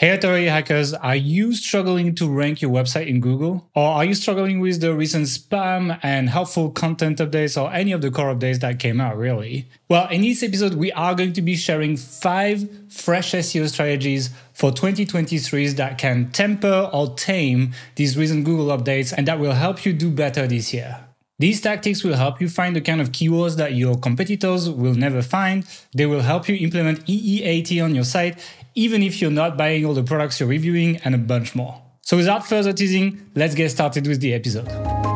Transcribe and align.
Hey, 0.00 0.12
Authority 0.12 0.46
hackers, 0.46 0.94
are 0.94 1.14
you 1.14 1.52
struggling 1.52 2.14
to 2.14 2.26
rank 2.26 2.62
your 2.62 2.70
website 2.70 3.06
in 3.06 3.20
Google? 3.20 3.68
Or 3.74 3.86
are 3.86 4.04
you 4.06 4.14
struggling 4.14 4.58
with 4.58 4.80
the 4.80 4.94
recent 4.94 5.26
spam 5.26 6.00
and 6.02 6.30
helpful 6.30 6.70
content 6.70 7.18
updates 7.18 7.62
or 7.62 7.70
any 7.70 7.92
of 7.92 8.00
the 8.00 8.10
core 8.10 8.34
updates 8.34 8.60
that 8.60 8.78
came 8.78 8.98
out, 8.98 9.18
really? 9.18 9.66
Well, 9.90 10.08
in 10.08 10.22
this 10.22 10.42
episode, 10.42 10.72
we 10.72 10.90
are 10.92 11.14
going 11.14 11.34
to 11.34 11.42
be 11.42 11.54
sharing 11.54 11.98
five 11.98 12.66
fresh 12.90 13.32
SEO 13.32 13.68
strategies 13.68 14.30
for 14.54 14.70
2023s 14.70 15.76
that 15.76 15.98
can 15.98 16.30
temper 16.30 16.88
or 16.94 17.14
tame 17.14 17.74
these 17.96 18.16
recent 18.16 18.46
Google 18.46 18.74
updates 18.74 19.12
and 19.14 19.28
that 19.28 19.38
will 19.38 19.52
help 19.52 19.84
you 19.84 19.92
do 19.92 20.10
better 20.10 20.46
this 20.46 20.72
year. 20.72 20.98
These 21.40 21.62
tactics 21.62 22.04
will 22.04 22.16
help 22.16 22.38
you 22.42 22.50
find 22.50 22.76
the 22.76 22.82
kind 22.82 23.00
of 23.00 23.12
keywords 23.12 23.56
that 23.56 23.72
your 23.72 23.96
competitors 23.96 24.68
will 24.68 24.92
never 24.92 25.22
find. 25.22 25.64
They 25.94 26.04
will 26.04 26.20
help 26.20 26.50
you 26.50 26.56
implement 26.56 27.06
EEAT 27.06 27.82
on 27.82 27.94
your 27.94 28.04
site 28.04 28.38
even 28.74 29.02
if 29.02 29.20
you're 29.20 29.30
not 29.30 29.56
buying 29.56 29.84
all 29.84 29.94
the 29.94 30.02
products 30.02 30.40
you're 30.40 30.48
reviewing 30.48 30.96
and 30.98 31.14
a 31.14 31.18
bunch 31.18 31.54
more. 31.54 31.82
So 32.02 32.16
without 32.16 32.46
further 32.46 32.72
teasing, 32.72 33.30
let's 33.34 33.54
get 33.54 33.70
started 33.70 34.06
with 34.06 34.20
the 34.20 34.34
episode. 34.34 34.66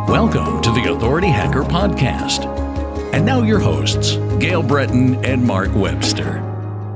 Welcome 0.08 0.62
to 0.62 0.70
the 0.70 0.92
Authority 0.92 1.28
Hacker 1.28 1.62
Podcast. 1.62 2.44
And 3.12 3.24
now 3.24 3.42
your 3.42 3.58
hosts, 3.58 4.16
Gael 4.38 4.62
Breton 4.62 5.24
and 5.24 5.44
Mark 5.44 5.74
Webster. 5.74 6.53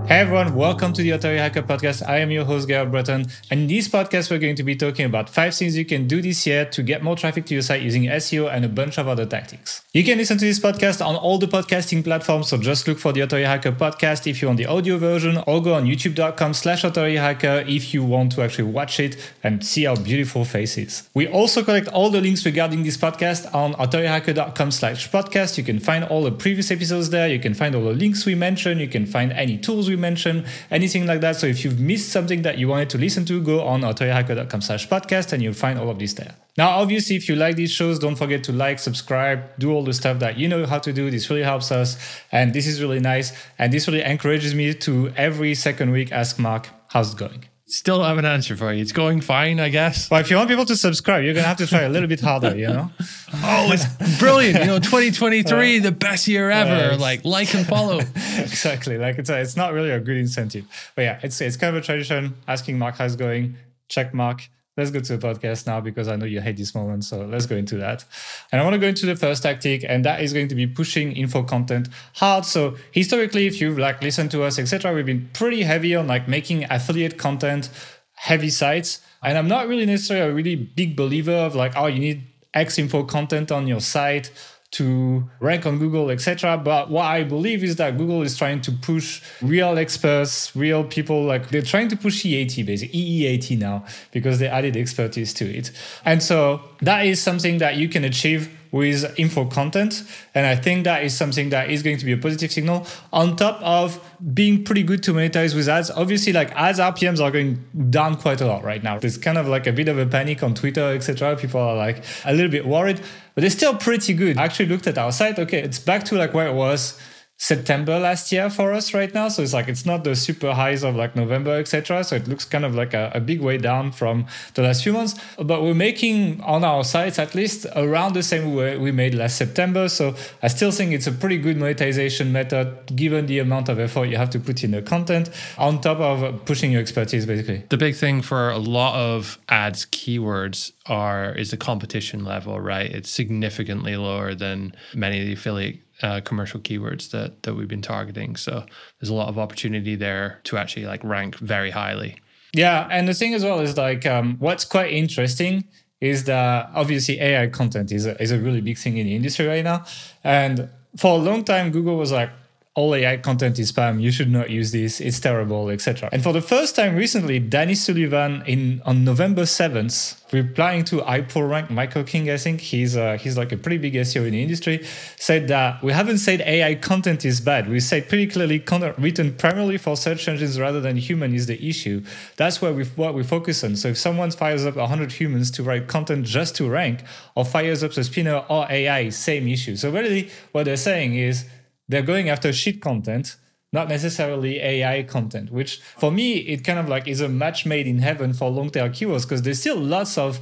Hey 0.08 0.20
everyone, 0.20 0.54
welcome 0.54 0.94
to 0.94 1.02
the 1.02 1.10
Authority 1.10 1.38
Hacker 1.38 1.60
Podcast. 1.60 2.02
I 2.08 2.20
am 2.20 2.30
your 2.30 2.46
host, 2.46 2.66
Gael 2.66 2.86
Breton. 2.86 3.26
And 3.50 3.60
in 3.60 3.66
this 3.66 3.88
podcast, 3.88 4.30
we're 4.30 4.38
going 4.38 4.56
to 4.56 4.62
be 4.62 4.74
talking 4.74 5.04
about 5.04 5.28
five 5.28 5.54
things 5.54 5.76
you 5.76 5.84
can 5.84 6.08
do 6.08 6.22
this 6.22 6.46
year 6.46 6.64
to 6.64 6.82
get 6.82 7.02
more 7.02 7.14
traffic 7.14 7.44
to 7.44 7.52
your 7.52 7.62
site 7.62 7.82
using 7.82 8.04
SEO 8.04 8.50
and 8.50 8.64
a 8.64 8.70
bunch 8.70 8.96
of 8.96 9.06
other 9.06 9.26
tactics. 9.26 9.84
You 9.92 10.04
can 10.04 10.16
listen 10.16 10.38
to 10.38 10.46
this 10.46 10.60
podcast 10.60 11.04
on 11.04 11.14
all 11.14 11.36
the 11.36 11.46
podcasting 11.46 12.02
platforms, 12.02 12.48
so 12.48 12.56
just 12.56 12.88
look 12.88 12.98
for 12.98 13.12
the 13.12 13.20
Authority 13.20 13.44
Hacker 13.44 13.70
Podcast 13.70 14.26
if 14.26 14.40
you 14.40 14.48
want 14.48 14.56
the 14.56 14.64
audio 14.64 14.96
version, 14.96 15.42
or 15.46 15.60
go 15.60 15.74
on 15.74 15.84
youtube.com 15.84 16.54
slash 16.54 16.80
Hacker 16.80 17.64
if 17.66 17.92
you 17.92 18.02
want 18.02 18.32
to 18.32 18.42
actually 18.42 18.72
watch 18.72 18.98
it 19.00 19.34
and 19.42 19.62
see 19.62 19.84
our 19.84 19.96
beautiful 19.96 20.46
faces. 20.46 21.06
We 21.12 21.28
also 21.28 21.62
collect 21.62 21.86
all 21.88 22.08
the 22.08 22.22
links 22.22 22.46
regarding 22.46 22.82
this 22.82 22.96
podcast 22.96 23.54
on 23.54 23.74
authorityhacker.com 23.74 24.70
slash 24.70 25.10
podcast. 25.10 25.58
You 25.58 25.64
can 25.64 25.80
find 25.80 26.02
all 26.02 26.22
the 26.24 26.32
previous 26.32 26.70
episodes 26.70 27.10
there. 27.10 27.28
You 27.28 27.38
can 27.40 27.52
find 27.52 27.74
all 27.74 27.84
the 27.84 27.92
links 27.92 28.24
we 28.24 28.34
mentioned. 28.34 28.80
You 28.80 28.88
can 28.88 29.04
find 29.04 29.32
any 29.32 29.58
tools 29.58 29.86
we 29.86 29.97
mention, 29.98 30.46
anything 30.70 31.06
like 31.06 31.20
that. 31.20 31.36
So 31.36 31.46
if 31.46 31.64
you've 31.64 31.78
missed 31.78 32.10
something 32.10 32.42
that 32.42 32.58
you 32.58 32.68
wanted 32.68 32.90
to 32.90 32.98
listen 32.98 33.24
to, 33.26 33.42
go 33.42 33.62
on 33.66 33.82
authorityhacker.com 33.82 34.60
slash 34.60 34.88
podcast 34.88 35.32
and 35.32 35.42
you'll 35.42 35.54
find 35.54 35.78
all 35.78 35.90
of 35.90 35.98
this 35.98 36.14
there. 36.14 36.34
Now, 36.56 36.70
obviously, 36.70 37.16
if 37.16 37.28
you 37.28 37.36
like 37.36 37.56
these 37.56 37.70
shows, 37.70 37.98
don't 37.98 38.16
forget 38.16 38.42
to 38.44 38.52
like, 38.52 38.78
subscribe, 38.78 39.58
do 39.58 39.72
all 39.72 39.84
the 39.84 39.92
stuff 39.92 40.18
that 40.20 40.38
you 40.38 40.48
know 40.48 40.66
how 40.66 40.78
to 40.78 40.92
do. 40.92 41.10
This 41.10 41.28
really 41.30 41.42
helps 41.42 41.70
us. 41.70 41.96
And 42.32 42.52
this 42.52 42.66
is 42.66 42.80
really 42.80 43.00
nice. 43.00 43.32
And 43.58 43.72
this 43.72 43.86
really 43.86 44.02
encourages 44.02 44.54
me 44.54 44.74
to 44.74 45.12
every 45.16 45.54
second 45.54 45.90
week 45.90 46.10
ask 46.10 46.38
Mark, 46.38 46.68
how's 46.88 47.12
it 47.12 47.18
going? 47.18 47.44
Still 47.70 48.02
have 48.02 48.16
an 48.16 48.24
answer 48.24 48.56
for 48.56 48.72
you. 48.72 48.80
It's 48.80 48.92
going 48.92 49.20
fine, 49.20 49.60
I 49.60 49.68
guess. 49.68 50.10
Well, 50.10 50.20
if 50.20 50.30
you 50.30 50.36
want 50.36 50.48
people 50.48 50.64
to 50.64 50.74
subscribe, 50.74 51.22
you're 51.22 51.34
going 51.34 51.44
to 51.44 51.48
have 51.48 51.58
to 51.58 51.66
try 51.66 51.82
a 51.82 51.88
little 51.90 52.08
bit 52.08 52.18
harder, 52.18 52.56
you 52.56 52.66
know? 52.66 52.90
oh, 53.34 53.70
it's 53.70 54.18
brilliant. 54.18 54.60
You 54.60 54.64
know, 54.64 54.78
2023, 54.78 55.78
uh, 55.78 55.82
the 55.82 55.92
best 55.92 56.26
year 56.28 56.50
ever. 56.50 56.94
Uh, 56.94 56.98
like, 56.98 57.26
like 57.26 57.54
and 57.54 57.66
follow. 57.66 57.98
exactly. 58.38 58.96
Like, 58.96 59.18
it's, 59.18 59.28
a, 59.28 59.38
it's 59.38 59.54
not 59.54 59.74
really 59.74 59.90
a 59.90 60.00
good 60.00 60.16
incentive. 60.16 60.64
But 60.94 61.02
yeah, 61.02 61.20
it's, 61.22 61.38
it's 61.42 61.58
kind 61.58 61.76
of 61.76 61.82
a 61.82 61.84
tradition 61.84 62.36
asking 62.48 62.78
Mark 62.78 62.96
how's 62.96 63.16
going, 63.16 63.56
check 63.88 64.14
Mark 64.14 64.48
let's 64.78 64.90
go 64.90 65.00
to 65.00 65.16
the 65.16 65.26
podcast 65.26 65.66
now 65.66 65.80
because 65.80 66.06
I 66.06 66.14
know 66.16 66.24
you 66.24 66.40
hate 66.40 66.56
this 66.56 66.74
moment. 66.74 67.04
So 67.04 67.26
let's 67.26 67.46
go 67.46 67.56
into 67.56 67.76
that. 67.78 68.04
And 68.52 68.60
I 68.60 68.64
want 68.64 68.74
to 68.74 68.78
go 68.78 68.86
into 68.86 69.06
the 69.06 69.16
first 69.16 69.42
tactic, 69.42 69.84
and 69.86 70.04
that 70.04 70.22
is 70.22 70.32
going 70.32 70.48
to 70.48 70.54
be 70.54 70.66
pushing 70.66 71.12
info 71.12 71.42
content 71.42 71.88
hard. 72.14 72.44
So 72.44 72.76
historically, 72.92 73.46
if 73.46 73.60
you've 73.60 73.78
like 73.78 74.00
listened 74.00 74.30
to 74.30 74.44
us, 74.44 74.58
etc., 74.58 74.94
we've 74.94 75.04
been 75.04 75.28
pretty 75.34 75.62
heavy 75.62 75.94
on 75.96 76.06
like 76.06 76.28
making 76.28 76.64
affiliate 76.70 77.18
content 77.18 77.68
heavy 78.14 78.50
sites. 78.50 79.00
And 79.22 79.36
I'm 79.36 79.48
not 79.48 79.66
really 79.66 79.84
necessarily 79.84 80.30
a 80.30 80.34
really 80.34 80.54
big 80.54 80.96
believer 80.96 81.32
of 81.32 81.56
like, 81.56 81.72
oh, 81.76 81.86
you 81.86 81.98
need 81.98 82.22
X 82.54 82.78
info 82.78 83.02
content 83.02 83.50
on 83.50 83.66
your 83.66 83.80
site 83.80 84.30
to 84.70 85.28
rank 85.40 85.64
on 85.64 85.78
Google, 85.78 86.10
etc. 86.10 86.58
But 86.58 86.90
what 86.90 87.06
I 87.06 87.24
believe 87.24 87.64
is 87.64 87.76
that 87.76 87.96
Google 87.96 88.22
is 88.22 88.36
trying 88.36 88.60
to 88.62 88.72
push 88.72 89.22
real 89.40 89.78
experts, 89.78 90.54
real 90.54 90.84
people, 90.84 91.24
like 91.24 91.48
they're 91.48 91.62
trying 91.62 91.88
to 91.88 91.96
push 91.96 92.24
EAT, 92.24 92.66
basically 92.66 92.98
EEAT 92.98 93.58
now, 93.58 93.84
because 94.12 94.38
they 94.38 94.46
added 94.46 94.76
expertise 94.76 95.32
to 95.34 95.46
it. 95.46 95.70
And 96.04 96.22
so 96.22 96.60
that 96.82 97.06
is 97.06 97.20
something 97.20 97.58
that 97.58 97.76
you 97.76 97.88
can 97.88 98.04
achieve 98.04 98.54
with 98.70 99.18
info 99.18 99.46
content. 99.46 100.04
And 100.34 100.46
I 100.46 100.56
think 100.56 100.84
that 100.84 101.02
is 101.02 101.16
something 101.16 101.50
that 101.50 101.70
is 101.70 101.82
going 101.82 101.98
to 101.98 102.04
be 102.04 102.12
a 102.12 102.16
positive 102.16 102.52
signal 102.52 102.86
on 103.12 103.36
top 103.36 103.60
of 103.62 104.00
being 104.34 104.64
pretty 104.64 104.82
good 104.82 105.02
to 105.04 105.12
monetize 105.12 105.54
with 105.54 105.68
ads. 105.68 105.90
Obviously, 105.90 106.32
like 106.32 106.52
ads 106.52 106.78
RPMs 106.78 107.20
are 107.20 107.30
going 107.30 107.64
down 107.90 108.16
quite 108.16 108.40
a 108.40 108.46
lot 108.46 108.64
right 108.64 108.82
now. 108.82 108.98
There's 108.98 109.18
kind 109.18 109.38
of 109.38 109.48
like 109.48 109.66
a 109.66 109.72
bit 109.72 109.88
of 109.88 109.98
a 109.98 110.06
panic 110.06 110.42
on 110.42 110.54
Twitter, 110.54 110.92
etc. 110.94 111.36
People 111.36 111.60
are 111.60 111.76
like 111.76 112.04
a 112.24 112.32
little 112.32 112.50
bit 112.50 112.66
worried, 112.66 113.00
but 113.38 113.42
they're 113.42 113.50
still 113.50 113.76
pretty 113.76 114.14
good. 114.14 114.36
I 114.36 114.42
actually 114.42 114.66
looked 114.66 114.88
at 114.88 114.98
our 114.98 115.12
site. 115.12 115.38
Okay, 115.38 115.62
it's 115.62 115.78
back 115.78 116.02
to 116.06 116.16
like 116.16 116.34
where 116.34 116.48
it 116.48 116.54
was 116.54 117.00
September 117.40 118.00
last 118.00 118.32
year 118.32 118.50
for 118.50 118.72
us 118.72 118.92
right 118.92 119.14
now. 119.14 119.28
So 119.28 119.42
it's 119.42 119.52
like 119.52 119.68
it's 119.68 119.86
not 119.86 120.02
the 120.02 120.16
super 120.16 120.54
highs 120.54 120.82
of 120.82 120.96
like 120.96 121.14
November, 121.14 121.52
etc. 121.52 122.02
So 122.02 122.16
it 122.16 122.26
looks 122.26 122.44
kind 122.44 122.64
of 122.64 122.74
like 122.74 122.94
a, 122.94 123.12
a, 123.14 123.20
big 123.20 123.40
way 123.40 123.58
down 123.58 123.92
from 123.92 124.26
the 124.54 124.62
last 124.62 124.82
few 124.82 124.92
months. 124.92 125.14
But 125.36 125.62
we're 125.62 125.72
making 125.72 126.40
on 126.40 126.64
our 126.64 126.82
sites 126.82 127.16
at 127.16 127.36
least 127.36 127.64
around 127.76 128.14
the 128.14 128.24
same 128.24 128.56
way 128.56 128.76
we 128.76 128.90
made 128.90 129.14
last 129.14 129.36
September. 129.36 129.88
So 129.88 130.16
I 130.42 130.48
still 130.48 130.72
think 130.72 130.92
it's 130.92 131.06
a 131.06 131.12
pretty 131.12 131.38
good 131.38 131.56
monetization 131.56 132.32
method 132.32 132.96
given 132.96 133.26
the 133.26 133.38
amount 133.38 133.68
of 133.68 133.78
effort 133.78 134.06
you 134.06 134.16
have 134.16 134.30
to 134.30 134.40
put 134.40 134.64
in 134.64 134.72
the 134.72 134.82
content 134.82 135.30
on 135.58 135.80
top 135.80 136.00
of 136.00 136.44
pushing 136.44 136.72
your 136.72 136.80
expertise 136.80 137.24
basically. 137.24 137.62
The 137.68 137.76
big 137.76 137.94
thing 137.94 138.20
for 138.20 138.50
a 138.50 138.58
lot 138.58 138.96
of 138.96 139.38
ads 139.48 139.86
keywords 139.86 140.72
are 140.86 141.32
is 141.34 141.52
the 141.52 141.56
competition 141.56 142.24
level, 142.24 142.58
right? 142.58 142.90
It's 142.90 143.10
significantly 143.10 143.96
lower 143.96 144.34
than 144.34 144.74
many 144.92 145.20
of 145.20 145.26
the 145.26 145.34
affiliate 145.34 145.78
uh, 146.02 146.20
commercial 146.24 146.60
keywords 146.60 147.10
that 147.10 147.42
that 147.42 147.54
we've 147.54 147.68
been 147.68 147.82
targeting. 147.82 148.36
So 148.36 148.64
there's 148.98 149.10
a 149.10 149.14
lot 149.14 149.28
of 149.28 149.38
opportunity 149.38 149.96
there 149.96 150.40
to 150.44 150.56
actually 150.56 150.86
like 150.86 151.02
rank 151.04 151.36
very 151.36 151.70
highly. 151.70 152.16
Yeah, 152.54 152.88
and 152.90 153.06
the 153.06 153.14
thing 153.14 153.34
as 153.34 153.44
well 153.44 153.60
is 153.60 153.76
like 153.76 154.06
um, 154.06 154.36
what's 154.38 154.64
quite 154.64 154.92
interesting 154.92 155.64
is 156.00 156.24
that 156.24 156.70
obviously 156.74 157.20
AI 157.20 157.48
content 157.48 157.90
is 157.92 158.06
a, 158.06 158.20
is 158.22 158.30
a 158.30 158.38
really 158.38 158.60
big 158.60 158.78
thing 158.78 158.96
in 158.96 159.06
the 159.06 159.14
industry 159.16 159.46
right 159.46 159.64
now, 159.64 159.84
and 160.24 160.68
for 160.96 161.18
a 161.18 161.18
long 161.18 161.44
time 161.44 161.70
Google 161.70 161.96
was 161.96 162.12
like 162.12 162.30
all 162.78 162.94
AI 162.94 163.16
content 163.16 163.58
is 163.58 163.72
spam. 163.72 164.00
You 164.00 164.12
should 164.12 164.30
not 164.30 164.50
use 164.50 164.70
this. 164.70 165.00
It's 165.00 165.18
terrible, 165.18 165.68
etc. 165.68 166.08
And 166.12 166.22
for 166.22 166.32
the 166.32 166.40
first 166.40 166.76
time 166.76 166.94
recently, 166.94 167.40
Danny 167.40 167.74
Sullivan 167.74 168.44
in 168.46 168.80
on 168.86 169.02
November 169.02 169.46
seventh, 169.46 170.24
replying 170.32 170.84
to 170.84 170.98
iPullRank, 170.98 171.70
Michael 171.70 172.04
King, 172.04 172.30
I 172.30 172.36
think 172.36 172.60
he's 172.60 172.96
uh, 172.96 173.18
he's 173.20 173.36
like 173.36 173.50
a 173.50 173.56
pretty 173.56 173.78
big 173.78 173.94
SEO 173.94 174.26
in 174.26 174.32
the 174.32 174.40
industry, 174.40 174.84
said 175.16 175.48
that 175.48 175.82
we 175.82 175.92
haven't 175.92 176.18
said 176.18 176.40
AI 176.42 176.76
content 176.76 177.24
is 177.24 177.40
bad. 177.40 177.68
We 177.68 177.80
said 177.80 178.08
pretty 178.08 178.28
clearly 178.28 178.60
content 178.60 178.96
written 178.96 179.34
primarily 179.34 179.76
for 179.76 179.96
search 179.96 180.28
engines 180.28 180.60
rather 180.60 180.80
than 180.80 180.96
human 180.96 181.34
is 181.34 181.46
the 181.46 181.58
issue. 181.68 182.04
That's 182.36 182.62
where 182.62 182.72
we 182.72 182.84
what 182.84 183.12
we 183.12 183.24
focus 183.24 183.64
on. 183.64 183.74
So 183.74 183.88
if 183.88 183.98
someone 183.98 184.30
fires 184.30 184.64
up 184.64 184.76
100 184.76 185.10
humans 185.10 185.50
to 185.56 185.64
write 185.64 185.88
content 185.88 186.26
just 186.26 186.54
to 186.56 186.70
rank, 186.70 187.02
or 187.34 187.44
fires 187.44 187.82
up 187.82 187.90
a 187.96 188.04
spinner 188.04 188.44
or 188.48 188.70
AI, 188.70 189.08
same 189.08 189.48
issue. 189.48 189.74
So 189.74 189.90
really, 189.90 190.30
what 190.52 190.66
they're 190.66 190.76
saying 190.76 191.16
is 191.16 191.44
they're 191.88 192.02
going 192.02 192.28
after 192.28 192.52
shit 192.52 192.80
content 192.80 193.36
not 193.72 193.88
necessarily 193.88 194.60
AI 194.60 195.02
content, 195.02 195.50
which 195.50 195.80
for 195.98 196.10
me, 196.10 196.38
it 196.38 196.64
kind 196.64 196.78
of 196.78 196.88
like 196.88 197.06
is 197.06 197.20
a 197.20 197.28
match 197.28 197.66
made 197.66 197.86
in 197.86 197.98
heaven 197.98 198.32
for 198.32 198.50
long 198.50 198.70
tail 198.70 198.88
keywords 198.88 199.22
because 199.22 199.42
there's 199.42 199.60
still 199.60 199.76
lots 199.76 200.16
of 200.16 200.40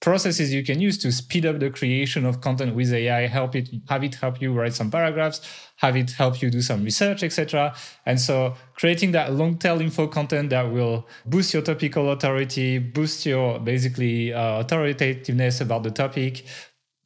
processes 0.00 0.52
you 0.54 0.64
can 0.64 0.80
use 0.80 0.96
to 0.96 1.12
speed 1.12 1.44
up 1.44 1.58
the 1.58 1.68
creation 1.68 2.24
of 2.24 2.40
content 2.40 2.74
with 2.74 2.90
AI, 2.92 3.26
help 3.26 3.54
it, 3.54 3.68
have 3.88 4.02
it 4.02 4.14
help 4.14 4.40
you 4.40 4.52
write 4.52 4.72
some 4.72 4.90
paragraphs, 4.90 5.42
have 5.76 5.94
it 5.94 6.10
help 6.12 6.40
you 6.40 6.48
do 6.48 6.62
some 6.62 6.82
research, 6.82 7.22
etc. 7.22 7.74
And 8.06 8.18
so 8.18 8.54
creating 8.74 9.12
that 9.12 9.34
long 9.34 9.58
tail 9.58 9.80
info 9.80 10.06
content 10.06 10.50
that 10.50 10.70
will 10.72 11.06
boost 11.26 11.52
your 11.52 11.62
topical 11.62 12.10
authority, 12.12 12.78
boost 12.78 13.26
your 13.26 13.58
basically 13.58 14.32
uh, 14.32 14.62
authoritativeness 14.64 15.60
about 15.60 15.82
the 15.82 15.90
topic, 15.90 16.46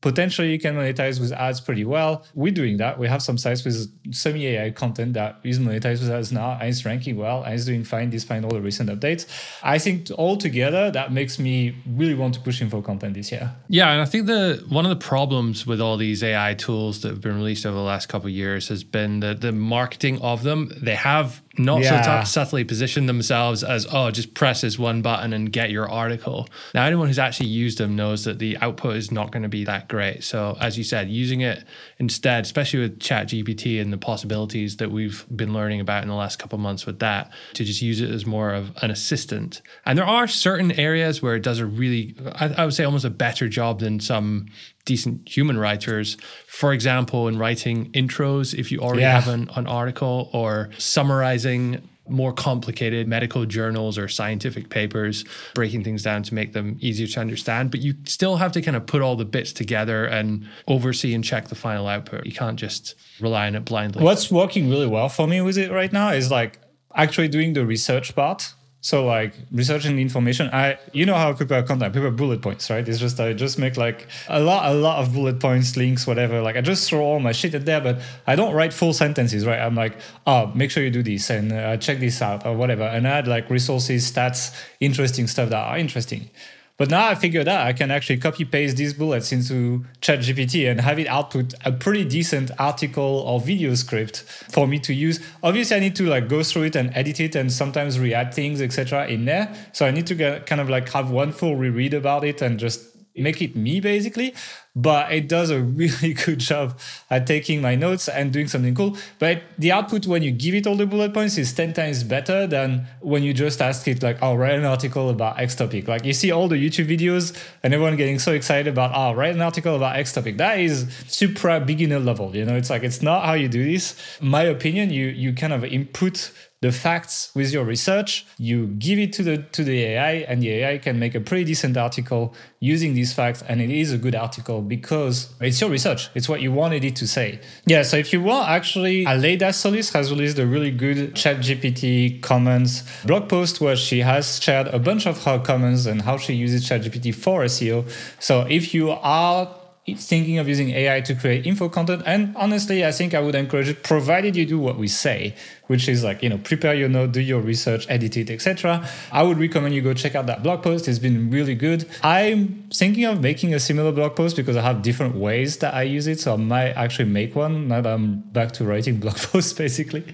potentially 0.04 0.52
you 0.52 0.58
can 0.58 0.74
monetize 0.74 1.18
with 1.18 1.32
ads 1.32 1.62
pretty 1.62 1.82
well. 1.82 2.26
We're 2.34 2.52
doing 2.52 2.76
that. 2.76 2.98
We 2.98 3.08
have 3.08 3.22
some 3.22 3.38
sites 3.38 3.64
with 3.64 3.90
semi 4.14 4.46
AI 4.48 4.70
content 4.70 5.14
that 5.14 5.40
is 5.42 5.58
monetized 5.58 6.00
with 6.02 6.10
ads 6.10 6.30
now 6.30 6.58
and 6.60 6.68
it's 6.68 6.84
ranking 6.84 7.16
well 7.16 7.42
and 7.42 7.54
it's 7.54 7.64
doing 7.64 7.84
fine 7.84 8.10
despite 8.10 8.44
all 8.44 8.50
the 8.50 8.60
recent 8.60 8.90
updates. 8.90 9.24
I 9.62 9.78
think 9.78 10.10
altogether 10.10 10.90
that 10.90 11.10
makes 11.10 11.38
me 11.38 11.74
really 11.86 12.12
want 12.12 12.34
to 12.34 12.40
push 12.40 12.60
info 12.60 12.82
content 12.82 13.14
this 13.14 13.32
year. 13.32 13.56
Yeah, 13.68 13.92
and 13.92 14.02
I 14.02 14.04
think 14.04 14.26
the 14.26 14.62
one 14.68 14.84
of 14.84 14.90
the 14.90 15.02
problems 15.12 15.66
with 15.66 15.80
all 15.80 15.96
these 15.96 16.22
AI 16.22 16.52
tools 16.52 17.00
that 17.00 17.08
have 17.08 17.22
been 17.22 17.36
released 17.36 17.64
over 17.64 17.74
the 17.74 17.82
last 17.82 18.10
couple 18.10 18.26
of 18.26 18.34
years 18.34 18.68
has 18.68 18.84
been 18.84 19.20
the 19.20 19.34
the 19.34 19.52
marketing 19.52 20.20
of 20.20 20.42
them. 20.42 20.70
They 20.82 20.96
have 20.96 21.42
not 21.56 21.82
Yeah. 21.82 22.02
so 22.02 22.20
tu- 22.20 22.26
subtly 22.26 22.64
position 22.64 23.06
themselves 23.06 23.62
as 23.64 23.86
oh 23.92 24.10
just 24.10 24.34
press 24.34 24.60
this 24.62 24.78
one 24.78 25.02
button 25.02 25.32
and 25.32 25.52
get 25.52 25.70
your 25.70 25.88
article. 25.88 26.48
Now 26.74 26.84
anyone 26.84 27.06
who's 27.08 27.18
actually 27.18 27.48
used 27.48 27.78
them 27.78 27.94
knows 27.96 28.24
that 28.24 28.38
the 28.38 28.56
output 28.58 28.96
is 28.96 29.10
not 29.10 29.30
going 29.30 29.42
to 29.44 29.48
be 29.48 29.64
that 29.64 29.88
great. 29.88 30.24
So 30.24 30.56
as 30.60 30.76
you 30.78 30.84
said 30.84 31.08
using 31.10 31.40
it 31.40 31.64
instead 31.98 32.44
especially 32.44 32.80
with 32.80 33.00
chat 33.00 33.28
gpt 33.28 33.80
and 33.80 33.92
the 33.92 33.98
possibilities 33.98 34.76
that 34.78 34.90
we've 34.90 35.24
been 35.34 35.52
learning 35.52 35.80
about 35.80 36.02
in 36.02 36.08
the 36.08 36.14
last 36.14 36.38
couple 36.38 36.56
of 36.56 36.60
months 36.62 36.86
with 36.86 36.98
that 37.00 37.30
to 37.54 37.64
just 37.64 37.82
use 37.82 38.00
it 38.00 38.10
as 38.10 38.26
more 38.26 38.50
of 38.52 38.72
an 38.82 38.90
assistant. 38.90 39.62
And 39.86 39.98
there 39.98 40.06
are 40.06 40.26
certain 40.26 40.72
areas 40.72 41.22
where 41.22 41.34
it 41.36 41.42
does 41.42 41.58
a 41.60 41.66
really 41.66 42.14
I, 42.34 42.48
I 42.58 42.64
would 42.64 42.74
say 42.74 42.84
almost 42.84 43.04
a 43.04 43.10
better 43.10 43.48
job 43.48 43.80
than 43.80 44.00
some 44.00 44.46
decent 44.84 45.26
human 45.28 45.56
writers 45.58 46.16
for 46.46 46.72
example 46.72 47.26
in 47.28 47.38
writing 47.38 47.90
intros 47.92 48.54
if 48.54 48.70
you 48.70 48.78
already 48.80 49.02
Yeah. 49.02 49.18
have 49.20 49.28
an, 49.28 49.48
an 49.56 49.66
article 49.66 50.28
or 50.32 50.68
summarizing 50.78 51.88
more 52.06 52.34
complicated 52.34 53.08
medical 53.08 53.46
journals 53.46 53.96
or 53.96 54.08
scientific 54.08 54.68
papers, 54.68 55.24
breaking 55.54 55.82
things 55.84 56.02
down 56.02 56.22
to 56.22 56.34
make 56.34 56.52
them 56.52 56.76
easier 56.80 57.06
to 57.06 57.18
understand. 57.18 57.70
But 57.70 57.80
you 57.80 57.94
still 58.04 58.36
have 58.36 58.52
to 58.52 58.60
kind 58.60 58.76
of 58.76 58.84
put 58.84 59.00
all 59.00 59.16
the 59.16 59.24
bits 59.24 59.54
together 59.54 60.04
and 60.04 60.46
oversee 60.68 61.14
and 61.14 61.24
check 61.24 61.48
the 61.48 61.54
final 61.54 61.86
output. 61.86 62.26
You 62.26 62.32
can't 62.32 62.58
just 62.58 62.94
rely 63.20 63.46
on 63.46 63.54
it 63.54 63.64
blindly. 63.64 64.04
What's 64.04 64.30
working 64.30 64.68
really 64.68 64.86
well 64.86 65.08
for 65.08 65.26
me 65.26 65.40
with 65.40 65.56
it 65.56 65.70
right 65.72 65.90
now 65.90 66.10
is 66.10 66.30
like 66.30 66.58
actually 66.94 67.28
doing 67.28 67.54
the 67.54 67.64
research 67.64 68.14
part. 68.14 68.52
So 68.84 69.06
like 69.06 69.32
researching 69.50 69.96
the 69.96 70.02
information. 70.02 70.50
I 70.52 70.78
you 70.92 71.06
know 71.06 71.14
how 71.14 71.30
I 71.30 71.32
prepare 71.32 71.62
content. 71.62 71.84
I 71.84 71.88
prepare 71.88 72.10
bullet 72.10 72.42
points, 72.42 72.68
right? 72.68 72.86
It's 72.86 72.98
just 72.98 73.18
I 73.18 73.32
just 73.32 73.58
make 73.58 73.78
like 73.78 74.08
a 74.28 74.38
lot 74.40 74.70
a 74.70 74.74
lot 74.74 74.98
of 74.98 75.14
bullet 75.14 75.40
points, 75.40 75.74
links, 75.74 76.06
whatever. 76.06 76.42
Like 76.42 76.56
I 76.56 76.60
just 76.60 76.86
throw 76.90 77.00
all 77.00 77.18
my 77.18 77.32
shit 77.32 77.54
in 77.54 77.64
there, 77.64 77.80
but 77.80 78.02
I 78.26 78.36
don't 78.36 78.52
write 78.52 78.74
full 78.74 78.92
sentences, 78.92 79.46
right? 79.46 79.58
I'm 79.58 79.74
like, 79.74 79.96
oh, 80.26 80.52
make 80.54 80.70
sure 80.70 80.82
you 80.84 80.90
do 80.90 81.02
this 81.02 81.30
and 81.30 81.50
uh, 81.50 81.78
check 81.78 81.98
this 81.98 82.20
out 82.20 82.44
or 82.44 82.54
whatever, 82.58 82.82
and 82.82 83.06
add 83.06 83.26
like 83.26 83.48
resources, 83.48 84.12
stats, 84.12 84.54
interesting 84.80 85.28
stuff 85.28 85.48
that 85.48 85.64
are 85.64 85.78
interesting. 85.78 86.28
But 86.76 86.90
now 86.90 87.06
I 87.06 87.14
figured 87.14 87.46
out 87.46 87.66
I 87.66 87.72
can 87.72 87.92
actually 87.92 88.16
copy 88.16 88.44
paste 88.44 88.76
these 88.76 88.94
bullets 88.94 89.30
into 89.30 89.84
ChatGPT 90.00 90.68
and 90.68 90.80
have 90.80 90.98
it 90.98 91.06
output 91.06 91.54
a 91.64 91.70
pretty 91.70 92.04
decent 92.04 92.50
article 92.58 93.22
or 93.26 93.38
video 93.40 93.74
script 93.74 94.22
for 94.50 94.66
me 94.66 94.80
to 94.80 94.92
use. 94.92 95.20
Obviously, 95.42 95.76
I 95.76 95.80
need 95.80 95.94
to 95.96 96.06
like 96.08 96.28
go 96.28 96.42
through 96.42 96.64
it 96.64 96.74
and 96.74 96.90
edit 96.96 97.20
it 97.20 97.36
and 97.36 97.52
sometimes 97.52 98.00
re-add 98.00 98.34
things, 98.34 98.60
etc. 98.60 99.06
in 99.06 99.24
there. 99.24 99.54
So 99.72 99.86
I 99.86 99.92
need 99.92 100.08
to 100.08 100.16
get 100.16 100.46
kind 100.46 100.60
of 100.60 100.68
like 100.68 100.88
have 100.88 101.12
one 101.12 101.30
full 101.30 101.54
reread 101.54 101.94
about 101.94 102.24
it 102.24 102.42
and 102.42 102.58
just 102.58 102.93
make 103.16 103.40
it 103.40 103.56
me 103.56 103.80
basically. 103.80 104.34
But 104.76 105.12
it 105.12 105.28
does 105.28 105.50
a 105.50 105.60
really 105.80 106.14
good 106.14 106.40
job 106.40 106.78
at 107.08 107.26
taking 107.26 107.62
my 107.62 107.76
notes 107.76 108.08
and 108.08 108.32
doing 108.32 108.48
something 108.48 108.74
cool. 108.74 108.96
But 109.18 109.42
the 109.56 109.70
output 109.72 110.06
when 110.06 110.22
you 110.22 110.32
give 110.32 110.54
it 110.54 110.66
all 110.66 110.76
the 110.76 110.86
bullet 110.86 111.14
points 111.14 111.38
is 111.38 111.52
10 111.52 111.74
times 111.74 112.02
better 112.02 112.46
than 112.46 112.86
when 113.00 113.22
you 113.22 113.32
just 113.32 113.62
ask 113.62 113.86
it 113.86 114.02
like 114.02 114.18
oh 114.20 114.34
write 114.34 114.58
an 114.58 114.64
article 114.64 115.10
about 115.10 115.38
x 115.38 115.54
topic. 115.54 115.86
Like 115.86 116.04
you 116.04 116.12
see 116.12 116.32
all 116.32 116.48
the 116.48 116.56
youtube 116.56 116.88
videos 116.88 117.36
and 117.62 117.72
everyone 117.72 117.96
getting 117.96 118.18
so 118.18 118.32
excited 118.32 118.66
about 118.66 118.92
oh 118.94 119.14
write 119.14 119.34
an 119.34 119.42
article 119.42 119.76
about 119.76 119.96
x 119.96 120.12
topic. 120.12 120.38
That 120.38 120.58
is 120.58 120.86
super 121.06 121.60
beginner 121.60 122.00
level 122.00 122.34
you 122.34 122.44
know? 122.44 122.56
It's 122.56 122.70
like 122.70 122.82
it's 122.82 123.02
not 123.02 123.24
how 123.24 123.34
you 123.34 123.48
do 123.48 123.64
this. 123.64 123.96
My 124.20 124.42
opinion 124.42 124.90
you 124.90 125.06
you 125.06 125.32
kind 125.34 125.52
of 125.52 125.64
input 125.64 126.32
the 126.64 126.72
facts 126.72 127.30
with 127.34 127.52
your 127.52 127.62
research. 127.62 128.24
You 128.38 128.68
give 128.68 128.98
it 128.98 129.12
to 129.16 129.22
the 129.22 129.36
to 129.56 129.62
the 129.62 129.84
ai 129.84 130.12
and 130.28 130.42
the 130.42 130.50
ai 130.56 130.78
can 130.78 130.98
make 130.98 131.14
a 131.14 131.20
pretty 131.20 131.44
decent 131.44 131.76
article 131.76 132.34
using 132.58 132.94
these 132.94 133.12
facts 133.12 133.42
and 133.42 133.60
it 133.60 133.68
is 133.68 133.92
a 133.92 133.98
good 133.98 134.14
article 134.14 134.62
because 134.62 135.28
it's 135.42 135.60
your 135.60 135.68
research. 135.68 136.08
It's 136.14 136.26
what 136.26 136.40
you 136.40 136.52
wanted 136.52 136.82
it 136.82 136.96
to 136.96 137.06
say. 137.06 137.38
Yeah 137.66 137.82
so 137.82 137.98
if 137.98 138.14
you 138.14 138.22
want 138.22 138.48
actually 138.48 139.04
Aleyda 139.04 139.52
Solis 139.52 139.92
has 139.92 140.10
released 140.10 140.38
a 140.38 140.46
really 140.46 140.70
good 140.70 141.14
chat 141.14 141.36
gpt 141.46 142.22
comments 142.22 142.82
blog 143.04 143.28
post 143.28 143.60
where 143.60 143.76
she 143.76 143.98
has 144.00 144.40
shared 144.40 144.68
a 144.68 144.78
bunch 144.78 145.06
of 145.06 145.24
her 145.24 145.38
comments 145.38 145.84
and 145.84 146.00
how 146.08 146.16
she 146.16 146.32
uses 146.32 146.66
chat 146.66 146.80
gpt 146.80 147.14
for 147.14 147.44
seo 147.44 147.78
so 148.18 148.46
if 148.48 148.72
you 148.72 148.90
are 148.90 149.54
thinking 149.92 150.38
of 150.38 150.48
using 150.48 150.70
AI 150.70 151.00
to 151.02 151.14
create 151.14 151.46
info 151.46 151.68
content. 151.68 152.02
And 152.06 152.34
honestly, 152.36 152.84
I 152.84 152.92
think 152.92 153.12
I 153.12 153.20
would 153.20 153.34
encourage 153.34 153.68
it, 153.68 153.82
provided 153.82 154.34
you 154.34 154.46
do 154.46 154.58
what 154.58 154.78
we 154.78 154.88
say, 154.88 155.34
which 155.66 155.88
is 155.88 156.04
like, 156.04 156.22
you 156.22 156.28
know, 156.28 156.38
prepare 156.38 156.74
your 156.74 156.88
note, 156.88 157.12
do 157.12 157.20
your 157.20 157.40
research, 157.40 157.86
edit 157.88 158.16
it, 158.16 158.30
etc. 158.30 158.86
I 159.10 159.22
would 159.22 159.38
recommend 159.38 159.74
you 159.74 159.82
go 159.82 159.94
check 159.94 160.14
out 160.14 160.26
that 160.26 160.42
blog 160.42 160.62
post. 160.62 160.88
It's 160.88 160.98
been 160.98 161.30
really 161.30 161.54
good. 161.54 161.86
I'm 162.02 162.68
thinking 162.72 163.04
of 163.04 163.20
making 163.20 163.54
a 163.54 163.60
similar 163.60 163.92
blog 163.92 164.16
post 164.16 164.36
because 164.36 164.56
I 164.56 164.62
have 164.62 164.82
different 164.82 165.16
ways 165.16 165.58
that 165.58 165.74
I 165.74 165.82
use 165.82 166.06
it. 166.06 166.20
So 166.20 166.34
I 166.34 166.36
might 166.36 166.70
actually 166.70 167.08
make 167.08 167.34
one 167.34 167.68
now 167.68 167.80
that 167.80 167.92
I'm 167.92 168.20
back 168.20 168.52
to 168.52 168.64
writing 168.64 168.96
blog 169.00 169.16
posts, 169.16 169.52
basically. 169.52 170.04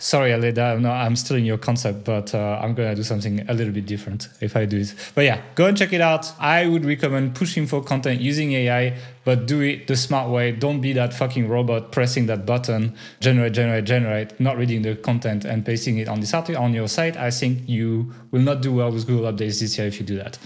Sorry, 0.00 0.32
Aleyda, 0.32 0.80
no, 0.80 0.90
I'm 0.90 1.14
still 1.16 1.36
in 1.36 1.44
your 1.44 1.58
concept, 1.58 2.04
but 2.04 2.34
uh, 2.34 2.58
I'm 2.60 2.74
to 2.74 2.94
do 2.94 3.02
something 3.02 3.48
a 3.48 3.54
little 3.54 3.72
bit 3.72 3.86
different 3.86 4.28
if 4.40 4.56
I 4.56 4.64
do 4.64 4.80
it. 4.80 4.94
But 5.14 5.24
yeah, 5.24 5.40
go 5.54 5.66
and 5.66 5.76
check 5.76 5.92
it 5.92 6.00
out. 6.00 6.32
I 6.40 6.66
would 6.66 6.84
recommend 6.84 7.34
pushing 7.34 7.66
for 7.66 7.82
content 7.82 8.20
using 8.20 8.52
AI, 8.52 8.96
but 9.24 9.46
do 9.46 9.60
it 9.60 9.86
the 9.86 9.96
smart 9.96 10.30
way. 10.30 10.52
Don't 10.52 10.80
be 10.80 10.92
that 10.92 11.14
fucking 11.14 11.48
robot 11.48 11.92
pressing 11.92 12.26
that 12.26 12.44
button, 12.46 12.94
generate, 13.20 13.52
generate, 13.52 13.84
generate, 13.84 14.38
not 14.38 14.56
reading 14.56 14.82
the 14.82 14.94
content 14.96 15.44
and 15.44 15.64
pasting 15.64 15.98
it 15.98 16.08
on 16.08 16.20
this 16.20 16.34
article 16.34 16.62
on 16.62 16.74
your 16.74 16.88
site. 16.88 17.16
I 17.16 17.30
think 17.30 17.68
you 17.68 18.12
will 18.30 18.42
not 18.42 18.60
do 18.62 18.72
well 18.72 18.90
with 18.92 19.06
Google 19.06 19.32
updates 19.32 19.60
this 19.60 19.78
year 19.78 19.86
if 19.86 19.98
you 19.98 20.06
do 20.06 20.16
that. 20.16 20.38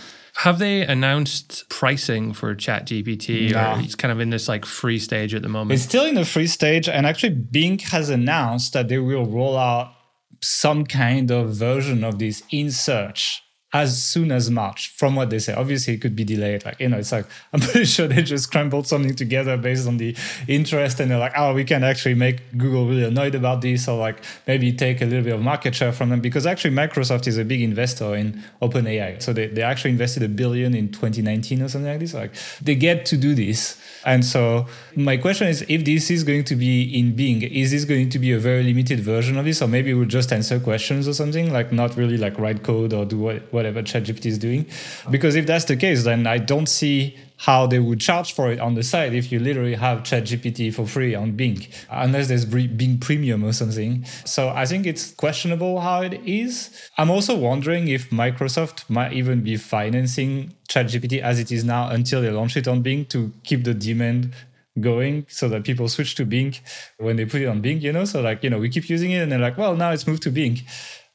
Have 0.42 0.60
they 0.60 0.82
announced 0.82 1.68
pricing 1.68 2.32
for 2.32 2.54
ChatGPT, 2.54 3.50
No. 3.50 3.76
it's 3.80 3.96
kind 3.96 4.12
of 4.12 4.20
in 4.20 4.30
this 4.30 4.48
like 4.48 4.64
free 4.64 5.00
stage 5.00 5.34
at 5.34 5.42
the 5.42 5.48
moment? 5.48 5.72
It's 5.74 5.82
still 5.82 6.04
in 6.04 6.14
the 6.14 6.24
free 6.24 6.46
stage, 6.46 6.88
and 6.88 7.06
actually, 7.06 7.34
Bing 7.34 7.80
has 7.80 8.08
announced 8.08 8.72
that 8.74 8.86
they 8.86 8.98
will 8.98 9.26
roll 9.26 9.58
out 9.58 9.92
some 10.40 10.86
kind 10.86 11.32
of 11.32 11.50
version 11.56 12.04
of 12.04 12.20
this 12.20 12.44
in 12.52 12.70
search 12.70 13.42
as 13.72 14.02
soon 14.02 14.32
as 14.32 14.50
March, 14.50 14.94
from 14.96 15.14
what 15.14 15.28
they 15.28 15.38
say. 15.38 15.52
Obviously, 15.52 15.94
it 15.94 15.98
could 15.98 16.16
be 16.16 16.24
delayed. 16.24 16.64
Like, 16.64 16.80
you 16.80 16.88
know, 16.88 16.96
it's 16.96 17.12
like, 17.12 17.26
I'm 17.52 17.60
pretty 17.60 17.84
sure 17.84 18.08
they 18.08 18.22
just 18.22 18.44
scrambled 18.44 18.86
something 18.86 19.14
together 19.14 19.56
based 19.58 19.86
on 19.86 19.98
the 19.98 20.16
interest, 20.46 21.00
and 21.00 21.10
they're 21.10 21.18
like, 21.18 21.34
oh, 21.36 21.52
we 21.52 21.64
can 21.64 21.84
actually 21.84 22.14
make 22.14 22.56
Google 22.56 22.86
really 22.86 23.04
annoyed 23.04 23.34
about 23.34 23.60
this, 23.60 23.86
or 23.86 23.98
like 23.98 24.22
maybe 24.46 24.72
take 24.72 25.02
a 25.02 25.04
little 25.04 25.24
bit 25.24 25.34
of 25.34 25.42
market 25.42 25.74
share 25.74 25.92
from 25.92 26.08
them. 26.08 26.20
Because 26.20 26.46
actually, 26.46 26.74
Microsoft 26.74 27.26
is 27.26 27.36
a 27.36 27.44
big 27.44 27.60
investor 27.60 28.14
in 28.14 28.42
OpenAI. 28.62 29.20
So 29.20 29.32
they, 29.34 29.48
they 29.48 29.62
actually 29.62 29.90
invested 29.90 30.22
a 30.22 30.28
billion 30.28 30.74
in 30.74 30.88
2019 30.90 31.62
or 31.62 31.68
something 31.68 31.90
like 31.90 32.00
this. 32.00 32.14
Like, 32.14 32.32
they 32.62 32.74
get 32.74 33.04
to 33.06 33.18
do 33.18 33.34
this. 33.34 33.78
And 34.06 34.24
so, 34.24 34.66
my 34.98 35.16
question 35.16 35.46
is 35.46 35.64
if 35.68 35.84
this 35.84 36.10
is 36.10 36.24
going 36.24 36.42
to 36.44 36.56
be 36.56 36.82
in 36.98 37.14
Bing, 37.14 37.42
is 37.42 37.70
this 37.70 37.84
going 37.84 38.10
to 38.10 38.18
be 38.18 38.32
a 38.32 38.38
very 38.38 38.64
limited 38.64 38.98
version 38.98 39.38
of 39.38 39.44
this? 39.44 39.62
Or 39.62 39.68
maybe 39.68 39.94
we'll 39.94 40.08
just 40.08 40.32
answer 40.32 40.58
questions 40.58 41.06
or 41.06 41.14
something, 41.14 41.52
like 41.52 41.72
not 41.72 41.96
really 41.96 42.16
like 42.16 42.36
write 42.38 42.64
code 42.64 42.92
or 42.92 43.04
do 43.04 43.16
what, 43.16 43.52
whatever 43.52 43.80
ChatGPT 43.82 44.26
is 44.26 44.38
doing. 44.38 44.66
Because 45.08 45.36
if 45.36 45.46
that's 45.46 45.66
the 45.66 45.76
case, 45.76 46.02
then 46.02 46.26
I 46.26 46.38
don't 46.38 46.68
see 46.68 47.16
how 47.42 47.68
they 47.68 47.78
would 47.78 48.00
charge 48.00 48.32
for 48.32 48.50
it 48.50 48.58
on 48.58 48.74
the 48.74 48.82
side 48.82 49.14
if 49.14 49.30
you 49.30 49.38
literally 49.38 49.76
have 49.76 50.02
ChatGPT 50.02 50.74
for 50.74 50.84
free 50.84 51.14
on 51.14 51.36
Bing, 51.36 51.68
unless 51.88 52.26
there's 52.26 52.44
Bing 52.44 52.98
Premium 52.98 53.44
or 53.44 53.52
something. 53.52 54.04
So 54.24 54.48
I 54.48 54.66
think 54.66 54.84
it's 54.84 55.12
questionable 55.12 55.80
how 55.80 56.02
it 56.02 56.14
is. 56.26 56.90
I'm 56.98 57.10
also 57.10 57.36
wondering 57.36 57.86
if 57.86 58.10
Microsoft 58.10 58.90
might 58.90 59.12
even 59.12 59.42
be 59.42 59.56
financing 59.56 60.54
ChatGPT 60.68 61.20
as 61.20 61.38
it 61.38 61.52
is 61.52 61.62
now 61.62 61.88
until 61.88 62.20
they 62.20 62.30
launch 62.30 62.56
it 62.56 62.66
on 62.66 62.82
Bing 62.82 63.04
to 63.06 63.32
keep 63.44 63.62
the 63.62 63.74
demand 63.74 64.34
going 64.80 65.26
so 65.28 65.48
that 65.48 65.64
people 65.64 65.88
switch 65.88 66.14
to 66.16 66.24
Bing 66.24 66.54
when 66.98 67.16
they 67.16 67.24
put 67.24 67.40
it 67.42 67.46
on 67.46 67.60
Bing, 67.60 67.80
you 67.80 67.92
know? 67.92 68.04
So 68.04 68.20
like, 68.20 68.42
you 68.44 68.50
know, 68.50 68.58
we 68.58 68.68
keep 68.68 68.88
using 68.88 69.10
it 69.12 69.18
and 69.22 69.30
they're 69.32 69.38
like, 69.38 69.58
well, 69.58 69.76
now 69.76 69.90
it's 69.90 70.06
moved 70.06 70.22
to 70.24 70.30
Bing. 70.30 70.60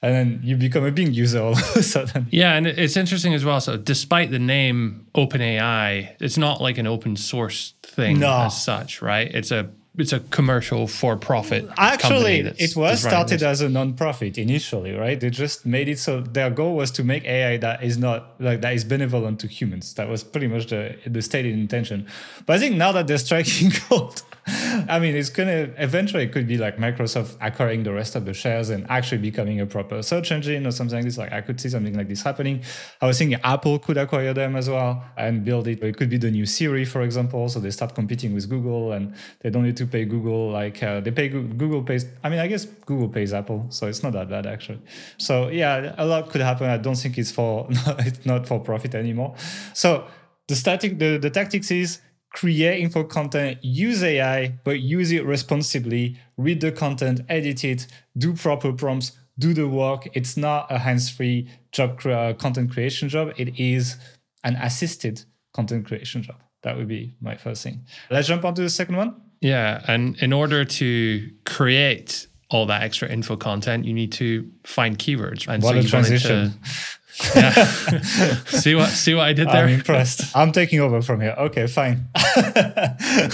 And 0.01 0.13
then 0.13 0.39
you 0.43 0.58
become 0.58 0.84
a 0.86 0.91
Bing 0.91 1.13
user 1.13 1.41
all 1.41 1.51
of 1.58 1.75
a 1.77 1.82
sudden. 1.84 2.27
Yeah, 2.29 2.55
and 2.55 2.67
it's 2.67 2.98
interesting 2.98 3.34
as 3.34 3.46
well. 3.46 3.62
So, 3.62 3.77
despite 3.77 4.32
the 4.32 4.39
name 4.39 5.08
OpenAI, 5.15 6.15
it's 6.20 6.38
not 6.38 6.60
like 6.62 6.77
an 6.77 6.88
open 6.88 7.15
source 7.15 7.74
thing 7.84 8.20
No. 8.20 8.43
as 8.48 8.62
such, 8.62 9.01
right? 9.01 9.34
It's 9.34 9.51
a 9.51 9.70
it's 9.97 10.12
a 10.12 10.19
commercial 10.19 10.88
for 10.88 11.15
profit. 11.15 11.69
Actually, 11.77 12.39
it 12.39 12.75
was 12.75 13.01
started 13.01 13.43
as 13.43 13.62
a 13.62 13.69
non-profit 13.69 14.38
initially, 14.38 14.93
right? 14.93 15.19
They 15.19 15.29
just 15.29 15.65
made 15.65 15.88
it 15.88 16.00
so 16.00 16.21
their 16.21 16.50
goal 16.50 16.75
was 16.75 16.89
to 16.91 17.03
make 17.03 17.25
AI 17.25 17.57
that 17.57 17.83
is 17.83 17.97
not 17.97 18.33
like 18.39 18.62
that 18.62 18.73
is 18.73 18.83
benevolent 18.83 19.39
to 19.41 19.47
humans. 19.47 19.93
That 19.93 20.09
was 20.09 20.23
pretty 20.23 20.47
much 20.47 20.67
the 20.67 20.97
the 21.05 21.21
stated 21.21 21.53
intention. 21.53 22.07
But 22.45 22.55
I 22.55 22.59
think 22.59 22.75
now 22.75 22.91
that 22.93 23.05
they're 23.05 23.19
striking 23.19 23.71
gold, 23.89 24.23
I 24.45 25.00
mean, 25.00 25.15
it's 25.15 25.29
gonna 25.29 25.69
eventually 25.77 26.23
it 26.23 26.33
could 26.33 26.47
be 26.47 26.57
like 26.57 26.77
Microsoft 26.77 27.38
acquiring 27.39 27.83
the 27.83 27.93
rest 27.93 28.15
of 28.15 28.25
the 28.25 28.33
shares 28.33 28.69
and 28.69 28.85
actually 28.89 29.19
becoming 29.19 29.62
a 29.62 29.65
proper 29.65 30.01
search 30.01 30.31
engine 30.31 30.67
or 30.67 30.71
something 30.71 30.97
like 30.97 31.05
this. 31.05 31.17
Like 31.17 31.31
I 31.31 31.41
could 31.41 31.62
see 31.62 31.69
something 31.69 31.95
like 31.95 32.09
this 32.09 32.23
happening. 32.23 32.62
I 33.01 33.07
was 33.07 33.17
thinking 33.17 33.39
Apple 33.43 33.79
could 33.79 33.97
acquire 33.97 34.33
them 34.33 34.55
as 34.55 34.69
well 34.69 35.03
and 35.17 35.45
build 35.45 35.67
it. 35.67 35.81
It 35.81 35.95
could 35.97 36.09
be 36.09 36.17
the 36.17 36.29
new 36.29 36.45
Siri, 36.45 36.83
for 36.83 37.01
example. 37.03 37.47
So 37.47 37.59
they 37.59 37.71
start 37.71 37.95
competing 37.95 38.33
with 38.33 38.50
Google 38.50 38.91
and 38.91 39.15
they 39.39 39.50
don't 39.50 39.63
need 39.63 39.77
to 39.77 39.88
pay 39.88 40.03
Google 40.03 40.51
like 40.51 40.83
uh, 40.83 41.00
they 41.00 41.12
pay 41.12 41.29
Goo- 41.29 41.47
Google 41.47 41.83
pays. 41.83 42.05
I 42.23 42.29
mean, 42.29 42.39
I 42.39 42.47
guess 42.47 42.65
Google 42.65 43.07
pays 43.07 43.33
Apple, 43.33 43.67
so 43.69 43.88
it's 43.88 44.03
not 44.03 44.12
that 44.13 44.29
bad 44.29 44.45
actually. 44.45 44.81
So 45.17 45.47
yeah, 45.47 45.95
a 45.97 46.05
lot 46.05 46.29
could 46.29 46.41
happen. 46.41 46.69
I 46.69 46.77
don't 46.77 46.95
think 46.95 47.17
it's 47.17 47.31
for 47.31 47.67
it's 48.00 48.25
not 48.25 48.45
for 48.45 48.59
profit 48.59 48.93
anymore. 48.93 49.35
So 49.73 50.05
the 50.47 50.55
static 50.55 51.00
the, 51.00 51.17
the 51.17 51.29
tactics 51.29 51.71
is 51.71 52.00
create 52.34 52.82
info 52.82 53.04
content, 53.04 53.63
use 53.63 54.04
AI, 54.04 54.56
but 54.63 54.80
use 54.82 55.12
it 55.12 55.25
responsibly, 55.25 56.18
read 56.36 56.60
the 56.60 56.72
content, 56.72 57.22
edit 57.30 57.63
it, 57.63 57.88
do 58.18 58.34
proper 58.34 58.74
prompts, 58.74 59.13
do 59.40 59.54
the 59.54 59.68
work. 59.68 60.08
It's 60.13 60.36
not 60.36 60.70
a 60.72 60.80
hands-free 60.80 61.48
job 61.72 62.00
cre- 62.00 62.12
uh, 62.12 62.34
content 62.34 62.72
creation 62.72 63.08
job. 63.08 63.34
It 63.38 63.60
is 63.60 63.98
an 64.44 64.56
assisted 64.56 65.24
content 65.54 65.86
creation 65.86 66.24
job. 66.24 66.42
That 66.63 66.75
would 66.75 66.88
be 66.88 67.16
my 67.22 67.38
first 67.38 67.63
thing. 67.63 67.86
Let's 68.10 68.28
jump 68.28 68.44
on 68.46 68.56
to 68.56 68.62
the 68.62 68.70
second 68.70 68.98
one. 68.98 69.22
Yeah. 69.42 69.84
And 69.88 70.18
in 70.20 70.34
order 70.34 70.66
to 70.66 71.32
create 71.46 72.28
all 72.50 72.66
that 72.68 72.82
extra 72.82 73.10
info 73.10 73.36
content, 73.36 73.86
you 73.86 73.94
need 73.94 74.12
to 74.13 74.50
find 74.63 74.98
keywords. 74.98 75.48
And 75.48 75.62
what 75.62 75.74
so 75.74 75.80
a 75.80 75.82
you 75.82 75.90
wanted 75.90 75.90
transition. 75.90 76.52
To, 76.52 76.58
yeah. 77.36 77.51
see 78.46 78.75
what 78.75 78.89
see 78.89 79.13
what 79.13 79.27
I 79.27 79.34
did 79.34 79.48
there? 79.48 79.65
I'm 79.65 79.70
impressed. 79.70 80.36
I'm 80.36 80.51
taking 80.51 80.79
over 80.79 81.01
from 81.01 81.22
here. 81.22 81.36
Okay, 81.38 81.67
fine. 81.67 82.10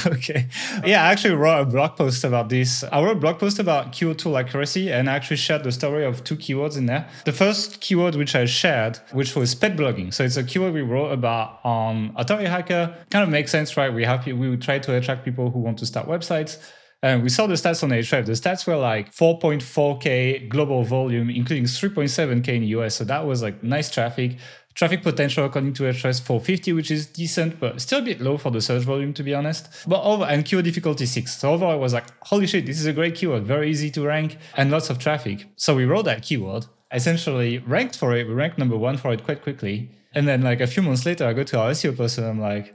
okay. 0.06 0.48
Yeah, 0.86 1.04
I 1.04 1.12
actually 1.12 1.36
wrote 1.36 1.62
a 1.62 1.66
blog 1.66 1.96
post 1.98 2.24
about 2.24 2.50
this. 2.50 2.84
I 2.84 3.04
wrote 3.04 3.18
a 3.18 3.20
blog 3.20 3.40
post 3.40 3.60
about 3.60 3.92
keyword 3.92 4.20
tool 4.20 4.38
accuracy 4.38 4.92
and 4.92 5.10
I 5.10 5.16
actually 5.16 5.38
shared 5.38 5.64
the 5.64 5.72
story 5.72 6.06
of 6.06 6.24
two 6.24 6.36
keywords 6.36 6.78
in 6.78 6.86
there. 6.86 7.10
The 7.26 7.34
first 7.34 7.82
keyword 7.82 8.16
which 8.16 8.36
I 8.36 8.46
shared, 8.46 9.00
which 9.12 9.36
was 9.36 9.56
pet 9.56 9.76
blogging. 9.76 10.14
So 10.14 10.24
it's 10.24 10.38
a 10.38 10.44
keyword 10.44 10.74
we 10.74 10.82
wrote 10.82 11.12
about 11.12 11.60
um, 11.66 11.90
on 11.90 12.14
Authority 12.16 12.48
Hacker. 12.48 12.96
Kind 13.10 13.24
of 13.24 13.30
makes 13.30 13.52
sense, 13.52 13.76
right? 13.78 13.94
We 13.94 14.04
have 14.04 14.26
we 14.26 14.58
try 14.58 14.80
to 14.80 14.96
attract 14.96 15.26
people 15.26 15.52
who 15.52 15.60
want 15.60 15.80
to 15.80 15.86
start 15.86 16.08
websites. 16.08 16.58
And 17.02 17.24
we 17.24 17.30
saw 17.30 17.48
the 17.48 17.54
stats 17.54 17.82
on 17.84 17.92
Ahrefs. 17.92 18.26
The 18.26 18.34
stats 18.34 18.68
were 18.68 18.76
like 18.76 19.14
4.4K 19.14 20.50
global 20.50 20.84
volume, 20.84 21.30
including 21.30 21.64
3.7K 21.64 22.48
in 22.50 22.62
the 22.62 22.68
US. 22.80 22.96
So 22.96 23.06
that 23.06 23.26
was 23.26 23.42
like 23.42 23.64
nice 23.64 23.90
traffic. 23.90 24.38
Traffic 24.76 25.02
potential 25.02 25.46
according 25.46 25.74
to 25.74 25.84
Ahrefs 25.84 26.22
450, 26.22 26.74
which 26.74 26.92
is 26.92 27.08
decent, 27.08 27.60
but 27.60 27.82
still 27.82 28.00
a 28.00 28.02
bit 28.02 28.22
low 28.22 28.38
for 28.38 28.52
the 28.52 28.62
search 28.62 28.84
volume, 28.84 29.14
to 29.14 29.24
be 29.24 29.34
honest. 29.34 29.70
But 29.88 30.04
over 30.04 30.26
and 30.26 30.46
keyword 30.46 30.66
difficulty 30.66 31.06
six. 31.06 31.38
So 31.38 31.52
overall, 31.52 31.72
I 31.72 31.76
was 31.76 31.94
like, 31.94 32.06
holy 32.24 32.48
shit, 32.48 32.66
this 32.66 32.80
is 32.80 32.86
a 32.86 32.94
great 32.94 33.16
keyword, 33.16 33.44
very 33.44 33.70
easy 33.70 33.90
to 33.92 34.06
rank 34.06 34.38
and 34.56 34.70
lots 34.70 34.90
of 34.90 35.00
traffic. 35.00 35.48
So 35.56 35.76
we 35.76 35.86
wrote 35.86 36.06
that 36.06 36.22
keyword, 36.22 36.66
essentially 36.94 37.60
ranked 37.60 37.98
for 37.98 38.16
it. 38.16 38.28
We 38.28 38.34
ranked 38.34 38.58
number 38.58 38.78
one 38.78 38.98
for 38.98 39.12
it 39.14 39.24
quite 39.24 39.42
quickly. 39.42 39.92
And 40.14 40.28
then 40.28 40.42
like 40.42 40.60
a 40.60 40.68
few 40.68 40.84
months 40.84 41.06
later, 41.06 41.26
I 41.26 41.34
go 41.34 41.44
to 41.44 41.60
our 41.60 41.72
SEO 41.72 41.96
person. 41.96 42.26
I'm 42.26 42.40
like, 42.40 42.74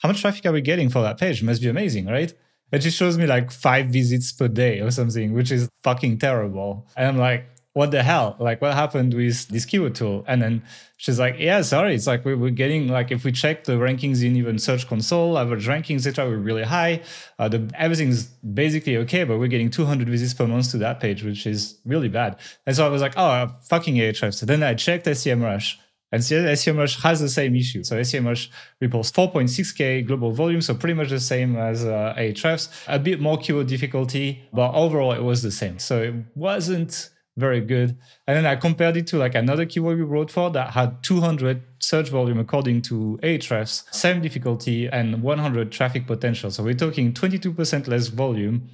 how 0.00 0.08
much 0.08 0.20
traffic 0.20 0.46
are 0.46 0.52
we 0.52 0.60
getting 0.60 0.90
for 0.90 1.02
that 1.02 1.18
page? 1.18 1.42
Must 1.42 1.60
be 1.60 1.68
amazing, 1.68 2.06
right? 2.06 2.32
And 2.74 2.82
she 2.82 2.90
shows 2.90 3.16
me 3.16 3.24
like 3.24 3.52
five 3.52 3.86
visits 3.86 4.32
per 4.32 4.48
day 4.48 4.80
or 4.80 4.90
something, 4.90 5.32
which 5.32 5.52
is 5.52 5.68
fucking 5.84 6.18
terrible. 6.18 6.88
And 6.96 7.06
I'm 7.06 7.18
like, 7.18 7.46
what 7.72 7.92
the 7.92 8.02
hell? 8.02 8.34
Like, 8.40 8.60
what 8.60 8.74
happened 8.74 9.14
with 9.14 9.46
this 9.46 9.64
keyword 9.64 9.94
tool? 9.94 10.24
And 10.26 10.42
then 10.42 10.64
she's 10.96 11.20
like, 11.20 11.36
yeah, 11.38 11.62
sorry. 11.62 11.94
It's 11.94 12.08
like 12.08 12.24
we're 12.24 12.50
getting, 12.50 12.88
like, 12.88 13.12
if 13.12 13.22
we 13.22 13.30
check 13.30 13.62
the 13.62 13.74
rankings 13.74 14.24
in 14.24 14.34
even 14.34 14.58
Search 14.58 14.88
Console, 14.88 15.38
average 15.38 15.68
rankings, 15.68 16.04
etc., 16.04 16.28
we're 16.28 16.38
really 16.38 16.64
high. 16.64 17.02
Uh, 17.38 17.48
the, 17.48 17.70
everything's 17.78 18.24
basically 18.24 18.96
okay, 18.96 19.22
but 19.22 19.38
we're 19.38 19.46
getting 19.46 19.70
200 19.70 20.08
visits 20.08 20.34
per 20.34 20.44
month 20.44 20.72
to 20.72 20.78
that 20.78 20.98
page, 20.98 21.22
which 21.22 21.46
is 21.46 21.78
really 21.84 22.08
bad. 22.08 22.40
And 22.66 22.74
so 22.74 22.84
I 22.84 22.88
was 22.88 23.02
like, 23.02 23.14
oh, 23.16 23.52
fucking 23.68 23.94
Ahrefs. 23.94 24.34
So 24.34 24.46
then 24.46 24.64
I 24.64 24.74
checked 24.74 25.06
SEMrush. 25.06 25.76
And 26.14 26.22
SEMrush 26.22 27.02
has 27.02 27.18
the 27.18 27.28
same 27.28 27.56
issue. 27.56 27.82
So 27.82 27.98
SEMrush 27.98 28.46
reports 28.80 29.10
4.6K 29.10 30.06
global 30.06 30.30
volume, 30.30 30.60
so 30.60 30.72
pretty 30.72 30.94
much 30.94 31.10
the 31.10 31.18
same 31.18 31.56
as 31.56 31.84
uh, 31.84 32.14
Ahrefs. 32.16 32.68
A 32.86 33.00
bit 33.00 33.20
more 33.20 33.36
keyword 33.36 33.66
difficulty, 33.66 34.40
but 34.52 34.72
overall 34.74 35.10
it 35.10 35.24
was 35.24 35.42
the 35.42 35.50
same. 35.50 35.80
So 35.80 36.02
it 36.02 36.14
wasn't 36.36 37.10
very 37.36 37.60
good. 37.60 37.98
And 38.28 38.36
then 38.36 38.46
I 38.46 38.54
compared 38.54 38.96
it 38.96 39.08
to 39.08 39.18
like 39.18 39.34
another 39.34 39.66
keyword 39.66 39.98
we 39.98 40.04
wrote 40.04 40.30
for 40.30 40.50
that 40.52 40.70
had 40.70 41.02
200 41.02 41.60
search 41.80 42.10
volume 42.10 42.38
according 42.38 42.82
to 42.82 43.18
Ahrefs, 43.24 43.92
same 43.92 44.22
difficulty 44.22 44.86
and 44.86 45.20
100 45.20 45.72
traffic 45.72 46.06
potential. 46.06 46.52
So 46.52 46.62
we're 46.62 46.74
talking 46.74 47.12
22% 47.12 47.88
less 47.88 48.06
volume 48.06 48.68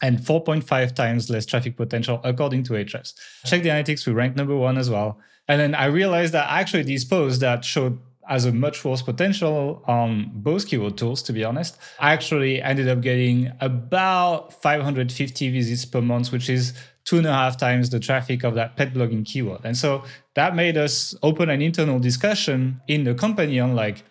and 0.00 0.18
4.5 0.18 0.94
times 0.94 1.28
less 1.28 1.44
traffic 1.44 1.76
potential 1.76 2.22
according 2.24 2.62
to 2.62 2.72
Ahrefs. 2.72 3.12
Check 3.44 3.62
the 3.62 3.68
analytics, 3.68 4.06
we 4.06 4.14
ranked 4.14 4.38
number 4.38 4.56
one 4.56 4.78
as 4.78 4.88
well. 4.88 5.20
And 5.48 5.60
then 5.60 5.74
I 5.74 5.86
realized 5.86 6.32
that 6.32 6.46
actually 6.50 6.84
these 6.84 7.04
posts 7.04 7.40
that 7.40 7.64
showed 7.64 7.98
as 8.28 8.46
a 8.46 8.52
much 8.52 8.84
worse 8.84 9.02
potential 9.02 9.82
on 9.86 10.30
both 10.34 10.66
keyword 10.66 10.96
tools, 10.96 11.22
to 11.22 11.32
be 11.32 11.44
honest, 11.44 11.76
I 12.00 12.12
actually 12.12 12.62
ended 12.62 12.88
up 12.88 13.00
getting 13.02 13.52
about 13.60 14.52
550 14.62 15.50
visits 15.50 15.84
per 15.84 16.00
month, 16.00 16.32
which 16.32 16.48
is 16.48 16.72
two 17.04 17.18
and 17.18 17.26
a 17.26 17.32
half 17.32 17.58
times 17.58 17.90
the 17.90 18.00
traffic 18.00 18.42
of 18.44 18.54
that 18.54 18.76
pet 18.76 18.94
blogging 18.94 19.26
keyword. 19.26 19.60
And 19.64 19.76
so 19.76 20.04
that 20.34 20.56
made 20.56 20.76
us 20.76 21.14
open 21.22 21.50
an 21.50 21.60
internal 21.60 21.98
discussion 21.98 22.80
in 22.88 23.04
the 23.04 23.14
company 23.14 23.60
on 23.60 23.74
like, 23.74 24.02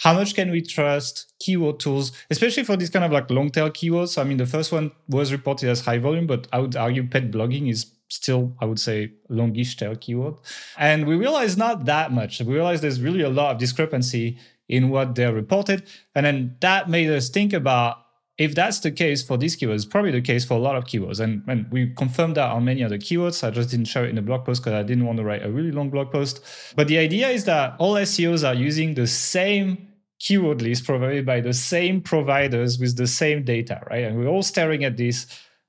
how 0.00 0.14
much 0.14 0.34
can 0.34 0.50
we 0.50 0.62
trust 0.62 1.32
keyword 1.38 1.78
tools, 1.78 2.12
especially 2.30 2.64
for 2.64 2.74
these 2.74 2.88
kind 2.88 3.04
of 3.04 3.12
like 3.12 3.30
long 3.30 3.50
tail 3.50 3.70
keywords? 3.70 4.18
I 4.18 4.24
mean, 4.24 4.38
the 4.38 4.46
first 4.46 4.72
one 4.72 4.92
was 5.08 5.30
reported 5.30 5.68
as 5.68 5.82
high 5.82 5.98
volume, 5.98 6.26
but 6.26 6.46
I 6.52 6.58
would 6.58 6.74
argue 6.74 7.06
pet 7.06 7.30
blogging 7.30 7.70
is 7.70 7.92
still, 8.08 8.56
I 8.60 8.64
would 8.64 8.80
say, 8.80 9.12
longish 9.28 9.76
tail 9.76 9.94
keyword. 9.94 10.36
And 10.78 11.06
we 11.06 11.16
realized 11.16 11.58
not 11.58 11.84
that 11.84 12.12
much. 12.12 12.40
We 12.40 12.54
realized 12.54 12.82
there's 12.82 13.00
really 13.00 13.20
a 13.20 13.28
lot 13.28 13.52
of 13.52 13.58
discrepancy 13.58 14.38
in 14.70 14.88
what 14.88 15.16
they're 15.16 15.34
reported. 15.34 15.86
And 16.14 16.24
then 16.24 16.56
that 16.60 16.88
made 16.88 17.10
us 17.10 17.28
think 17.28 17.52
about 17.52 17.98
if 18.38 18.54
that's 18.54 18.80
the 18.80 18.90
case 18.90 19.22
for 19.22 19.36
these 19.36 19.54
keywords, 19.54 19.88
probably 19.88 20.12
the 20.12 20.22
case 20.22 20.46
for 20.46 20.54
a 20.54 20.60
lot 20.60 20.76
of 20.76 20.84
keywords. 20.84 21.20
And, 21.20 21.42
and 21.46 21.70
we 21.70 21.92
confirmed 21.94 22.38
that 22.38 22.48
on 22.48 22.64
many 22.64 22.82
other 22.82 22.96
keywords. 22.96 23.46
I 23.46 23.50
just 23.50 23.68
didn't 23.68 23.84
share 23.84 24.06
it 24.06 24.08
in 24.08 24.16
the 24.16 24.22
blog 24.22 24.46
post 24.46 24.62
because 24.62 24.72
I 24.72 24.82
didn't 24.82 25.04
want 25.04 25.18
to 25.18 25.24
write 25.24 25.44
a 25.44 25.50
really 25.50 25.72
long 25.72 25.90
blog 25.90 26.10
post. 26.10 26.42
But 26.74 26.88
the 26.88 26.96
idea 26.96 27.28
is 27.28 27.44
that 27.44 27.74
all 27.78 27.96
SEOs 27.96 28.48
are 28.48 28.54
using 28.54 28.94
the 28.94 29.06
same 29.06 29.88
keyword 30.20 30.62
list 30.62 30.84
provided 30.84 31.26
by 31.26 31.40
the 31.40 31.52
same 31.52 32.00
providers 32.00 32.78
with 32.78 32.96
the 32.96 33.06
same 33.06 33.42
data, 33.42 33.82
right? 33.90 34.04
And 34.04 34.18
we're 34.18 34.28
all 34.28 34.42
staring 34.42 34.84
at 34.84 34.96
this, 34.96 35.26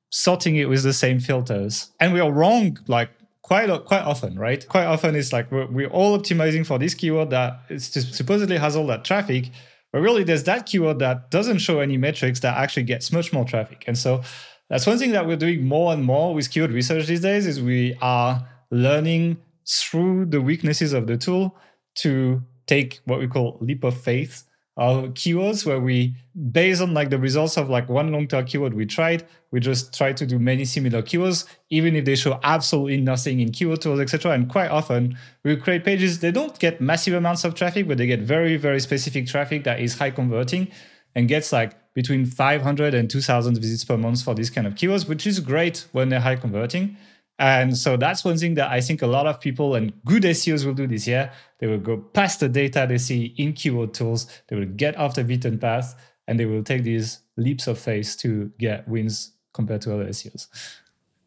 sorting 0.10 0.58
it 0.58 0.70
with 0.70 0.84
the 0.84 0.94
same 0.94 1.20
filters. 1.20 1.92
And 2.00 2.14
we 2.14 2.20
are 2.20 2.32
wrong, 2.32 2.78
like 2.88 3.10
quite 3.42 3.70
quite 3.86 4.04
often, 4.04 4.38
right? 4.38 4.68
Quite 4.68 4.86
often 4.86 5.16
it's 5.16 5.34
like 5.34 5.52
we're, 5.52 5.68
we're 5.68 5.90
all 5.90 6.18
optimizing 6.20 6.66
for 6.66 6.78
this 6.78 6.94
keyword 6.94 7.32
that 7.32 7.62
supposedly 7.78 8.58
has 8.58 8.76
all 8.76 8.88
that 8.88 9.04
traffic, 9.04 9.50
but 9.92 10.00
really, 10.00 10.24
there's 10.24 10.44
that 10.44 10.66
keyword 10.66 11.00
that 11.00 11.32
doesn't 11.32 11.58
show 11.58 11.80
any 11.80 11.98
metrics 11.98 12.40
that 12.42 12.58
actually 12.58 12.84
gets 12.84 13.12
much 13.12 13.34
more 13.34 13.44
traffic. 13.44 13.84
And 13.88 13.98
so 13.98 14.22
that's 14.70 14.88
one 14.88 14.98
thing 14.98 15.12
that 15.12 15.28
we're 15.28 15.36
doing 15.36 15.66
more 15.66 15.92
and 15.92 16.04
more 16.04 16.34
with 16.34 16.50
keyword 16.50 16.72
research 16.72 17.08
these 17.08 17.22
days 17.22 17.46
is 17.46 17.62
we 17.62 17.98
are 18.02 18.48
learning 18.72 19.38
through 19.68 20.26
the 20.26 20.42
weaknesses 20.42 20.94
of 20.94 21.08
the 21.08 21.18
tool 21.18 21.58
to 21.96 22.42
take 22.72 23.02
what 23.06 23.20
we 23.20 23.28
call 23.28 23.58
leap 23.60 23.84
of 23.84 23.96
faith 24.10 24.44
uh, 24.78 25.04
keywords 25.20 25.66
where 25.66 25.82
we 25.82 26.16
based 26.52 26.82
on 26.82 26.94
like 26.94 27.10
the 27.10 27.18
results 27.20 27.58
of 27.58 27.70
like 27.70 27.90
one 27.90 28.10
long 28.14 28.26
tail 28.26 28.44
keyword 28.44 28.74
we 28.74 28.86
tried 28.86 29.26
we 29.52 29.60
just 29.60 29.94
try 29.98 30.14
to 30.14 30.26
do 30.26 30.40
many 30.40 30.64
similar 30.64 31.02
keywords 31.02 31.46
even 31.70 31.96
if 31.98 32.06
they 32.06 32.16
show 32.16 32.40
absolutely 32.44 32.96
nothing 32.98 33.42
in 33.42 33.52
keyword 33.52 33.82
tools 33.82 34.00
etc 34.00 34.32
and 34.32 34.50
quite 34.50 34.72
often 34.72 35.18
we 35.44 35.56
create 35.58 35.84
pages 35.84 36.20
they 36.20 36.32
don't 36.32 36.58
get 36.60 36.80
massive 36.80 37.14
amounts 37.14 37.44
of 37.44 37.54
traffic 37.54 37.86
but 37.90 37.98
they 37.98 38.08
get 38.08 38.22
very 38.22 38.56
very 38.56 38.80
specific 38.80 39.28
traffic 39.28 39.66
that 39.66 39.82
is 39.82 39.98
high 39.98 40.12
converting 40.12 40.72
and 41.14 41.28
gets 41.28 41.52
like 41.52 41.74
between 41.94 42.26
500 42.26 42.94
and 42.94 43.10
2000 43.10 43.56
visits 43.56 43.84
per 43.84 43.98
month 43.98 44.24
for 44.24 44.34
these 44.34 44.50
kind 44.50 44.66
of 44.66 44.76
keywords 44.76 45.10
which 45.10 45.28
is 45.28 45.42
great 45.42 45.86
when 45.92 46.08
they're 46.08 46.22
high 46.22 46.38
converting 46.38 46.96
and 47.42 47.76
so 47.76 47.98
that's 47.98 48.24
one 48.24 48.38
thing 48.38 48.54
that 48.54 48.70
I 48.70 48.82
think 48.82 49.02
a 49.02 49.08
lot 49.08 49.26
of 49.26 49.42
people 49.42 49.74
and 49.74 49.92
good 50.06 50.22
SEOs 50.22 50.64
will 50.64 50.76
do 50.76 50.86
this 50.86 51.08
year. 51.08 51.32
They 51.58 51.66
will 51.66 51.80
go 51.80 51.98
past 51.98 52.40
the 52.40 52.48
data 52.48 52.86
they 52.88 53.00
see 53.00 53.34
in 53.36 53.54
keyword 53.54 53.96
tools, 53.96 54.28
they 54.48 54.56
will 54.56 54.68
get 54.68 54.96
off 54.96 55.16
the 55.16 55.24
beaten 55.24 55.58
path, 55.58 55.96
and 56.28 56.40
they 56.40 56.46
will 56.46 56.64
take 56.64 56.84
these 56.84 57.18
leaps 57.38 57.66
of 57.66 57.80
faith 57.80 58.16
to 58.20 58.52
get 58.60 58.88
wins 58.88 59.32
compared 59.56 59.82
to 59.82 59.94
other 59.96 60.06
SEOs. 60.10 60.50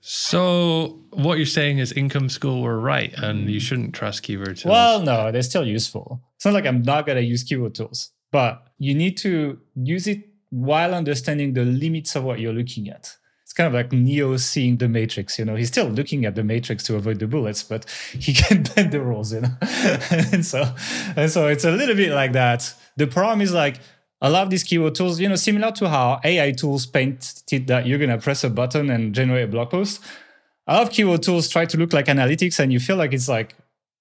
So 0.01 1.01
what 1.11 1.39
you're 1.39 1.47
saying 1.47 1.79
is 1.79 1.91
income 1.91 2.29
school 2.29 2.63
were 2.63 2.79
right 2.79 3.13
and 3.17 3.51
you 3.51 3.59
shouldn't 3.59 3.93
trust 3.93 4.23
keyword 4.23 4.59
tools. 4.59 4.71
Well, 4.71 5.01
no, 5.01 5.33
they're 5.33 5.43
still 5.43 5.67
useful. 5.67 6.23
It's 6.37 6.45
not 6.45 6.55
like 6.55 6.67
I'm 6.67 6.83
not 6.83 7.07
gonna 7.07 7.23
use 7.23 7.43
keyword 7.43 7.75
tools, 7.75 8.13
but 8.31 8.69
you 8.79 8.95
need 8.95 9.17
to 9.19 9.59
use 9.75 10.07
it 10.07 10.29
while 10.51 10.95
understanding 10.95 11.55
the 11.55 11.65
limits 11.65 12.15
of 12.15 12.23
what 12.23 12.39
you're 12.39 12.53
looking 12.53 12.89
at 12.89 13.17
kind 13.55 13.69
of 13.69 13.75
like 13.75 13.93
Neo 13.93 14.37
seeing 14.37 14.77
the 14.77 14.89
Matrix. 14.89 15.39
You 15.39 15.45
know, 15.45 15.57
he's 15.57 15.69
still 15.69 15.87
looking 15.87 16.25
at 16.25 16.35
the 16.35 16.43
Matrix 16.45 16.83
to 16.85 16.97
avoid 16.97 17.19
the 17.19 17.27
bullets, 17.27 17.63
but 17.63 17.89
he 18.13 18.33
can 18.43 18.63
bend 18.63 18.93
the 18.93 19.01
rules. 19.01 19.33
You 19.33 19.43
know, 19.43 19.57
and 20.11 20.45
so 20.45 20.75
and 21.17 21.31
so 21.31 21.47
it's 21.49 21.65
a 21.65 21.71
little 21.71 21.95
bit 21.95 22.13
like 22.13 22.33
that. 22.33 22.75
The 22.97 23.07
problem 23.07 23.41
is 23.41 23.53
like 23.53 23.81
a 24.21 24.31
lot 24.31 24.43
of 24.43 24.51
these 24.51 24.63
keyword 24.65 24.95
tools, 24.95 25.21
you 25.21 25.29
know, 25.29 25.37
similar 25.37 25.73
to 25.73 25.89
how 25.89 26.21
AI 26.25 26.53
tools 26.53 26.87
paint 26.87 27.43
that 27.67 27.87
you're 27.87 27.99
gonna 27.99 28.19
press 28.19 28.45
a 28.45 28.51
button 28.51 28.91
and 28.91 29.15
generate 29.15 29.45
a 29.45 29.49
blog 29.49 29.71
post. 29.71 30.03
A 30.67 30.75
lot 30.75 30.83
of 30.85 30.91
keyword 30.91 31.23
tools 31.23 31.49
try 31.49 31.67
to 31.67 31.77
look 31.77 31.93
like 31.93 32.07
analytics, 32.07 32.59
and 32.59 32.73
you 32.73 32.81
feel 32.81 32.97
like 32.97 33.13
it's 33.13 33.29
like 33.29 33.55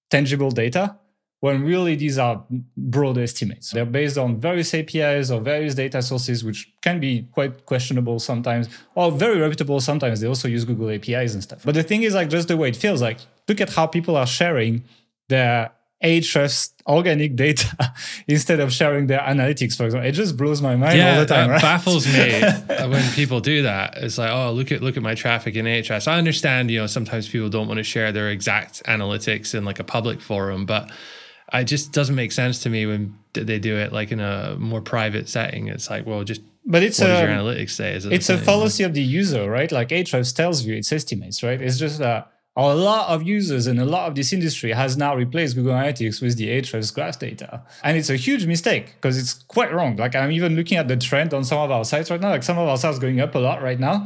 tangible 0.10 0.52
data 0.52 0.98
when 1.44 1.62
really 1.62 1.94
these 1.94 2.18
are 2.18 2.42
broad 2.78 3.18
estimates. 3.18 3.72
They're 3.72 3.86
based 3.86 4.18
on 4.18 4.38
various 4.38 4.74
APIs 4.74 5.30
or 5.30 5.42
various 5.42 5.76
data 5.76 6.02
sources, 6.02 6.42
which 6.42 6.72
can 6.82 7.02
be 7.02 7.28
quite 7.34 7.66
questionable 7.66 8.20
sometimes, 8.20 8.70
or 8.96 9.12
very 9.12 9.42
reputable 9.42 9.82
sometimes. 9.82 10.22
They 10.22 10.28
also 10.28 10.48
use 10.48 10.64
Google 10.64 10.90
APIs 10.90 11.34
and 11.34 11.44
stuff. 11.44 11.64
But 11.66 11.76
the 11.76 11.84
thing 11.84 12.04
is, 12.04 12.14
like, 12.16 12.30
just 12.30 12.48
the 12.48 12.56
way 12.56 12.70
it 12.70 12.78
feels 12.78 13.02
like, 13.02 13.18
look 13.50 13.60
at 13.60 13.72
how 13.72 13.88
people 13.88 14.16
are 14.16 14.26
sharing 14.26 14.86
their 15.28 15.72
Ahrefs 16.02 16.72
organic 16.88 17.36
data 17.36 17.94
instead 18.30 18.62
of 18.62 18.72
sharing 18.72 19.08
their 19.08 19.20
analytics, 19.20 19.76
for 19.76 19.84
example. 19.84 20.08
It 20.08 20.14
just 20.14 20.38
blows 20.38 20.62
my 20.62 20.78
mind 20.78 21.02
all 21.02 21.20
the 21.20 21.26
time. 21.26 21.50
that 21.50 21.54
right? 21.56 21.62
baffles 21.62 22.08
me 22.08 22.40
when 22.90 23.12
people 23.12 23.42
do 23.42 23.64
that. 23.64 23.98
It's 23.98 24.18
like, 24.18 24.32
oh, 24.32 24.54
look 24.54 24.72
at 24.72 24.82
look 24.82 24.96
at 24.96 25.04
my 25.04 25.14
traffic 25.14 25.56
in 25.56 25.66
Ahrefs. 25.66 26.08
I 26.08 26.18
understand, 26.18 26.72
you 26.72 26.80
know, 26.80 26.88
sometimes 26.88 27.28
people 27.28 27.50
don't 27.50 27.68
want 27.68 27.80
to 27.80 27.84
share 27.84 28.14
their 28.14 28.30
exact 28.30 28.82
analytics 28.86 29.54
in 29.54 29.66
like 29.66 29.80
a 29.80 29.84
public 29.84 30.22
forum, 30.22 30.66
but 30.66 30.90
it 31.52 31.66
just 31.66 31.92
doesn't 31.92 32.16
make 32.16 32.32
sense 32.32 32.62
to 32.64 32.70
me 32.70 32.86
when 32.86 33.18
they 33.34 33.60
do 33.60 33.78
it 33.78 33.92
like 33.92 34.12
in 34.12 34.20
a 34.20 34.56
more 34.58 34.82
private 34.82 35.28
setting. 35.28 35.68
It's 35.68 35.90
like, 35.90 36.06
well, 36.06 36.24
just 36.24 36.42
but 36.66 36.84
it's 36.84 37.00
what 37.00 37.08
does 37.08 37.20
a, 37.20 37.24
your 37.24 37.32
um, 37.32 37.46
analytics 37.46 37.72
say? 37.72 37.94
Is 37.94 38.06
it 38.06 38.14
it's 38.14 38.30
a 38.30 38.38
fallacy 38.38 38.84
of 38.84 38.94
the 38.94 39.02
user, 39.02 39.50
right? 39.50 39.72
Like 39.72 39.90
Ahrefs 39.90 40.34
tells 40.36 40.64
you 40.64 40.76
its 40.76 40.92
estimates, 40.92 41.44
right? 41.44 41.62
It's 41.62 41.78
just 41.78 42.00
that 42.00 42.32
a 42.56 42.76
lot 42.76 43.10
of 43.10 43.24
users 43.24 43.66
and 43.68 43.80
a 43.80 43.86
lot 43.86 44.08
of 44.08 44.16
this 44.16 44.32
industry 44.32 44.72
has 44.72 44.96
now 44.96 45.16
replaced 45.16 45.56
Google 45.56 45.74
Analytics 45.74 46.22
with 46.22 46.38
the 46.38 46.50
Ahrefs 46.50 46.94
graph 46.94 47.18
data. 47.18 47.64
And 47.84 47.98
it's 47.98 48.10
a 48.10 48.16
huge 48.16 48.46
mistake 48.46 48.94
because 48.94 49.18
it's 49.18 49.34
quite 49.34 49.74
wrong. 49.74 49.96
Like 49.96 50.16
I'm 50.16 50.32
even 50.32 50.56
looking 50.56 50.78
at 50.78 50.88
the 50.88 50.96
trend 50.96 51.34
on 51.34 51.44
some 51.44 51.58
of 51.58 51.72
our 51.72 51.84
sites 51.84 52.12
right 52.12 52.22
now. 52.22 52.30
Like 52.30 52.44
some 52.44 52.60
of 52.60 52.68
our 52.68 52.78
sites 52.78 53.00
going 53.00 53.20
up 53.20 53.34
a 53.36 53.40
lot 53.40 53.62
right 53.64 53.80
now. 53.80 54.06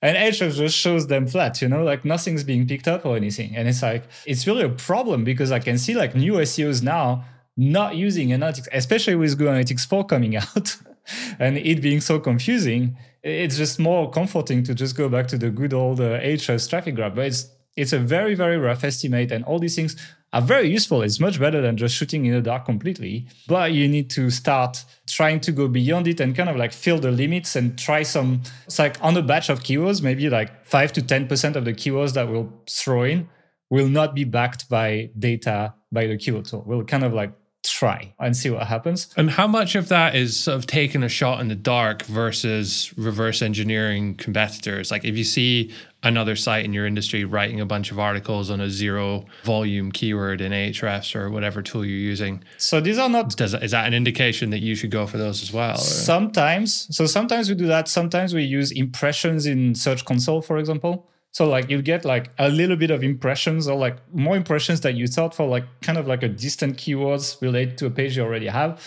And 0.00 0.16
Ahrefs 0.16 0.56
just 0.56 0.76
shows 0.76 1.08
them 1.08 1.26
flat, 1.26 1.60
you 1.60 1.68
know, 1.68 1.82
like 1.82 2.04
nothing's 2.04 2.44
being 2.44 2.68
picked 2.68 2.86
up 2.86 3.04
or 3.04 3.16
anything. 3.16 3.56
And 3.56 3.66
it's 3.66 3.82
like, 3.82 4.04
it's 4.26 4.46
really 4.46 4.62
a 4.62 4.68
problem 4.68 5.24
because 5.24 5.50
I 5.50 5.58
can 5.58 5.76
see 5.76 5.94
like 5.94 6.14
new 6.14 6.34
SEOs 6.34 6.82
now 6.82 7.24
not 7.56 7.96
using 7.96 8.28
analytics, 8.28 8.68
especially 8.72 9.16
with 9.16 9.36
Google 9.36 9.54
Analytics 9.54 9.86
4 9.88 10.04
coming 10.06 10.36
out 10.42 10.76
and 11.38 11.58
it 11.58 11.82
being 11.82 12.00
so 12.00 12.18
confusing. 12.18 12.96
It's 13.22 13.56
just 13.56 13.78
more 13.78 14.10
comforting 14.10 14.62
to 14.64 14.74
just 14.74 14.96
go 14.96 15.08
back 15.08 15.26
to 15.28 15.38
the 15.38 15.50
good 15.50 15.72
old 15.72 16.00
uh, 16.00 16.20
Ahrefs 16.20 16.68
traffic 16.68 16.94
graph. 16.94 17.14
But 17.14 17.26
it's 17.26 17.50
it's 17.76 17.92
a 17.92 17.98
very 17.98 18.34
very 18.34 18.58
rough 18.58 18.84
estimate, 18.84 19.32
and 19.32 19.44
all 19.44 19.58
these 19.58 19.76
things 19.76 19.96
are 20.32 20.42
very 20.42 20.68
useful. 20.68 21.02
It's 21.02 21.20
much 21.20 21.40
better 21.40 21.60
than 21.60 21.76
just 21.76 21.94
shooting 21.94 22.26
in 22.26 22.34
the 22.34 22.40
dark 22.40 22.66
completely. 22.66 23.26
But 23.46 23.72
you 23.72 23.88
need 23.88 24.10
to 24.10 24.30
start 24.30 24.84
trying 25.06 25.40
to 25.40 25.52
go 25.52 25.68
beyond 25.68 26.06
it 26.06 26.20
and 26.20 26.36
kind 26.36 26.50
of 26.50 26.56
like 26.56 26.72
fill 26.72 26.98
the 26.98 27.10
limits 27.10 27.56
and 27.56 27.78
try 27.78 28.02
some. 28.02 28.42
It's 28.66 28.78
like 28.78 29.02
on 29.02 29.16
a 29.16 29.22
batch 29.22 29.48
of 29.48 29.60
keywords, 29.60 30.02
maybe 30.02 30.28
like 30.28 30.66
five 30.66 30.92
to 30.94 31.02
ten 31.02 31.26
percent 31.26 31.56
of 31.56 31.64
the 31.64 31.72
keywords 31.72 32.12
that 32.14 32.28
we'll 32.28 32.52
throw 32.68 33.04
in 33.04 33.28
will 33.70 33.88
not 33.88 34.14
be 34.14 34.24
backed 34.24 34.68
by 34.68 35.10
data 35.18 35.74
by 35.92 36.06
the 36.06 36.16
keyword 36.16 36.46
tool. 36.46 36.64
We'll 36.66 36.84
kind 36.84 37.04
of 37.04 37.12
like 37.12 37.32
try 37.64 38.14
and 38.18 38.36
see 38.36 38.50
what 38.50 38.66
happens. 38.66 39.08
And 39.16 39.30
how 39.30 39.46
much 39.46 39.74
of 39.74 39.88
that 39.88 40.14
is 40.14 40.38
sort 40.38 40.56
of 40.56 40.66
taking 40.66 41.02
a 41.02 41.08
shot 41.08 41.40
in 41.40 41.48
the 41.48 41.54
dark 41.54 42.02
versus 42.02 42.92
reverse 42.96 43.42
engineering 43.42 44.14
competitors? 44.14 44.90
Like 44.90 45.04
if 45.04 45.16
you 45.16 45.24
see 45.24 45.72
another 46.02 46.36
site 46.36 46.64
in 46.64 46.72
your 46.72 46.86
industry 46.86 47.24
writing 47.24 47.60
a 47.60 47.66
bunch 47.66 47.90
of 47.90 47.98
articles 47.98 48.50
on 48.50 48.60
a 48.60 48.70
zero 48.70 49.24
volume 49.44 49.90
keyword 49.90 50.40
in 50.40 50.52
Ahrefs 50.52 51.16
or 51.16 51.30
whatever 51.30 51.60
tool 51.62 51.84
you're 51.84 51.98
using, 51.98 52.42
So 52.56 52.80
these 52.80 52.98
are 52.98 53.08
not 53.08 53.36
does 53.36 53.52
is 53.54 53.72
that 53.72 53.86
an 53.86 53.94
indication 53.94 54.50
that 54.50 54.60
you 54.60 54.74
should 54.76 54.90
go 54.92 55.06
for 55.06 55.18
those 55.18 55.42
as 55.42 55.52
well? 55.52 55.74
or- 55.74 55.78
Sometimes, 55.78 56.88
so 56.96 57.06
sometimes 57.06 57.48
we 57.48 57.54
do 57.54 57.66
that. 57.66 57.88
Sometimes 57.88 58.32
we 58.34 58.42
use 58.44 58.70
impressions 58.70 59.46
in 59.46 59.74
Search 59.74 60.04
Console, 60.04 60.40
for 60.42 60.58
example. 60.58 61.08
So 61.32 61.46
like 61.48 61.68
you 61.70 61.82
get 61.82 62.04
like 62.04 62.30
a 62.38 62.48
little 62.48 62.76
bit 62.76 62.90
of 62.90 63.02
impressions 63.02 63.68
or 63.68 63.76
like 63.78 63.96
more 64.14 64.36
impressions 64.36 64.80
that 64.80 64.94
you 64.94 65.06
thought 65.06 65.34
for 65.34 65.46
like 65.46 65.64
kind 65.82 65.98
of 65.98 66.06
like 66.06 66.22
a 66.22 66.28
distant 66.28 66.76
keywords 66.76 67.40
related 67.42 67.76
to 67.78 67.86
a 67.86 67.90
page 67.90 68.16
you 68.16 68.22
already 68.22 68.46
have. 68.46 68.80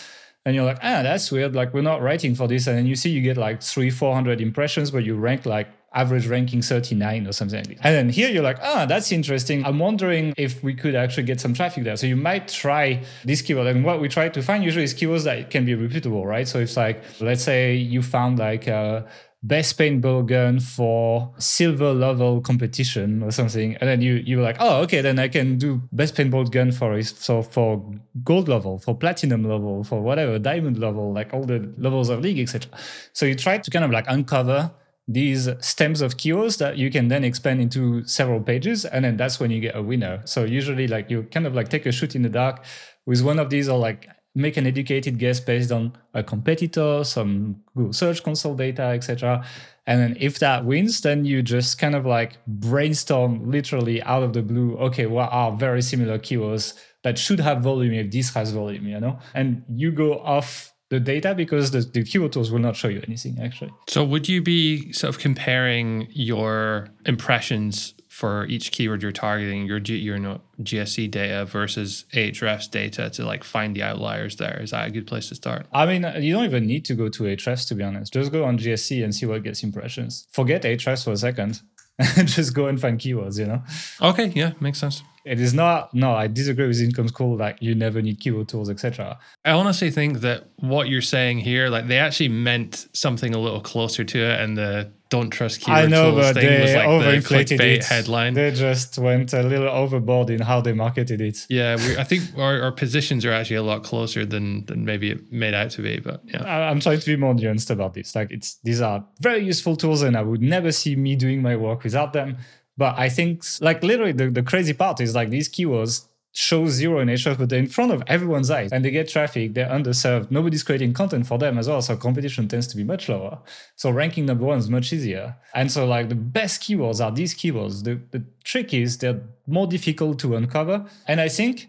And 0.44 0.56
you're 0.56 0.64
like, 0.64 0.78
ah, 0.82 1.02
that's 1.02 1.30
weird. 1.30 1.54
Like 1.54 1.72
we're 1.72 1.82
not 1.82 2.02
writing 2.02 2.34
for 2.34 2.48
this. 2.48 2.66
And 2.66 2.76
then 2.76 2.86
you 2.86 2.96
see 2.96 3.10
you 3.10 3.22
get 3.22 3.36
like 3.36 3.62
three, 3.62 3.90
400 3.90 4.40
impressions, 4.40 4.90
but 4.90 5.04
you 5.04 5.14
rank 5.14 5.46
like 5.46 5.68
average 5.94 6.26
ranking 6.26 6.62
39 6.62 7.26
or 7.26 7.32
something 7.32 7.58
like 7.58 7.78
that. 7.78 7.86
And 7.86 7.94
then 7.94 8.08
here 8.08 8.30
you're 8.30 8.42
like, 8.42 8.58
ah, 8.62 8.86
that's 8.86 9.12
interesting. 9.12 9.64
I'm 9.64 9.78
wondering 9.78 10.32
if 10.36 10.62
we 10.62 10.74
could 10.74 10.94
actually 10.94 11.24
get 11.24 11.40
some 11.40 11.54
traffic 11.54 11.84
there. 11.84 11.96
So 11.96 12.06
you 12.06 12.16
might 12.16 12.48
try 12.48 13.02
this 13.24 13.42
keyword. 13.42 13.66
And 13.66 13.84
what 13.84 14.00
we 14.00 14.08
try 14.08 14.28
to 14.28 14.42
find 14.42 14.64
usually 14.64 14.84
is 14.84 14.94
keywords 14.94 15.24
that 15.24 15.50
can 15.50 15.64
be 15.64 15.74
repeatable, 15.74 16.24
right? 16.24 16.48
So 16.48 16.60
it's 16.60 16.76
like, 16.76 17.02
let's 17.20 17.42
say 17.42 17.74
you 17.74 18.02
found 18.02 18.38
like 18.38 18.66
a 18.66 19.06
best 19.44 19.76
paintball 19.76 20.24
gun 20.24 20.60
for 20.60 21.34
silver 21.36 21.92
level 21.92 22.40
competition 22.40 23.22
or 23.22 23.30
something. 23.32 23.76
And 23.76 23.88
then 23.88 24.00
you, 24.00 24.14
you're 24.24 24.42
like, 24.42 24.56
oh, 24.60 24.82
okay, 24.82 25.00
then 25.00 25.18
I 25.18 25.28
can 25.28 25.58
do 25.58 25.82
best 25.90 26.14
paintball 26.14 26.50
gun 26.50 26.70
for 26.70 27.02
so 27.02 27.42
for 27.42 27.84
gold 28.22 28.48
level, 28.48 28.78
for 28.78 28.96
platinum 28.96 29.42
level, 29.44 29.82
for 29.82 30.00
whatever, 30.00 30.38
diamond 30.38 30.78
level, 30.78 31.12
like 31.12 31.34
all 31.34 31.44
the 31.44 31.72
levels 31.76 32.08
of 32.08 32.20
league, 32.20 32.38
etc. 32.38 32.70
So 33.12 33.26
you 33.26 33.34
try 33.34 33.58
to 33.58 33.70
kind 33.70 33.84
of 33.84 33.90
like 33.90 34.04
uncover 34.08 34.70
these 35.08 35.48
stems 35.60 36.00
of 36.00 36.16
keywords 36.16 36.58
that 36.58 36.76
you 36.76 36.90
can 36.90 37.08
then 37.08 37.24
expand 37.24 37.60
into 37.60 38.04
several 38.06 38.40
pages 38.40 38.84
and 38.84 39.04
then 39.04 39.16
that's 39.16 39.40
when 39.40 39.50
you 39.50 39.60
get 39.60 39.76
a 39.76 39.82
winner. 39.82 40.22
So 40.24 40.44
usually 40.44 40.86
like 40.86 41.10
you 41.10 41.24
kind 41.24 41.46
of 41.46 41.54
like 41.54 41.68
take 41.68 41.86
a 41.86 41.92
shoot 41.92 42.14
in 42.14 42.22
the 42.22 42.28
dark 42.28 42.64
with 43.06 43.22
one 43.22 43.38
of 43.38 43.50
these 43.50 43.68
or 43.68 43.78
like 43.78 44.08
make 44.34 44.56
an 44.56 44.66
educated 44.66 45.18
guess 45.18 45.40
based 45.40 45.70
on 45.70 45.92
a 46.14 46.22
competitor 46.22 47.04
some 47.04 47.54
google 47.74 47.92
search 47.92 48.22
console 48.22 48.54
data 48.54 48.80
etc 48.82 49.44
and 49.86 50.00
then 50.00 50.16
if 50.18 50.38
that 50.38 50.64
wins 50.64 51.02
then 51.02 51.22
you 51.22 51.42
just 51.42 51.76
kind 51.76 51.94
of 51.94 52.06
like 52.06 52.38
brainstorm 52.46 53.50
literally 53.50 54.02
out 54.04 54.22
of 54.22 54.32
the 54.32 54.40
blue 54.40 54.74
okay 54.78 55.04
what 55.04 55.28
are 55.30 55.52
very 55.52 55.82
similar 55.82 56.18
keywords 56.18 56.72
that 57.02 57.18
should 57.18 57.40
have 57.40 57.62
volume 57.62 57.92
if 57.92 58.10
this 58.10 58.32
has 58.34 58.52
volume 58.52 58.86
you 58.86 59.00
know? 59.00 59.18
And 59.34 59.64
you 59.68 59.92
go 59.92 60.18
off 60.20 60.72
the 60.92 61.00
data 61.00 61.34
because 61.34 61.70
the, 61.70 61.80
the 61.80 62.04
keyword 62.04 62.32
tools 62.32 62.50
will 62.50 62.58
not 62.58 62.76
show 62.76 62.88
you 62.88 63.00
anything 63.08 63.38
actually 63.40 63.72
So 63.88 64.04
would 64.04 64.28
you 64.28 64.42
be 64.42 64.92
sort 64.92 65.14
of 65.14 65.18
comparing 65.18 66.06
your 66.10 66.88
impressions 67.06 67.94
for 68.12 68.44
each 68.44 68.72
keyword 68.72 69.02
you're 69.02 69.10
targeting, 69.10 69.64
your 69.64 69.80
G, 69.80 69.96
your 69.96 70.18
GSC 70.60 71.10
data 71.10 71.46
versus 71.46 72.04
Ahrefs 72.12 72.70
data 72.70 73.08
to 73.08 73.24
like 73.24 73.42
find 73.42 73.74
the 73.74 73.82
outliers 73.82 74.36
there? 74.36 74.60
Is 74.60 74.72
that 74.72 74.86
a 74.86 74.90
good 74.90 75.06
place 75.06 75.30
to 75.30 75.34
start? 75.34 75.66
I 75.72 75.86
mean, 75.86 76.02
you 76.22 76.34
don't 76.34 76.44
even 76.44 76.66
need 76.66 76.84
to 76.84 76.94
go 76.94 77.08
to 77.08 77.22
Ahrefs 77.22 77.66
to 77.68 77.74
be 77.74 77.82
honest. 77.82 78.12
Just 78.12 78.30
go 78.30 78.44
on 78.44 78.58
GSC 78.58 79.02
and 79.02 79.14
see 79.14 79.24
what 79.24 79.42
gets 79.42 79.62
impressions. 79.62 80.26
Forget 80.30 80.62
Ahrefs 80.62 81.04
for 81.04 81.12
a 81.12 81.16
second. 81.16 81.62
And 81.98 82.28
just 82.36 82.54
go 82.54 82.66
and 82.66 82.80
find 82.80 82.98
keywords, 82.98 83.38
you 83.38 83.46
know? 83.46 83.62
Okay, 84.00 84.32
yeah, 84.34 84.52
makes 84.60 84.78
sense. 84.78 85.02
It 85.24 85.38
is 85.38 85.54
not, 85.54 85.94
no, 85.94 86.14
I 86.14 86.26
disagree 86.26 86.66
with 86.66 86.80
Income 86.80 87.08
School, 87.08 87.36
like 87.36 87.58
you 87.60 87.76
never 87.76 88.02
need 88.02 88.18
keyword 88.18 88.48
tools, 88.48 88.68
etc. 88.68 89.18
I 89.44 89.52
honestly 89.52 89.90
think 89.90 90.20
that 90.20 90.48
what 90.56 90.88
you're 90.88 91.00
saying 91.00 91.38
here, 91.38 91.68
like 91.68 91.86
they 91.86 91.98
actually 91.98 92.28
meant 92.28 92.88
something 92.92 93.32
a 93.32 93.38
little 93.38 93.60
closer 93.60 94.02
to 94.02 94.18
it, 94.18 94.40
and 94.40 94.56
the 94.56 94.92
"don't 95.14 95.30
trust 95.38 95.60
keyword 95.62 95.84
I 95.84 95.86
know, 95.94 96.10
tools" 96.10 96.20
but 96.26 96.34
thing 96.34 96.46
they 96.46 96.60
was 96.62 96.74
like 96.74 96.88
the 96.88 96.94
overinflated 97.28 97.58
clickbait 97.58 97.76
it. 97.78 97.84
headline. 97.84 98.32
They 98.34 98.50
just 98.68 98.98
went 98.98 99.32
a 99.32 99.42
little 99.52 99.68
overboard 99.82 100.28
in 100.30 100.40
how 100.50 100.58
they 100.66 100.72
marketed 100.84 101.20
it. 101.20 101.38
yeah, 101.48 101.76
we, 101.82 101.88
I 102.02 102.04
think 102.10 102.22
our, 102.36 102.54
our 102.64 102.72
positions 102.72 103.24
are 103.26 103.32
actually 103.38 103.56
a 103.64 103.66
lot 103.72 103.80
closer 103.90 104.22
than 104.34 104.64
than 104.68 104.84
maybe 104.90 105.06
it 105.14 105.20
made 105.44 105.54
out 105.60 105.70
to 105.76 105.82
be. 105.82 105.94
But 106.08 106.18
yeah, 106.32 106.42
I- 106.54 106.68
I'm 106.70 106.80
trying 106.80 107.00
to 107.04 107.06
be 107.14 107.16
more 107.24 107.34
nuanced 107.34 107.70
about 107.70 107.92
this. 107.94 108.08
Like 108.18 108.30
it's 108.36 108.50
these 108.64 108.80
are 108.80 108.98
very 109.20 109.42
useful 109.52 109.76
tools, 109.76 110.02
and 110.02 110.16
I 110.16 110.22
would 110.22 110.42
never 110.42 110.70
see 110.72 110.94
me 110.96 111.12
doing 111.16 111.42
my 111.42 111.56
work 111.56 111.84
without 111.84 112.12
them. 112.12 112.36
But 112.78 112.94
I 112.98 113.08
think, 113.10 113.44
like 113.60 113.82
literally, 113.82 114.12
the, 114.20 114.30
the 114.30 114.42
crazy 114.42 114.72
part 114.72 115.00
is 115.00 115.14
like 115.14 115.28
these 115.28 115.48
keywords 115.56 116.06
show 116.32 116.66
zero 116.66 117.00
in 117.00 117.08
Ahrefs, 117.08 117.38
but 117.38 117.48
they're 117.50 117.58
in 117.58 117.66
front 117.66 117.92
of 117.92 118.02
everyone's 118.06 118.50
eyes, 118.50 118.72
and 118.72 118.84
they 118.84 118.90
get 118.90 119.08
traffic. 119.08 119.54
They're 119.54 119.68
underserved. 119.68 120.30
Nobody's 120.30 120.62
creating 120.62 120.94
content 120.94 121.26
for 121.26 121.38
them 121.38 121.58
as 121.58 121.68
well, 121.68 121.82
so 121.82 121.96
competition 121.96 122.48
tends 122.48 122.66
to 122.68 122.76
be 122.76 122.84
much 122.84 123.08
lower. 123.08 123.38
So 123.76 123.90
ranking 123.90 124.26
number 124.26 124.44
one 124.44 124.58
is 124.58 124.70
much 124.70 124.92
easier. 124.92 125.36
And 125.54 125.70
so, 125.70 125.86
like 125.86 126.08
the 126.08 126.14
best 126.14 126.62
keywords 126.62 127.04
are 127.04 127.12
these 127.12 127.34
keywords. 127.34 127.84
The 127.84 128.00
the 128.10 128.24
trick 128.44 128.72
is 128.72 128.98
they're 128.98 129.20
more 129.46 129.66
difficult 129.66 130.18
to 130.20 130.36
uncover, 130.36 130.86
and 131.06 131.20
I 131.20 131.28
think 131.28 131.68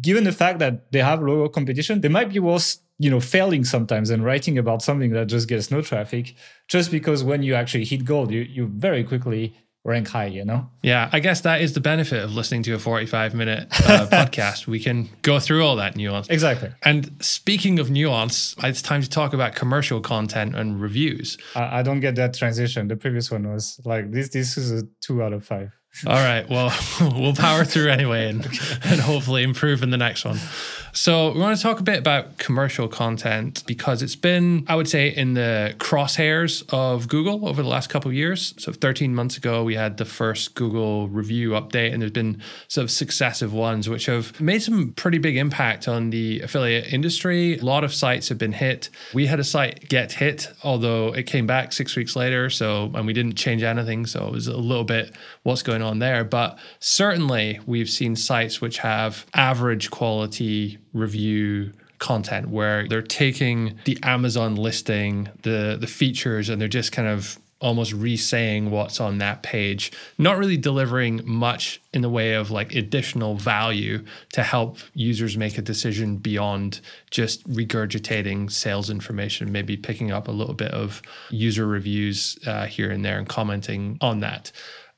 given 0.00 0.24
the 0.24 0.32
fact 0.32 0.58
that 0.58 0.92
they 0.92 1.00
have 1.00 1.22
lower 1.22 1.48
competition, 1.48 2.00
they 2.00 2.08
might 2.08 2.30
be 2.30 2.38
worth 2.38 2.78
you 2.98 3.10
know 3.10 3.20
failing 3.20 3.64
sometimes 3.64 4.10
and 4.10 4.24
writing 4.24 4.58
about 4.58 4.82
something 4.82 5.10
that 5.10 5.26
just 5.26 5.48
gets 5.48 5.70
no 5.70 5.80
traffic 5.80 6.34
just 6.68 6.90
because 6.90 7.24
when 7.24 7.42
you 7.42 7.54
actually 7.54 7.84
hit 7.84 8.04
gold 8.04 8.30
you 8.30 8.42
you 8.42 8.66
very 8.66 9.02
quickly 9.02 9.56
rank 9.84 10.08
high 10.08 10.26
you 10.26 10.44
know 10.44 10.68
yeah, 10.82 11.10
I 11.12 11.20
guess 11.20 11.42
that 11.42 11.60
is 11.60 11.74
the 11.74 11.80
benefit 11.80 12.22
of 12.22 12.32
listening 12.32 12.62
to 12.64 12.74
a 12.74 12.78
45 12.78 13.34
minute 13.34 13.68
uh, 13.86 14.06
podcast. 14.10 14.66
We 14.66 14.80
can 14.80 15.10
go 15.20 15.38
through 15.38 15.64
all 15.64 15.76
that 15.76 15.94
nuance. 15.94 16.28
exactly 16.30 16.70
And 16.82 17.10
speaking 17.20 17.78
of 17.78 17.90
nuance, 17.90 18.54
it's 18.62 18.80
time 18.80 19.02
to 19.02 19.10
talk 19.10 19.34
about 19.34 19.54
commercial 19.54 20.00
content 20.00 20.56
and 20.56 20.80
reviews. 20.80 21.36
I, 21.54 21.80
I 21.80 21.82
don't 21.82 22.00
get 22.00 22.14
that 22.16 22.34
transition 22.34 22.88
the 22.88 22.96
previous 22.96 23.30
one 23.30 23.50
was 23.50 23.80
like 23.84 24.10
this 24.10 24.30
this 24.30 24.56
is 24.56 24.82
a 24.82 24.86
two 25.00 25.22
out 25.22 25.32
of 25.32 25.44
five 25.44 25.70
All 26.06 26.14
right. 26.14 26.48
Well, 26.48 26.72
we'll 27.00 27.34
power 27.34 27.64
through 27.64 27.90
anyway 27.90 28.28
and, 28.28 28.44
and 28.84 29.00
hopefully 29.00 29.42
improve 29.42 29.82
in 29.82 29.90
the 29.90 29.98
next 29.98 30.24
one. 30.24 30.38
So, 30.92 31.30
we 31.30 31.38
want 31.38 31.56
to 31.56 31.62
talk 31.62 31.78
a 31.78 31.84
bit 31.84 31.98
about 31.98 32.38
commercial 32.38 32.88
content 32.88 33.62
because 33.66 34.02
it's 34.02 34.16
been, 34.16 34.64
I 34.66 34.74
would 34.74 34.88
say, 34.88 35.08
in 35.08 35.34
the 35.34 35.74
crosshairs 35.78 36.64
of 36.72 37.06
Google 37.06 37.48
over 37.48 37.62
the 37.62 37.68
last 37.68 37.88
couple 37.88 38.10
of 38.10 38.14
years. 38.14 38.54
So, 38.58 38.72
13 38.72 39.14
months 39.14 39.36
ago, 39.36 39.62
we 39.62 39.76
had 39.76 39.98
the 39.98 40.04
first 40.04 40.56
Google 40.56 41.08
review 41.08 41.50
update, 41.50 41.92
and 41.92 42.02
there's 42.02 42.10
been 42.10 42.42
sort 42.66 42.84
of 42.84 42.90
successive 42.90 43.52
ones 43.52 43.88
which 43.88 44.06
have 44.06 44.40
made 44.40 44.62
some 44.62 44.92
pretty 44.92 45.18
big 45.18 45.36
impact 45.36 45.86
on 45.86 46.10
the 46.10 46.40
affiliate 46.40 46.92
industry. 46.92 47.56
A 47.58 47.64
lot 47.64 47.84
of 47.84 47.94
sites 47.94 48.28
have 48.28 48.38
been 48.38 48.52
hit. 48.52 48.90
We 49.14 49.26
had 49.26 49.38
a 49.38 49.44
site 49.44 49.88
get 49.88 50.12
hit, 50.12 50.52
although 50.64 51.14
it 51.14 51.24
came 51.24 51.46
back 51.46 51.72
six 51.72 51.94
weeks 51.94 52.16
later. 52.16 52.50
So, 52.50 52.90
and 52.94 53.06
we 53.06 53.12
didn't 53.12 53.36
change 53.36 53.62
anything. 53.62 54.06
So, 54.06 54.26
it 54.26 54.32
was 54.32 54.48
a 54.48 54.56
little 54.56 54.84
bit 54.84 55.14
what's 55.44 55.62
going 55.62 55.82
on 55.82 56.00
there. 56.00 56.24
But 56.24 56.58
certainly, 56.80 57.60
we've 57.64 57.90
seen 57.90 58.16
sites 58.16 58.60
which 58.60 58.78
have 58.78 59.24
average 59.34 59.92
quality 59.92 60.78
review 60.92 61.72
content 61.98 62.48
where 62.48 62.88
they're 62.88 63.02
taking 63.02 63.78
the 63.84 63.98
Amazon 64.02 64.56
listing, 64.56 65.28
the 65.42 65.76
the 65.80 65.86
features, 65.86 66.48
and 66.48 66.60
they're 66.60 66.68
just 66.68 66.92
kind 66.92 67.08
of 67.08 67.38
almost 67.60 67.92
re-saying 67.92 68.70
what's 68.70 69.00
on 69.00 69.18
that 69.18 69.42
page, 69.42 69.92
not 70.16 70.38
really 70.38 70.56
delivering 70.56 71.20
much 71.24 71.80
in 71.92 72.00
the 72.00 72.08
way 72.08 72.32
of 72.32 72.50
like 72.50 72.74
additional 72.74 73.34
value 73.34 74.02
to 74.32 74.42
help 74.42 74.78
users 74.94 75.36
make 75.36 75.58
a 75.58 75.62
decision 75.62 76.16
beyond 76.16 76.80
just 77.10 77.46
regurgitating 77.46 78.50
sales 78.50 78.88
information, 78.88 79.52
maybe 79.52 79.76
picking 79.76 80.10
up 80.10 80.26
a 80.26 80.32
little 80.32 80.54
bit 80.54 80.70
of 80.70 81.02
user 81.28 81.66
reviews 81.66 82.38
uh, 82.46 82.64
here 82.64 82.90
and 82.90 83.04
there 83.04 83.18
and 83.18 83.28
commenting 83.28 83.98
on 84.00 84.20
that. 84.20 84.50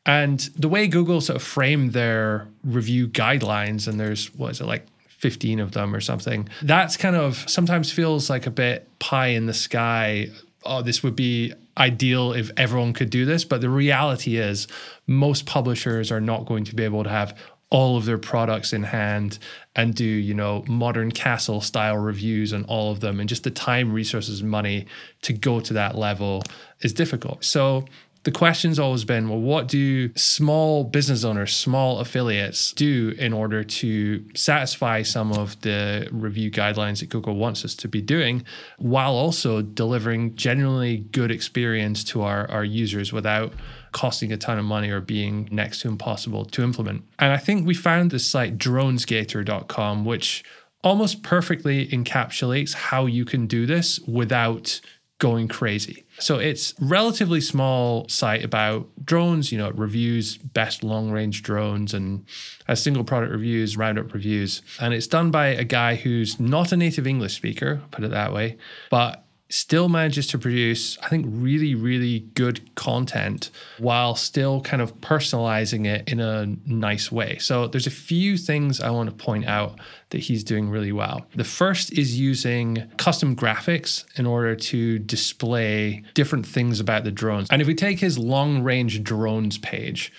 And 0.07 0.39
the 0.57 0.69
way 0.69 0.87
Google 0.87 1.21
sort 1.21 1.37
of 1.37 1.43
framed 1.43 1.93
their 1.93 2.47
review 2.65 3.09
guidelines, 3.09 3.87
and 3.87 3.99
there's 3.99 4.33
what 4.35 4.53
is 4.53 4.61
it 4.61 4.67
like 4.67 4.87
15 5.23 5.61
of 5.61 5.71
them 5.71 5.95
or 5.95 6.01
something. 6.01 6.49
That's 6.63 6.97
kind 6.97 7.15
of 7.15 7.49
sometimes 7.49 7.93
feels 7.93 8.29
like 8.29 8.47
a 8.47 8.51
bit 8.51 8.89
pie 8.99 9.29
in 9.29 9.47
the 9.47 9.55
sky. 9.55 10.29
Oh, 10.65 10.83
this 10.83 11.03
would 11.05 11.15
be 11.15 11.55
ideal 11.79 12.33
if 12.33 12.51
everyone 12.57 12.93
could 12.93 13.09
do 13.09 13.25
this. 13.25 13.45
But 13.45 13.61
the 13.61 13.71
reality 13.71 14.37
is, 14.37 14.67
most 15.07 15.47
publishers 15.47 16.11
are 16.11 16.21
not 16.21 16.45
going 16.45 16.65
to 16.65 16.75
be 16.75 16.83
able 16.83 17.05
to 17.05 17.11
have 17.11 17.39
all 17.71 17.97
of 17.97 18.05
their 18.05 18.19
products 18.19 18.75
in 18.75 18.83
hand 18.83 19.39
and 19.75 19.95
do 19.95 20.05
you 20.05 20.35
know 20.35 20.63
modern 20.69 21.11
castle 21.11 21.63
style 21.63 21.97
reviews 21.97 22.53
on 22.53 22.65
all 22.65 22.93
of 22.93 23.01
them 23.01 23.19
and 23.19 23.31
just 23.31 23.45
the 23.45 23.51
time 23.51 23.91
resources 23.91 24.43
money 24.43 24.85
to 25.23 25.33
go 25.33 25.59
to 25.59 25.73
that 25.73 25.97
level 25.97 26.43
is 26.83 26.93
difficult 26.93 27.43
so 27.43 27.83
the 28.25 28.31
question's 28.31 28.79
always 28.79 29.05
been 29.05 29.29
well, 29.29 29.41
what 29.41 29.67
do 29.67 30.15
small 30.17 30.85
business 30.85 31.25
owners, 31.25 31.55
small 31.55 31.99
affiliates 31.99 32.73
do 32.73 33.15
in 33.19 33.33
order 33.33 33.65
to 33.65 34.25
satisfy 34.35 35.03
some 35.03 35.33
of 35.33 35.61
the 35.63 36.09
review 36.13 36.51
guidelines 36.51 37.01
that 37.01 37.09
Google 37.09 37.35
wants 37.35 37.65
us 37.65 37.75
to 37.77 37.89
be 37.89 38.01
doing 38.01 38.45
while 38.79 39.15
also 39.15 39.61
delivering 39.61 40.37
genuinely 40.37 40.99
good 40.99 41.31
experience 41.33 42.05
to 42.05 42.23
our, 42.23 42.49
our 42.51 42.65
users 42.65 43.13
without 43.13 43.53
costing 43.91 44.33
a 44.33 44.37
ton 44.37 44.59
of 44.59 44.65
money 44.65 44.91
or 44.91 45.01
being 45.01 45.49
next 45.51 45.81
to 45.81 45.89
impossible 45.89 46.45
to 46.45 46.63
implement? 46.63 47.03
And 47.19 47.33
I 47.33 47.39
think 47.39 47.67
we 47.67 47.75
found 47.75 48.13
this 48.13 48.27
site, 48.27 48.57
dronesgator.com, 48.57 50.05
which 50.05 50.45
almost 50.85 51.23
perfectly 51.23 51.89
encapsulates 51.89 52.75
how 52.75 53.07
you 53.07 53.25
can 53.25 53.47
do 53.47 53.67
this 53.67 53.99
without 54.01 54.81
going 55.23 55.47
crazy. 55.47 56.05
So 56.19 56.41
it's 56.41 56.75
relatively 56.81 57.41
small 57.41 58.09
site 58.09 58.45
about 58.45 58.89
drones, 59.05 59.53
you 59.53 59.57
know, 59.57 59.69
it 59.69 59.79
reviews 59.79 60.37
best 60.37 60.83
long-range 60.83 61.45
drones 61.45 61.95
and 61.95 62.27
has 62.67 62.83
single 62.83 63.05
product 63.05 63.31
reviews, 63.31 63.77
roundup 63.77 64.13
reviews. 64.13 64.63
And 64.81 64.93
it's 64.93 65.07
done 65.07 65.31
by 65.31 65.47
a 65.47 65.63
guy 65.63 65.95
who's 65.95 66.41
not 66.41 66.73
a 66.73 66.77
native 66.77 67.07
English 67.07 67.37
speaker, 67.37 67.83
put 67.93 68.03
it 68.03 68.11
that 68.11 68.33
way, 68.33 68.57
but 68.91 69.22
still 69.53 69.89
manages 69.89 70.27
to 70.29 70.39
produce, 70.39 70.99
I 71.03 71.09
think, 71.09 71.27
really, 71.29 71.75
really 71.75 72.21
good 72.35 72.75
content 72.75 73.51
while 73.79 74.15
still 74.15 74.63
kind 74.63 74.81
of 74.81 74.99
personalizing 75.01 75.87
it 75.87 76.09
in 76.09 76.21
a 76.21 76.47
nice 76.65 77.13
way. 77.13 77.39
So 77.39 77.67
there's 77.67 77.87
a 77.87 77.91
few 77.91 78.39
things 78.39 78.81
I 78.81 78.91
want 78.91 79.11
to 79.11 79.15
point 79.15 79.47
out 79.47 79.79
that 80.11 80.21
he's 80.21 80.43
doing 80.43 80.71
really 80.71 80.93
well. 80.93 81.27
The 81.35 81.45
first 81.45 81.93
is 81.93 82.19
using 82.19 82.91
custom 82.97 83.37
graphics 83.37 84.05
in 84.19 84.27
order 84.27 84.57
to 84.57 84.99
display 84.99 86.03
different 86.15 86.47
things 86.47 86.81
about 86.81 87.05
the 87.05 87.13
drones. 87.13 87.49
And 87.51 87.61
if 87.61 87.69
we 87.69 87.75
take 87.75 88.01
his 88.01 88.19
long 88.19 88.63
range 88.63 89.03
drones 89.03 89.59
page, 89.59 90.13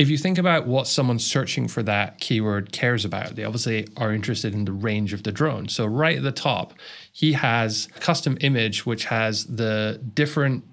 if 0.00 0.08
you 0.08 0.16
think 0.16 0.38
about 0.38 0.66
what 0.66 0.86
someone 0.86 1.18
searching 1.18 1.68
for 1.68 1.82
that 1.82 2.18
keyword 2.20 2.72
cares 2.72 3.04
about, 3.04 3.36
they 3.36 3.44
obviously 3.44 3.86
are 3.98 4.14
interested 4.14 4.54
in 4.54 4.64
the 4.64 4.72
range 4.72 5.12
of 5.12 5.24
the 5.24 5.30
drone. 5.30 5.68
So, 5.68 5.84
right 5.84 6.16
at 6.16 6.22
the 6.22 6.32
top, 6.32 6.72
he 7.12 7.34
has 7.34 7.86
a 7.94 8.00
custom 8.00 8.38
image 8.40 8.86
which 8.86 9.04
has 9.04 9.44
the 9.44 10.00
different 10.14 10.64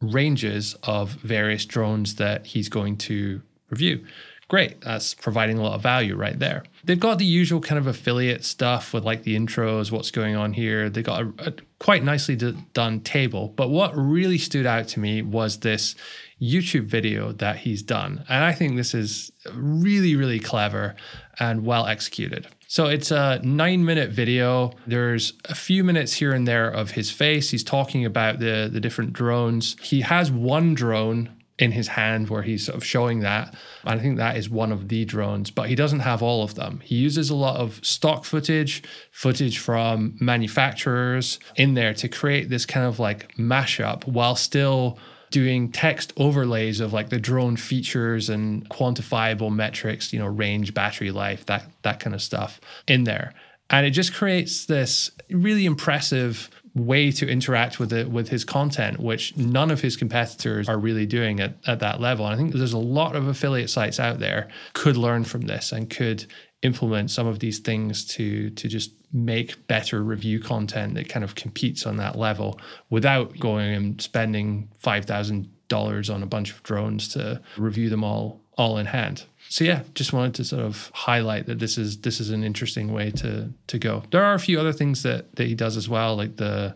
ranges 0.00 0.74
of 0.82 1.12
various 1.12 1.64
drones 1.64 2.16
that 2.16 2.46
he's 2.46 2.68
going 2.68 2.96
to 2.96 3.42
review. 3.70 4.04
Great, 4.48 4.80
that's 4.80 5.14
providing 5.14 5.56
a 5.56 5.62
lot 5.62 5.74
of 5.74 5.80
value 5.80 6.16
right 6.16 6.38
there. 6.38 6.64
They've 6.82 6.98
got 6.98 7.18
the 7.18 7.24
usual 7.24 7.60
kind 7.60 7.78
of 7.78 7.86
affiliate 7.86 8.44
stuff 8.44 8.92
with 8.92 9.04
like 9.04 9.22
the 9.22 9.36
intros, 9.36 9.92
what's 9.92 10.10
going 10.10 10.34
on 10.34 10.52
here. 10.52 10.90
They 10.90 11.02
got 11.02 11.22
a, 11.22 11.32
a 11.38 11.52
quite 11.78 12.02
nicely 12.02 12.36
done 12.72 13.00
table. 13.00 13.52
But 13.56 13.70
what 13.70 13.96
really 13.96 14.38
stood 14.38 14.66
out 14.66 14.88
to 14.88 15.00
me 15.00 15.22
was 15.22 15.60
this 15.60 15.94
YouTube 16.40 16.86
video 16.86 17.32
that 17.32 17.56
he's 17.58 17.82
done. 17.82 18.24
And 18.28 18.44
I 18.44 18.52
think 18.52 18.76
this 18.76 18.94
is 18.94 19.32
really, 19.52 20.16
really 20.16 20.40
clever 20.40 20.94
and 21.38 21.64
well 21.64 21.86
executed. 21.86 22.46
So 22.66 22.86
it's 22.86 23.10
a 23.10 23.40
nine 23.42 23.84
minute 23.84 24.10
video. 24.10 24.72
There's 24.86 25.34
a 25.44 25.54
few 25.54 25.84
minutes 25.84 26.14
here 26.14 26.32
and 26.32 26.46
there 26.46 26.68
of 26.68 26.92
his 26.92 27.10
face. 27.10 27.50
He's 27.50 27.64
talking 27.64 28.04
about 28.04 28.40
the, 28.40 28.68
the 28.72 28.80
different 28.80 29.12
drones. 29.12 29.76
He 29.80 30.00
has 30.00 30.30
one 30.30 30.74
drone 30.74 31.30
in 31.58 31.70
his 31.70 31.86
hand 31.88 32.28
where 32.30 32.42
he's 32.42 32.66
sort 32.66 32.76
of 32.76 32.84
showing 32.84 33.20
that. 33.20 33.54
And 33.84 34.00
I 34.00 34.02
think 34.02 34.16
that 34.16 34.36
is 34.36 34.50
one 34.50 34.72
of 34.72 34.88
the 34.88 35.04
drones, 35.04 35.50
but 35.50 35.68
he 35.68 35.76
doesn't 35.76 36.00
have 36.00 36.20
all 36.20 36.42
of 36.42 36.56
them. 36.56 36.80
He 36.82 36.96
uses 36.96 37.30
a 37.30 37.36
lot 37.36 37.56
of 37.56 37.78
stock 37.84 38.24
footage, 38.24 38.82
footage 39.12 39.58
from 39.58 40.16
manufacturers 40.20 41.38
in 41.54 41.74
there 41.74 41.94
to 41.94 42.08
create 42.08 42.48
this 42.48 42.66
kind 42.66 42.86
of 42.86 42.98
like 42.98 43.36
mashup 43.36 44.04
while 44.06 44.34
still 44.34 44.98
doing 45.34 45.68
text 45.72 46.12
overlays 46.16 46.78
of 46.78 46.92
like 46.92 47.08
the 47.08 47.18
drone 47.18 47.56
features 47.56 48.28
and 48.28 48.68
quantifiable 48.70 49.52
metrics, 49.52 50.12
you 50.12 50.20
know, 50.20 50.28
range, 50.28 50.72
battery 50.72 51.10
life, 51.10 51.44
that 51.46 51.68
that 51.82 51.98
kind 51.98 52.14
of 52.14 52.22
stuff 52.22 52.60
in 52.86 53.02
there. 53.02 53.34
And 53.68 53.84
it 53.84 53.90
just 53.90 54.14
creates 54.14 54.66
this 54.66 55.10
really 55.28 55.66
impressive 55.66 56.48
way 56.76 57.10
to 57.10 57.28
interact 57.28 57.80
with 57.80 57.92
it 57.92 58.08
with 58.12 58.28
his 58.28 58.44
content, 58.44 59.00
which 59.00 59.36
none 59.36 59.72
of 59.72 59.80
his 59.80 59.96
competitors 59.96 60.68
are 60.68 60.78
really 60.78 61.04
doing 61.04 61.40
at, 61.40 61.56
at 61.66 61.80
that 61.80 62.00
level. 62.00 62.26
And 62.26 62.34
I 62.34 62.36
think 62.36 62.54
there's 62.54 62.72
a 62.72 62.78
lot 62.78 63.16
of 63.16 63.26
affiliate 63.26 63.70
sites 63.70 63.98
out 63.98 64.20
there 64.20 64.48
could 64.72 64.96
learn 64.96 65.24
from 65.24 65.42
this 65.42 65.72
and 65.72 65.90
could 65.90 66.26
implement 66.62 67.10
some 67.10 67.26
of 67.26 67.40
these 67.40 67.58
things 67.58 68.04
to 68.04 68.50
to 68.50 68.68
just 68.68 68.92
make 69.14 69.66
better 69.68 70.02
review 70.02 70.40
content 70.40 70.94
that 70.94 71.08
kind 71.08 71.24
of 71.24 71.36
competes 71.36 71.86
on 71.86 71.96
that 71.96 72.18
level 72.18 72.60
without 72.90 73.38
going 73.38 73.72
and 73.72 74.02
spending 74.02 74.68
five 74.76 75.04
thousand 75.04 75.48
dollars 75.68 76.10
on 76.10 76.22
a 76.22 76.26
bunch 76.26 76.50
of 76.50 76.62
drones 76.64 77.08
to 77.08 77.40
review 77.56 77.88
them 77.88 78.04
all 78.04 78.40
all 78.56 78.76
in 78.76 78.86
hand. 78.86 79.24
So 79.48 79.64
yeah, 79.64 79.82
just 79.94 80.12
wanted 80.12 80.34
to 80.34 80.44
sort 80.44 80.62
of 80.62 80.90
highlight 80.94 81.46
that 81.46 81.60
this 81.60 81.78
is 81.78 81.98
this 81.98 82.20
is 82.20 82.30
an 82.30 82.42
interesting 82.42 82.92
way 82.92 83.12
to 83.12 83.50
to 83.68 83.78
go. 83.78 84.02
There 84.10 84.24
are 84.24 84.34
a 84.34 84.40
few 84.40 84.58
other 84.58 84.72
things 84.72 85.02
that 85.04 85.36
that 85.36 85.46
he 85.46 85.54
does 85.54 85.76
as 85.76 85.88
well, 85.88 86.16
like 86.16 86.36
the 86.36 86.74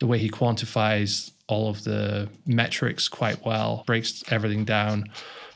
the 0.00 0.06
way 0.06 0.18
he 0.18 0.30
quantifies 0.30 1.32
all 1.46 1.68
of 1.68 1.84
the 1.84 2.28
metrics 2.46 3.08
quite 3.08 3.44
well, 3.44 3.84
breaks 3.86 4.22
everything 4.30 4.64
down. 4.64 5.04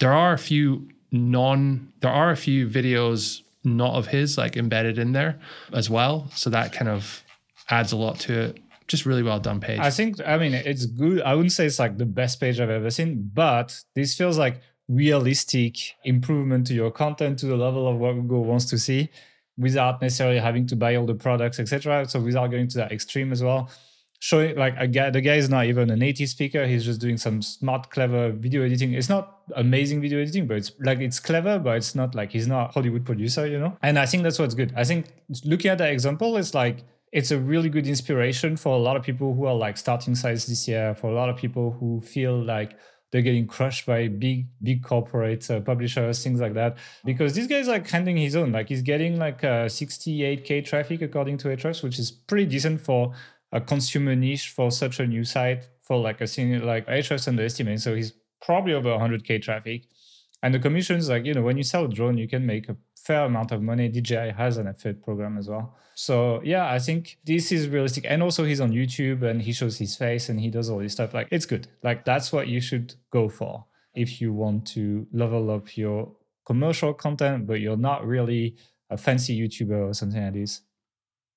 There 0.00 0.12
are 0.12 0.32
a 0.32 0.38
few 0.38 0.88
non 1.12 1.92
there 2.00 2.10
are 2.10 2.30
a 2.30 2.36
few 2.36 2.66
videos 2.66 3.43
not 3.64 3.94
of 3.94 4.08
his 4.08 4.36
like 4.38 4.56
embedded 4.56 4.98
in 4.98 5.12
there 5.12 5.40
as 5.72 5.88
well. 5.88 6.30
So 6.34 6.50
that 6.50 6.72
kind 6.72 6.88
of 6.88 7.22
adds 7.70 7.92
a 7.92 7.96
lot 7.96 8.18
to 8.20 8.40
it. 8.40 8.60
Just 8.86 9.06
really 9.06 9.22
well 9.22 9.40
done 9.40 9.60
page. 9.60 9.80
I 9.80 9.90
think 9.90 10.20
I 10.26 10.36
mean 10.36 10.52
it's 10.52 10.84
good. 10.86 11.22
I 11.22 11.34
wouldn't 11.34 11.52
say 11.52 11.64
it's 11.66 11.78
like 11.78 11.96
the 11.96 12.04
best 12.04 12.38
page 12.38 12.60
I've 12.60 12.68
ever 12.70 12.90
seen, 12.90 13.30
but 13.32 13.80
this 13.94 14.14
feels 14.14 14.36
like 14.36 14.60
realistic 14.88 15.76
improvement 16.04 16.66
to 16.66 16.74
your 16.74 16.90
content 16.90 17.38
to 17.38 17.46
the 17.46 17.56
level 17.56 17.88
of 17.88 17.96
what 17.96 18.12
Google 18.12 18.44
wants 18.44 18.66
to 18.66 18.78
see 18.78 19.08
without 19.56 20.02
necessarily 20.02 20.38
having 20.38 20.66
to 20.66 20.76
buy 20.76 20.96
all 20.96 21.06
the 21.06 21.14
products, 21.14 21.58
etc. 21.58 22.06
So 22.06 22.20
without 22.20 22.50
going 22.50 22.68
to 22.68 22.78
that 22.78 22.92
extreme 22.92 23.32
as 23.32 23.42
well 23.42 23.70
showing 24.24 24.56
like 24.56 24.74
a 24.78 24.88
guy 24.88 25.10
the 25.10 25.20
guy 25.20 25.34
is 25.34 25.50
not 25.50 25.66
even 25.66 25.90
a 25.90 25.96
native 25.96 26.30
speaker. 26.30 26.66
He's 26.66 26.82
just 26.82 26.98
doing 26.98 27.18
some 27.18 27.42
smart 27.42 27.90
clever 27.90 28.30
video 28.30 28.62
editing. 28.62 28.94
It's 28.94 29.10
not 29.10 29.40
amazing 29.54 30.00
video 30.00 30.18
editing 30.18 30.46
but 30.46 30.56
it's 30.56 30.72
like 30.80 31.00
it's 31.00 31.20
clever 31.20 31.58
but 31.58 31.76
it's 31.76 31.94
not 31.94 32.14
like 32.14 32.30
he's 32.32 32.46
not 32.46 32.70
a 32.70 32.72
hollywood 32.72 33.04
producer 33.04 33.46
you 33.46 33.58
know? 33.58 33.76
And 33.82 33.98
i 33.98 34.06
think 34.06 34.22
that's 34.22 34.38
what's 34.38 34.54
good. 34.54 34.72
I 34.74 34.84
think 34.84 35.12
looking 35.44 35.70
at 35.70 35.76
that 35.76 35.92
example 35.92 36.38
it's 36.38 36.54
like 36.54 36.84
it's 37.12 37.32
a 37.32 37.38
really 37.38 37.68
good 37.68 37.86
inspiration 37.86 38.56
for 38.56 38.74
a 38.74 38.78
lot 38.78 38.96
of 38.96 39.02
people 39.02 39.34
who 39.34 39.44
are 39.44 39.54
like 39.54 39.76
starting 39.76 40.14
sites 40.14 40.46
this 40.46 40.66
year 40.66 40.94
for 40.94 41.10
a 41.10 41.14
lot 41.14 41.28
of 41.28 41.36
people 41.36 41.76
who 41.78 42.00
feel 42.00 42.42
like 42.42 42.78
they're 43.14 43.22
getting 43.22 43.46
crushed 43.46 43.86
by 43.86 44.08
big 44.08 44.48
big 44.60 44.82
corporate 44.82 45.48
uh, 45.48 45.60
publishers 45.60 46.24
things 46.24 46.40
like 46.40 46.54
that. 46.54 46.76
Because 47.04 47.32
this 47.34 47.46
guy's 47.46 47.68
like 47.68 47.88
handling 47.88 48.16
his 48.16 48.34
own. 48.34 48.50
Like 48.50 48.68
he's 48.68 48.82
getting 48.82 49.20
like 49.20 49.44
uh, 49.44 49.66
68k 49.66 50.64
traffic 50.64 51.00
according 51.00 51.38
to 51.38 51.48
Ahrefs 51.48 51.84
which 51.84 52.00
is 52.00 52.10
pretty 52.10 52.46
decent 52.46 52.80
for 52.80 53.14
a 53.54 53.60
consumer 53.60 54.16
niche 54.16 54.48
for 54.48 54.70
such 54.70 54.98
a 55.00 55.06
new 55.06 55.24
site 55.24 55.68
for 55.82 55.96
like 55.96 56.20
a 56.20 56.26
single 56.26 56.66
like 56.66 56.86
I 56.88 56.98
Ahrefs 56.98 57.28
underestimate. 57.28 57.80
So 57.80 57.94
he's 57.94 58.12
probably 58.42 58.74
over 58.74 58.88
100k 58.88 59.40
traffic. 59.40 59.84
And 60.42 60.52
the 60.52 60.58
commissions 60.58 61.08
like 61.08 61.24
you 61.24 61.32
know 61.32 61.42
when 61.42 61.56
you 61.56 61.62
sell 61.62 61.84
a 61.84 61.88
drone 61.88 62.18
you 62.18 62.28
can 62.28 62.44
make 62.44 62.68
a 62.68 62.76
fair 62.96 63.24
amount 63.24 63.52
of 63.52 63.62
money. 63.62 63.88
Dji 63.88 64.36
has 64.36 64.58
an 64.58 64.66
affiliate 64.66 65.02
program 65.02 65.38
as 65.38 65.48
well. 65.48 65.76
So 65.94 66.42
yeah 66.42 66.70
i 66.70 66.80
think 66.80 67.16
this 67.24 67.52
is 67.52 67.68
realistic. 67.68 68.04
And 68.08 68.22
also 68.22 68.44
he's 68.44 68.60
on 68.60 68.72
youtube 68.72 69.22
and 69.22 69.40
he 69.40 69.52
shows 69.52 69.78
his 69.78 69.96
face 69.96 70.28
and 70.28 70.40
he 70.40 70.50
does 70.50 70.68
all 70.68 70.80
this 70.80 70.92
stuff. 70.92 71.14
Like 71.14 71.28
it's 71.30 71.46
good. 71.46 71.68
Like 71.84 72.04
that's 72.04 72.32
what 72.32 72.48
you 72.48 72.60
should 72.60 72.94
go 73.10 73.28
for 73.28 73.64
if 73.94 74.20
you 74.20 74.32
want 74.32 74.66
to 74.66 75.06
level 75.12 75.52
up 75.52 75.76
your 75.76 76.12
commercial 76.44 76.92
content 76.92 77.46
but 77.46 77.60
you're 77.60 77.76
not 77.76 78.04
really 78.04 78.56
a 78.90 78.96
fancy 78.96 79.38
youtuber 79.38 79.88
or 79.88 79.94
something 79.94 80.22
like 80.22 80.34
this 80.34 80.60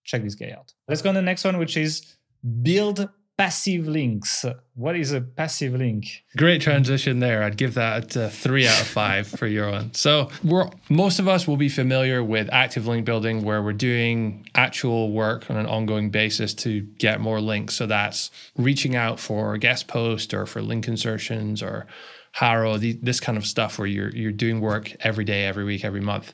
check 0.07 0.23
this 0.23 0.35
guy 0.35 0.51
out 0.57 0.73
let's 0.87 1.03
go 1.03 1.09
on 1.09 1.15
the 1.15 1.21
next 1.21 1.43
one 1.43 1.57
which 1.59 1.77
is 1.77 2.15
build 2.63 3.07
passive 3.37 3.87
links. 3.87 4.45
What 4.73 4.95
is 4.95 5.11
a 5.11 5.21
passive 5.21 5.73
link? 5.73 6.23
Great 6.35 6.59
transition 6.61 7.19
there. 7.19 7.43
I'd 7.43 7.55
give 7.55 7.75
that 7.75 8.15
a 8.15 8.29
three 8.29 8.67
out 8.67 8.81
of 8.81 8.87
five 8.87 9.27
for 9.39 9.45
your 9.45 9.69
one. 9.69 9.93
So 9.93 10.29
we're 10.43 10.69
most 10.89 11.19
of 11.19 11.27
us 11.27 11.47
will 11.47 11.57
be 11.57 11.69
familiar 11.69 12.23
with 12.23 12.49
active 12.51 12.87
link 12.87 13.05
building 13.05 13.43
where 13.43 13.61
we're 13.61 13.73
doing 13.73 14.47
actual 14.55 15.11
work 15.11 15.49
on 15.49 15.57
an 15.57 15.67
ongoing 15.67 16.09
basis 16.09 16.53
to 16.55 16.81
get 16.81 17.21
more 17.21 17.39
links. 17.39 17.75
So 17.75 17.85
that's 17.85 18.31
reaching 18.57 18.95
out 18.95 19.19
for 19.19 19.57
guest 19.57 19.87
post 19.87 20.33
or 20.33 20.45
for 20.45 20.61
link 20.61 20.87
insertions 20.87 21.61
or 21.61 21.85
Haro, 22.33 22.77
this 22.77 23.19
kind 23.19 23.37
of 23.37 23.45
stuff 23.45 23.79
where 23.79 23.87
you're 23.87 24.09
you're 24.09 24.31
doing 24.31 24.61
work 24.61 24.95
every 24.99 25.25
day, 25.25 25.45
every 25.45 25.63
week, 25.63 25.85
every 25.85 26.01
month. 26.01 26.33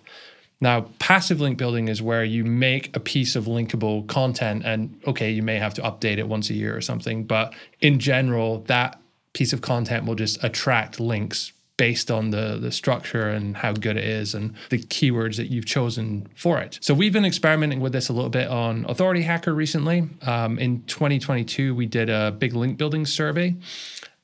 Now, 0.63 0.87
passive 0.97 1.41
link 1.41 1.57
building 1.57 1.89
is 1.89 2.01
where 2.01 2.23
you 2.23 2.45
make 2.45 2.95
a 2.95 2.99
piece 3.01 3.35
of 3.35 3.47
linkable 3.47 4.07
content, 4.07 4.63
and 4.63 4.97
okay, 5.05 5.29
you 5.29 5.43
may 5.43 5.57
have 5.57 5.73
to 5.73 5.81
update 5.81 6.19
it 6.19 6.29
once 6.29 6.49
a 6.49 6.53
year 6.53 6.73
or 6.73 6.79
something, 6.79 7.25
but 7.25 7.53
in 7.81 7.99
general, 7.99 8.59
that 8.67 8.97
piece 9.33 9.51
of 9.51 9.59
content 9.59 10.05
will 10.05 10.15
just 10.15 10.41
attract 10.41 11.01
links 11.01 11.51
based 11.75 12.09
on 12.09 12.29
the, 12.29 12.57
the 12.61 12.71
structure 12.71 13.27
and 13.27 13.57
how 13.57 13.73
good 13.73 13.97
it 13.97 14.05
is 14.05 14.33
and 14.33 14.53
the 14.69 14.77
keywords 14.77 15.35
that 15.35 15.47
you've 15.47 15.65
chosen 15.65 16.29
for 16.33 16.59
it. 16.59 16.79
So 16.81 16.93
we've 16.93 17.11
been 17.11 17.25
experimenting 17.25 17.81
with 17.81 17.91
this 17.91 18.07
a 18.07 18.13
little 18.13 18.29
bit 18.29 18.47
on 18.47 18.85
Authority 18.87 19.23
Hacker 19.23 19.53
recently. 19.53 20.07
Um, 20.21 20.57
in 20.59 20.83
2022, 20.83 21.75
we 21.75 21.87
did 21.87 22.09
a 22.09 22.31
big 22.31 22.53
link 22.53 22.77
building 22.77 23.05
survey 23.05 23.57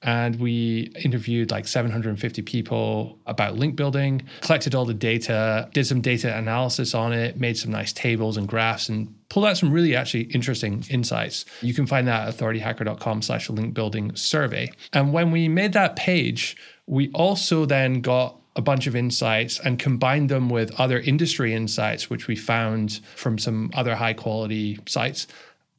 and 0.02 0.40
we 0.40 0.92
interviewed 1.04 1.52
like 1.52 1.68
750 1.68 2.42
people 2.44 3.20
about 3.26 3.58
link 3.58 3.76
building, 3.76 4.22
collected 4.42 4.74
all 4.74 4.86
the 4.86 4.94
data, 4.94 5.70
did 5.74 5.86
some 5.86 6.00
data 6.02 6.36
analysis 6.38 6.94
on 6.96 7.12
it, 7.12 7.38
made 7.38 7.58
some 7.58 7.72
nice 7.72 7.92
tables 7.92 8.38
and 8.38 8.48
graphs, 8.48 8.88
and 8.88 9.14
pulled 9.30 9.46
out 9.46 9.58
some 9.58 9.72
really 9.72 9.96
actually 9.96 10.24
interesting 10.24 10.84
insights. 10.90 11.44
You 11.62 11.74
can 11.74 11.86
find 11.86 12.08
that 12.08 12.28
at 12.28 12.36
authorityhacker.com 12.36 13.22
slash 13.22 13.50
link 13.50 13.74
building 13.74 14.16
survey. 14.16 14.72
And 14.94 15.12
when 15.12 15.32
we 15.32 15.50
made 15.50 15.74
that 15.74 15.96
page, 15.96 16.56
we 16.88 17.12
also 17.12 17.66
then 17.66 18.02
got 18.02 18.40
a 18.56 18.62
bunch 18.62 18.88
of 18.88 18.96
insights 18.96 19.60
and 19.60 19.80
combined 19.80 20.30
them 20.30 20.50
with 20.50 20.78
other 20.80 21.00
industry 21.00 21.54
insights, 21.54 22.10
which 22.10 22.28
we 22.28 22.36
found 22.36 23.00
from 23.16 23.38
some 23.38 23.70
other 23.74 23.96
high 23.96 24.14
quality 24.14 24.80
sites 24.86 25.28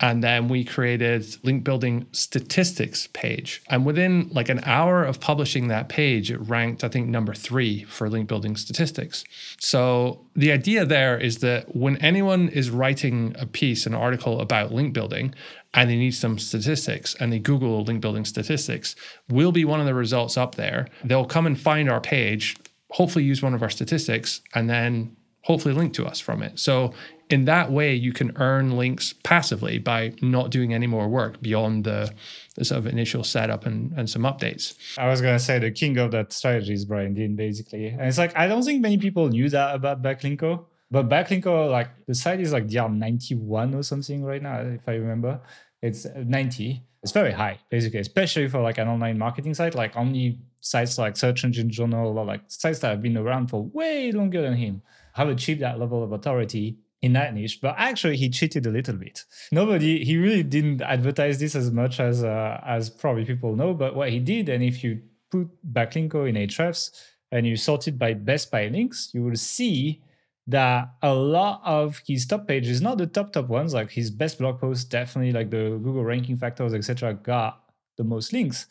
and 0.01 0.25
then 0.25 0.49
we 0.49 0.65
created 0.65 1.37
link 1.45 1.63
building 1.63 2.07
statistics 2.13 3.09
page. 3.13 3.63
And 3.69 3.85
within 3.85 4.31
like 4.33 4.49
an 4.49 4.61
hour 4.65 5.05
of 5.05 5.21
publishing 5.21 5.69
that 5.69 5.91
page, 5.91 6.31
it 6.31 6.39
ranked, 6.39 6.83
I 6.83 6.89
think, 6.89 7.09
number 7.09 7.35
three 7.35 7.85
for 7.85 8.09
link 8.09 8.27
building 8.27 8.57
statistics. 8.57 9.25
So 9.59 10.25
the 10.35 10.53
idea 10.53 10.87
there 10.87 11.19
is 11.19 11.39
that 11.39 11.77
when 11.77 11.99
anyone 11.99 12.49
is 12.49 12.71
writing 12.71 13.37
a 13.39 13.47
piece, 13.47 13.85
an 13.85 13.95
article 13.95 14.41
about 14.41 14.73
link 14.73 14.95
building, 14.95 15.35
and 15.75 15.91
they 15.91 15.97
need 15.97 16.13
some 16.13 16.39
statistics 16.39 17.15
and 17.21 17.33
they 17.33 17.39
Google 17.39 17.85
link 17.85 18.01
building 18.01 18.25
statistics, 18.25 18.97
will 19.29 19.53
be 19.53 19.67
one 19.67 19.81
of 19.81 19.87
the 19.87 19.95
results 19.95 20.39
up 20.39 20.55
there. 20.55 20.89
They'll 21.05 21.27
come 21.27 21.47
and 21.47 21.61
find 21.61 21.91
our 21.91 22.01
page, 22.01 22.57
hopefully 22.91 23.25
use 23.25 23.43
one 23.43 23.53
of 23.53 23.63
our 23.63 23.71
statistics, 23.71 24.41
and 24.55 24.69
then 24.69 25.15
hopefully 25.43 25.75
link 25.75 25.93
to 25.95 26.07
us 26.07 26.21
from 26.21 26.43
it. 26.43 26.59
So 26.59 26.95
in 27.31 27.45
that 27.45 27.71
way, 27.71 27.95
you 27.95 28.12
can 28.12 28.33
earn 28.37 28.77
links 28.77 29.14
passively 29.23 29.79
by 29.79 30.12
not 30.21 30.51
doing 30.51 30.75
any 30.75 30.88
more 30.88 31.09
work 31.09 31.40
beyond 31.40 31.85
the, 31.85 32.12
the 32.57 32.64
sort 32.64 32.79
of 32.79 32.87
initial 32.87 33.23
setup 33.23 33.64
and, 33.64 33.93
and 33.97 34.11
some 34.11 34.23
updates. 34.23 34.75
I 34.99 35.07
was 35.09 35.21
going 35.21 35.37
to 35.37 35.43
say 35.43 35.61
the 35.61 35.71
king 35.71 35.97
of 35.97 36.11
that 36.11 36.33
strategy 36.33 36.75
is 36.75 36.85
Brian 36.85 37.14
Dean, 37.14 37.37
basically. 37.37 37.87
And 37.87 38.03
it's 38.03 38.19
like, 38.19 38.37
I 38.37 38.49
don't 38.49 38.64
think 38.64 38.83
many 38.83 38.99
people 38.99 39.29
knew 39.29 39.49
that 39.49 39.77
about 39.77 40.03
Backlinko. 40.03 40.64
But 40.90 41.09
Backlinko, 41.09 41.71
like 41.71 41.88
the 42.07 42.14
site 42.16 42.40
is 42.40 42.53
like 42.53 42.66
DR91 42.66 43.77
or 43.77 43.83
something 43.85 44.25
right 44.25 44.43
now, 44.43 44.61
if 44.61 44.88
I 44.88 44.95
remember. 44.95 45.40
It's 45.81 46.05
90. 46.05 46.83
It's 47.05 47.12
very 47.12 47.33
high, 47.33 47.61
basically, 47.71 48.01
especially 48.01 48.49
for 48.49 48.61
like 48.61 48.79
an 48.79 48.88
online 48.88 49.16
marketing 49.16 49.55
site. 49.55 49.77
Like 49.77 49.97
only 49.97 50.40
sites 50.61 50.99
like 50.99 51.16
Search 51.16 51.45
Engine 51.45 51.71
Journal 51.71 52.19
or 52.19 52.25
like 52.25 52.43
sites 52.49 52.81
that 52.81 52.90
have 52.90 53.03
been 53.03 53.16
around 53.16 53.47
for 53.47 53.62
way 53.62 54.11
longer 54.11 54.43
than 54.43 54.55
him 54.55 54.83
have 55.14 55.29
achieved 55.29 55.61
that 55.61 55.79
level 55.79 56.03
of 56.03 56.12
authority 56.12 56.79
in 57.03 57.15
that 57.15 57.35
niche, 57.35 57.61
but 57.61 57.75
actually 57.79 58.17
he 58.17 58.29
cheated 58.29 58.67
a 58.67 58.71
little 58.71 58.95
bit. 58.95 59.25
Nobody, 59.53 60.05
he 60.05 60.19
really 60.19 60.43
didn't 60.43 60.83
advertise 60.83 61.39
this 61.39 61.55
as 61.55 61.71
much 61.71 61.99
as 61.99 62.23
uh, 62.23 62.61
as 62.65 62.91
probably 62.91 63.25
people 63.25 63.57
know. 63.57 63.73
But 63.73 63.95
what 63.95 64.11
he 64.11 64.19
did, 64.19 64.49
and 64.49 64.63
if 64.63 64.85
you 64.85 65.01
put 65.31 65.49
Backlinko 65.73 66.29
in 66.29 66.35
Ahrefs 66.35 66.91
and 67.33 67.47
you 67.47 67.57
sort 67.57 67.89
it 67.89 67.99
by 67.99 68.15
best 68.15 68.51
by 68.51 68.69
links, 68.69 69.11
you 69.15 69.23
will 69.23 69.37
see 69.37 70.03
that 70.47 70.91
a 71.03 71.15
lot 71.15 71.63
of 71.65 72.03
his 72.07 72.27
top 72.27 72.47
pages, 72.47 72.83
not 72.83 72.99
the 72.99 73.07
top 73.07 73.33
top 73.33 73.49
ones, 73.49 73.73
like 73.73 73.91
his 73.93 74.11
best 74.11 74.39
blog 74.39 74.61
posts, 74.61 74.85
definitely 74.85 75.33
like 75.33 75.51
the 75.51 75.79
Google 75.83 76.05
ranking 76.05 76.37
factors, 76.37 76.75
etc., 76.75 77.15
got 77.15 77.63
the 77.97 78.05
most 78.05 78.33
links. 78.33 78.67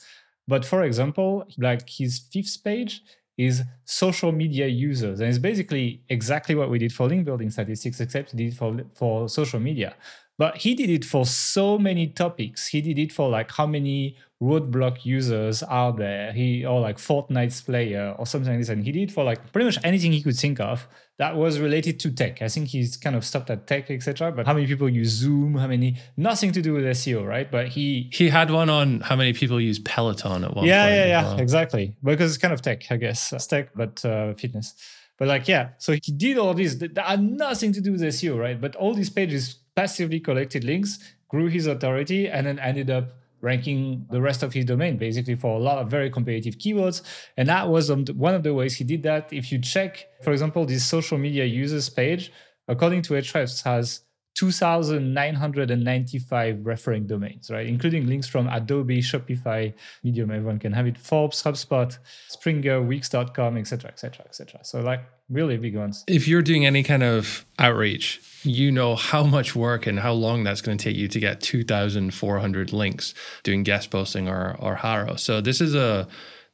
But 0.48 0.65
for 0.65 0.84
example, 0.84 1.48
like 1.58 1.89
his 1.89 2.20
fifth 2.20 2.63
page, 2.63 3.02
is 3.39 3.63
social 3.86 4.32
media 4.34 4.67
users. 4.67 5.21
And 5.21 5.30
it's 5.30 5.38
basically 5.38 6.04
exactly 6.10 6.56
what 6.56 6.69
we 6.69 6.78
did 6.78 6.91
for 6.91 7.08
link 7.08 7.23
building 7.25 7.49
statistics, 7.49 8.02
except 8.02 8.32
he 8.32 8.38
did 8.38 8.58
for, 8.58 8.82
for 8.93 9.30
social 9.30 9.62
media. 9.62 9.95
But 10.39 10.56
he 10.56 10.73
did 10.73 10.89
it 10.89 11.04
for 11.04 11.25
so 11.25 11.78
many 11.78 12.08
topics. 12.08 12.67
He 12.67 12.80
did 12.80 12.97
it 12.97 13.12
for 13.12 13.28
like 13.30 13.52
how 13.52 13.67
many 13.67 14.15
Roblox 14.41 15.04
users 15.04 15.62
are 15.63 15.91
there, 15.91 16.32
he 16.32 16.65
or 16.65 16.80
like 16.80 16.97
Fortnite's 16.97 17.60
player 17.60 18.15
or 18.17 18.25
something 18.25 18.54
like 18.54 18.62
this. 18.62 18.69
And 18.69 18.86
he 18.86 18.93
did 18.93 19.12
for 19.12 19.25
like 19.25 19.52
pretty 19.52 19.65
much 19.65 19.78
anything 19.84 20.13
he 20.13 20.23
could 20.23 20.38
think 20.38 20.62
of 20.62 20.88
that 21.17 21.36
was 21.36 21.60
related 21.60 21.99
to 21.99 22.12
tech. 22.12 22.41
I 22.41 22.47
think 22.47 22.69
he's 22.69 22.95
kind 22.95 23.17
of 23.17 23.25
stopped 23.25 23.49
at 23.49 23.67
tech, 23.67 23.91
etc. 23.91 24.32
But 24.32 24.45
how 24.47 24.54
many 24.54 24.65
people 24.65 24.88
use 24.88 25.10
Zoom? 25.10 25.56
How 25.56 25.67
many? 25.67 25.97
Nothing 26.15 26.54
to 26.54 26.62
do 26.62 26.71
with 26.71 26.86
SEO, 26.86 27.28
right? 27.28 27.52
But 27.52 27.67
he 27.67 28.10
he 28.13 28.30
had 28.30 28.49
one 28.49 28.69
on 28.69 29.02
how 29.02 29.17
many 29.17 29.34
people 29.34 29.60
use 29.60 29.80
Peloton 29.80 30.45
at 30.45 30.56
one 30.56 30.65
yeah, 30.65 30.86
point. 30.86 30.95
Yeah, 30.95 31.06
yeah, 31.06 31.23
well. 31.23 31.39
exactly. 31.41 31.95
Because 32.02 32.32
it's 32.32 32.41
kind 32.41 32.54
of 32.54 32.62
tech, 32.62 32.89
I 32.89 32.95
guess. 32.95 33.34
It's 33.34 33.45
tech, 33.45 33.71
but 33.75 34.06
uh, 34.06 34.36
fitness. 34.36 34.73
But 35.17 35.28
like, 35.28 35.49
yeah, 35.49 35.71
so 35.80 35.91
he 35.91 36.13
did 36.13 36.38
all 36.38 36.54
this 36.54 36.75
that 36.75 36.97
had 36.97 37.21
nothing 37.21 37.73
to 37.73 37.82
do 37.82 37.91
with 37.91 38.02
SEO, 38.02 38.39
right? 38.39 38.60
But 38.60 38.78
all 38.78 38.93
these 38.93 39.10
pages 39.10 39.58
passively 39.80 40.20
collected 40.20 40.65
links, 40.65 41.00
grew 41.30 41.48
his 41.48 41.65
authority, 41.65 42.28
and 42.28 42.46
then 42.48 42.60
ended 42.60 42.89
up 42.89 43.06
ranking 43.39 44.06
the 44.12 44.20
rest 44.20 44.44
of 44.44 44.52
his 44.52 44.65
domain 44.65 44.98
basically 44.98 45.36
for 45.36 45.56
a 45.56 45.63
lot 45.70 45.78
of 45.78 45.89
very 45.89 46.10
competitive 46.10 46.56
keywords. 46.58 47.02
And 47.38 47.48
that 47.48 47.70
was 47.70 47.89
um, 47.89 48.04
one 48.28 48.36
of 48.36 48.44
the 48.44 48.54
ways 48.54 48.76
he 48.76 48.84
did 48.84 49.04
that. 49.04 49.32
If 49.32 49.54
you 49.54 49.58
check, 49.60 50.06
for 50.22 50.32
example, 50.34 50.65
this 50.65 50.86
social 50.86 51.18
media 51.18 51.46
users 51.46 51.88
page, 51.88 52.30
according 52.68 53.04
to 53.04 53.13
Ahrefs, 53.13 53.63
has 53.63 54.02
2,995 54.39 56.65
referring 56.65 57.06
domains, 57.06 57.52
right? 57.52 57.67
Including 57.67 58.08
links 58.08 58.25
from 58.25 58.47
Adobe, 58.47 59.02
Shopify, 59.02 59.73
Medium, 60.02 60.32
everyone 60.32 60.60
can 60.60 60.71
have 60.71 60.88
it, 60.88 60.97
Forbes, 60.97 61.43
HubSpot, 61.43 61.97
Springer, 62.30 62.82
Wix.com, 62.82 63.58
etc., 63.58 63.91
etc., 63.91 64.25
etc. 64.25 64.62
So 64.63 64.80
like 64.80 65.02
really 65.30 65.58
big 65.58 65.75
ones. 65.75 66.06
If 66.08 66.25
you're 66.25 66.41
doing 66.41 66.65
any 66.65 66.84
kind 66.84 67.04
of 67.04 67.45
outreach, 67.60 68.21
you 68.43 68.71
know 68.71 68.95
how 68.95 69.23
much 69.23 69.58
work 69.58 69.86
and 69.86 69.99
how 69.99 70.13
long 70.13 70.45
that's 70.45 70.62
going 70.62 70.78
to 70.78 70.84
take 70.86 70.95
you 70.95 71.10
to 71.10 71.19
get 71.19 71.41
2,400 71.41 72.71
links 72.71 73.13
doing 73.43 73.63
guest 73.63 73.91
posting 73.91 74.30
or 74.30 74.56
or 74.60 74.75
Haro. 74.75 75.17
So 75.17 75.41
this 75.41 75.60
is 75.60 75.75
a 75.75 76.08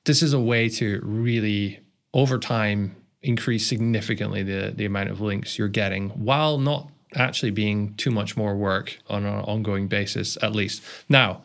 this 0.06 0.24
is 0.24 0.34
a 0.34 0.40
way 0.40 0.70
to 0.70 1.00
really 1.04 1.82
over 2.16 2.40
time 2.40 2.96
increase 3.22 3.68
significantly 3.68 4.42
the 4.42 4.74
the 4.76 4.86
amount 4.86 5.12
of 5.12 5.22
links 5.22 5.60
you're 5.60 5.68
getting 5.68 6.10
while 6.10 6.58
not 6.58 6.90
actually 7.16 7.52
being 7.52 7.94
too 7.96 8.12
much 8.12 8.38
more 8.38 8.56
work 8.56 8.98
on 9.08 9.26
an 9.26 9.40
ongoing 9.46 9.88
basis, 9.88 10.38
at 10.42 10.54
least. 10.54 10.84
Now, 11.10 11.42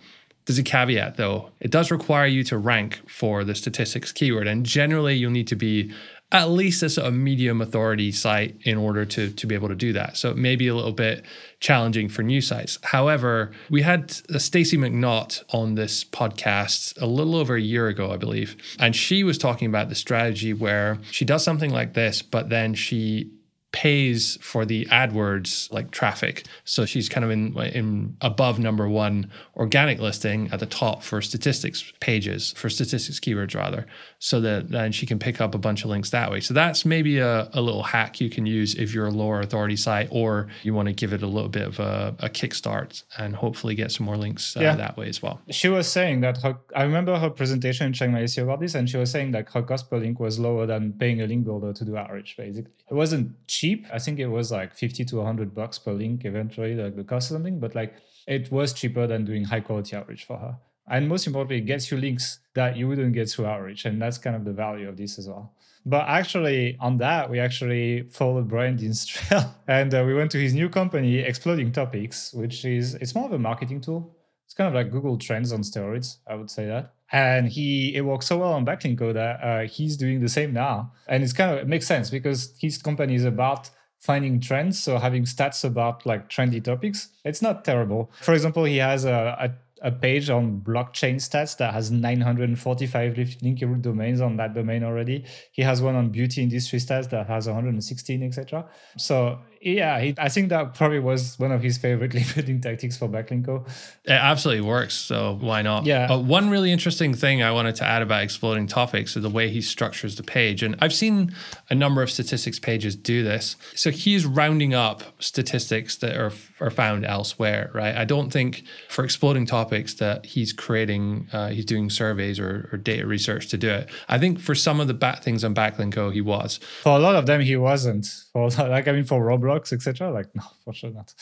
there's 0.47 0.59
a 0.59 0.63
caveat 0.63 1.17
though. 1.17 1.51
It 1.61 1.71
does 1.71 1.91
require 1.91 2.27
you 2.27 2.43
to 2.45 2.59
rank 2.59 3.09
for 3.09 3.45
the 3.45 3.55
statistics 3.55 4.13
keyword, 4.13 4.47
and 4.47 4.65
generally 4.67 5.15
you'll 5.15 5.31
need 5.31 5.49
to 5.49 5.57
be 5.57 5.93
at 6.33 6.49
least 6.49 6.83
a 6.83 6.89
sort 6.89 7.09
of 7.09 7.15
medium 7.15 7.61
authority 7.61 8.13
site 8.13 8.57
in 8.63 8.79
order 8.79 9.05
to, 9.05 9.31
to 9.31 9.47
be 9.47 9.55
able 9.55 9.69
to 9.69 9.75
do 9.75 9.93
that. 9.93 10.17
So 10.17 10.31
it 10.31 10.37
may 10.37 10.55
be 10.55 10.69
a 10.69 10.75
little 10.75 10.93
bit 10.93 11.25
challenging 11.59 12.09
for 12.09 12.23
new 12.23 12.41
sites. 12.41 12.79
However, 12.83 13.51
we 13.69 13.83
had 13.83 14.11
Stacey 14.41 14.77
MacNaught 14.77 15.43
on 15.53 15.75
this 15.75 16.05
podcast 16.05 17.01
a 17.03 17.07
little 17.07 17.35
over 17.35 17.57
a 17.57 17.61
year 17.61 17.89
ago, 17.89 18.13
I 18.13 18.17
believe, 18.17 18.57
and 18.79 18.95
she 18.95 19.25
was 19.25 19.39
talking 19.39 19.67
about 19.67 19.89
the 19.89 19.97
strategy 19.97 20.53
where 20.53 20.99
she 21.11 21.25
does 21.25 21.43
something 21.43 21.71
like 21.71 21.95
this, 21.95 22.23
but 22.23 22.49
then 22.49 22.75
she 22.75 23.31
pays 23.73 24.37
for 24.41 24.65
the 24.65 24.87
AdWords 24.87 25.73
like 25.73 25.91
traffic. 25.91 26.45
So 26.65 26.85
she's 26.85 27.09
kind 27.09 27.25
of 27.25 27.31
in 27.31 27.57
in 27.59 28.17
above 28.21 28.59
number 28.59 28.89
one 28.89 29.31
organic 29.57 30.01
listing 30.01 30.49
at 30.53 30.61
the 30.61 30.67
top 30.67 31.03
for 31.03 31.23
statistics 31.23 31.93
pages 32.01 32.53
for 32.57 32.69
statistics 32.69 33.21
keywords 33.21 33.55
rather, 33.55 33.87
so 34.19 34.41
that 34.41 34.71
then 34.71 34.93
she 34.93 35.07
can 35.07 35.19
pick 35.19 35.41
up 35.41 35.55
a 35.55 35.59
bunch 35.59 35.85
of 35.85 35.91
links 35.91 36.11
that 36.11 36.31
way. 36.31 36.41
So 36.41 36.55
that's 36.55 36.85
maybe 36.85 37.19
a, 37.19 37.49
a 37.53 37.61
little 37.61 37.83
hack 37.83 38.21
you 38.21 38.29
can 38.29 38.47
use 38.47 38.75
if 38.75 38.93
you're 38.93 39.07
a 39.07 39.11
lower 39.11 39.41
authority 39.41 39.77
site 39.77 40.09
or 40.11 40.49
you 40.63 40.75
want 40.75 40.89
to 40.89 40.93
give 40.93 41.13
it 41.13 41.23
a 41.23 41.27
little 41.27 41.49
bit 41.49 41.67
of 41.67 41.79
a, 41.79 42.15
a 42.19 42.29
kickstart 42.29 43.03
and 43.19 43.37
hopefully 43.37 43.75
get 43.75 43.93
some 43.93 44.07
more 44.07 44.17
links 44.17 44.57
uh, 44.57 44.61
yeah. 44.61 44.75
that 44.75 44.97
way 44.97 45.09
as 45.09 45.23
well. 45.23 45.41
She 45.51 45.69
was 45.69 45.91
saying 45.91 46.21
that 46.23 46.39
her, 46.43 46.59
I 46.75 46.83
remember 46.83 47.19
her 47.19 47.31
presentation 47.31 47.87
in 47.87 47.93
Chiang 47.93 48.13
Mai 48.13 48.25
SEO 48.25 48.45
about 48.45 48.61
this, 48.61 48.75
and 48.75 48.89
she 48.89 48.97
was 48.97 49.11
saying 49.11 49.31
that 49.33 49.49
her 49.51 49.63
cost 49.63 49.89
per 49.89 49.99
link 49.99 50.19
was 50.19 50.39
lower 50.39 50.67
than 50.67 50.93
paying 50.95 51.21
a 51.21 51.27
link 51.27 51.45
builder 51.45 51.73
to 51.73 51.85
do 51.85 51.97
outreach. 51.97 52.37
Basically, 52.37 52.71
it 52.91 52.95
wasn't 52.95 53.33
cheap. 53.47 53.60
I 53.93 53.99
think 53.99 54.19
it 54.19 54.27
was 54.27 54.51
like 54.51 54.75
50 54.75 55.05
to 55.07 55.17
100 55.17 55.55
bucks 55.55 55.79
per 55.79 55.93
link 55.93 56.25
eventually, 56.25 56.75
like 56.75 56.97
the 56.97 57.05
cost 57.05 57.31
of 57.31 57.37
something, 57.37 57.59
but 57.59 57.75
like 57.75 57.95
it 58.27 58.51
was 58.51 58.73
cheaper 58.73 59.07
than 59.07 59.25
doing 59.25 59.45
high 59.45 59.61
quality 59.61 59.97
outreach 59.97 60.25
for 60.25 60.39
her. 60.39 60.57
And 60.89 61.09
most 61.09 61.27
importantly, 61.27 61.59
it 61.59 61.67
gets 61.67 61.91
you 61.91 61.99
links 61.99 62.41
that 62.55 62.77
you 62.77 62.89
wouldn't 62.89 63.13
get 63.13 63.29
through 63.29 63.47
outreach. 63.47 63.85
And 63.85 64.01
that's 64.03 64.19
kind 64.19 64.35
of 64.35 64.45
the 64.45 64.53
value 64.53 64.89
of 64.89 64.97
this 64.97 65.19
as 65.19 65.29
well. 65.29 65.53
But 65.87 66.09
actually, 66.09 66.77
on 66.81 66.97
that, 66.99 67.31
we 67.31 67.39
actually 67.39 68.03
followed 68.11 68.49
Brian 68.49 68.77
Dean's 68.77 69.07
trail 69.07 69.55
and 69.69 69.95
uh, 69.95 70.03
we 70.07 70.15
went 70.15 70.31
to 70.33 70.39
his 70.39 70.53
new 70.53 70.69
company, 70.69 71.19
Exploding 71.19 71.73
Topics, 71.73 72.33
which 72.35 72.65
is 72.65 72.95
it's 72.97 73.15
more 73.15 73.27
of 73.27 73.33
a 73.33 73.39
marketing 73.39 73.81
tool. 73.81 74.17
It's 74.45 74.55
kind 74.55 74.69
of 74.69 74.75
like 74.75 74.91
Google 74.91 75.17
Trends 75.17 75.53
on 75.53 75.61
steroids, 75.61 76.17
I 76.27 76.35
would 76.35 76.51
say 76.51 76.67
that 76.67 76.95
and 77.13 77.49
he 77.49 77.95
it 77.95 78.03
works 78.03 78.27
so 78.27 78.39
well 78.39 78.53
on 78.53 78.65
backlinko 78.65 79.13
that 79.13 79.43
uh, 79.43 79.67
he's 79.67 79.97
doing 79.97 80.21
the 80.21 80.29
same 80.29 80.53
now 80.53 80.93
and 81.09 81.23
it's 81.23 81.33
kind 81.33 81.53
of 81.53 81.59
it 81.59 81.67
makes 81.67 81.87
sense 81.87 82.11
because 82.11 82.55
his 82.61 82.79
company 82.79 83.15
is 83.15 83.25
about 83.25 83.71
finding 83.99 84.41
trends 84.41 84.83
so 84.83 84.99
having 84.99 85.25
stats 85.25 85.65
about 85.65 86.05
like 86.07 86.29
trendy 86.29 86.63
topics 86.63 87.09
it's 87.25 87.43
not 87.43 87.65
terrible 87.65 88.11
for 88.21 88.33
example 88.33 88.65
he 88.65 88.79
has 88.79 89.05
a, 89.05 89.37
a 89.39 89.51
a 89.83 89.91
page 89.91 90.29
on 90.29 90.61
blockchain 90.61 91.17
stats 91.17 91.57
that 91.57 91.73
has 91.73 91.91
945 91.91 93.15
linkable 93.15 93.81
domains 93.81 94.21
on 94.21 94.37
that 94.37 94.55
domain 94.55 94.85
already. 94.85 95.25
He 95.53 95.63
has 95.63 95.81
one 95.81 95.95
on 95.95 96.11
beauty 96.11 96.43
industry 96.43 96.79
stats 96.79 97.09
that 97.11 97.27
has 97.29 97.47
116, 97.47 98.23
etc. 98.23 98.67
So 98.99 99.39
yeah, 99.63 100.01
he, 100.01 100.15
I 100.17 100.31
think 100.31 100.49
that 100.49 100.75
probably 100.75 101.01
was 101.01 101.39
one 101.39 101.53
of 101.53 101.63
his 101.63 101.77
favorite 101.77 102.15
link 102.15 102.35
building 102.35 102.63
tactics 102.63 102.97
for 102.97 103.09
Backlinko. 103.09 103.69
It 104.05 104.13
absolutely 104.13 104.63
works. 104.63 104.95
So 104.95 105.37
why 105.39 105.61
not? 105.61 105.85
Yeah. 105.85 106.11
Uh, 106.11 106.19
one 106.19 106.49
really 106.49 106.73
interesting 106.73 107.13
thing 107.13 107.43
I 107.43 107.53
wanted 107.53 107.77
to 107.77 107.85
add 107.85 108.01
about 108.01 108.23
exploding 108.23 108.67
topics 108.67 109.17
is 109.17 109.23
the 109.23 109.29
way 109.29 109.51
he 109.51 109.61
structures 109.61 110.17
the 110.17 110.23
page. 110.23 110.63
And 110.63 110.77
I've 110.81 110.95
seen 110.95 111.35
a 111.69 111.75
number 111.75 112.03
of 112.03 112.11
statistics 112.11 112.59
pages 112.59 112.97
do 112.97 113.23
this. 113.23 113.57
So 113.75 113.91
he's 113.91 114.25
rounding 114.25 114.73
up 114.73 115.03
statistics 115.19 115.97
that 115.97 116.17
are, 116.17 116.33
are 116.61 116.71
found 116.71 117.05
elsewhere, 117.05 117.71
right? 117.75 117.95
I 117.95 118.07
don't 118.07 118.31
think 118.31 118.65
for 118.89 119.05
exploding 119.05 119.45
topics 119.45 119.93
that 119.95 120.25
he's 120.25 120.55
creating, 120.55 121.29
uh, 121.35 121.49
he's 121.49 121.67
doing 121.67 121.91
surveys 121.91 122.41
or, 122.41 122.71
or 122.73 122.79
data 122.79 123.07
research 123.07 123.49
to 123.49 123.59
do 123.59 123.69
it. 123.69 123.91
I 124.09 124.19
think 124.19 124.41
for 124.41 124.55
some 124.55 124.81
of 124.81 124.89
the 124.89 124.95
bad 124.95 125.23
things 125.23 125.45
on 125.45 125.55
Backlinko, 125.55 126.15
he 126.15 126.23
was. 126.23 126.61
For 126.83 126.97
a 126.97 126.99
lot 126.99 127.15
of 127.15 127.27
them, 127.27 127.43
he 127.43 127.57
wasn't. 127.57 128.07
For 128.33 128.49
like, 128.59 128.89
I 128.89 128.93
mean, 128.93 129.05
for 129.05 129.21
Roblox, 129.21 129.73
etc. 129.73 130.11
Like, 130.11 130.35
no, 130.35 130.43
for 130.65 130.73
sure 130.73 130.91
not. 130.91 131.15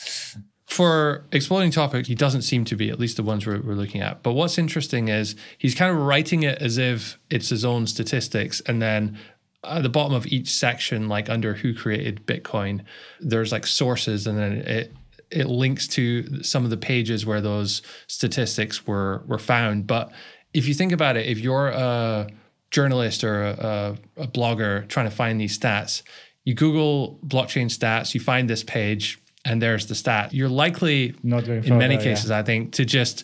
For 0.65 1.25
exploding 1.31 1.71
topics, 1.71 2.07
he 2.07 2.15
doesn't 2.15 2.43
seem 2.43 2.63
to 2.65 2.75
be, 2.75 2.91
at 2.91 2.99
least 2.99 3.17
the 3.17 3.23
ones 3.23 3.45
we're, 3.45 3.59
we're, 3.61 3.73
looking 3.73 4.01
at. 4.01 4.21
But 4.21 4.33
what's 4.33 4.59
interesting 4.59 5.07
is 5.07 5.35
he's 5.57 5.73
kind 5.73 5.91
of 5.91 5.97
writing 5.97 6.43
it 6.43 6.61
as 6.61 6.77
if 6.77 7.17
it's 7.31 7.49
his 7.49 7.65
own 7.65 7.87
statistics. 7.87 8.61
And 8.61 8.79
then 8.79 9.17
at 9.63 9.81
the 9.81 9.89
bottom 9.89 10.13
of 10.13 10.27
each 10.27 10.49
section, 10.49 11.09
like 11.09 11.27
under 11.27 11.55
who 11.55 11.73
created 11.73 12.25
Bitcoin, 12.27 12.83
there's 13.19 13.51
like 13.51 13.65
sources 13.65 14.27
and 14.27 14.37
then 14.37 14.53
it 14.53 14.93
it 15.31 15.47
links 15.47 15.87
to 15.87 16.41
some 16.43 16.63
of 16.63 16.71
the 16.71 16.77
pages 16.77 17.23
where 17.23 17.39
those 17.41 17.81
statistics 18.07 18.87
were 18.87 19.23
were 19.27 19.39
found. 19.39 19.85
But 19.85 20.11
if 20.53 20.67
you 20.67 20.73
think 20.73 20.91
about 20.91 21.17
it, 21.17 21.27
if 21.27 21.39
you're 21.39 21.67
a 21.67 22.27
journalist 22.71 23.23
or 23.23 23.43
a, 23.43 23.97
a 24.17 24.27
blogger 24.27 24.87
trying 24.87 25.09
to 25.09 25.15
find 25.15 25.39
these 25.39 25.57
stats, 25.57 26.03
you 26.49 26.55
Google 26.55 27.19
blockchain 27.23 27.67
stats, 27.67 28.15
you 28.15 28.19
find 28.19 28.49
this 28.49 28.63
page, 28.63 29.19
and 29.45 29.61
there's 29.61 29.85
the 29.85 29.93
stat. 29.93 30.33
You're 30.33 30.49
likely, 30.49 31.13
Not 31.21 31.47
in 31.47 31.77
many 31.77 31.97
cases, 31.97 32.31
yeah. 32.31 32.39
I 32.39 32.43
think, 32.43 32.73
to 32.73 32.85
just 32.85 33.23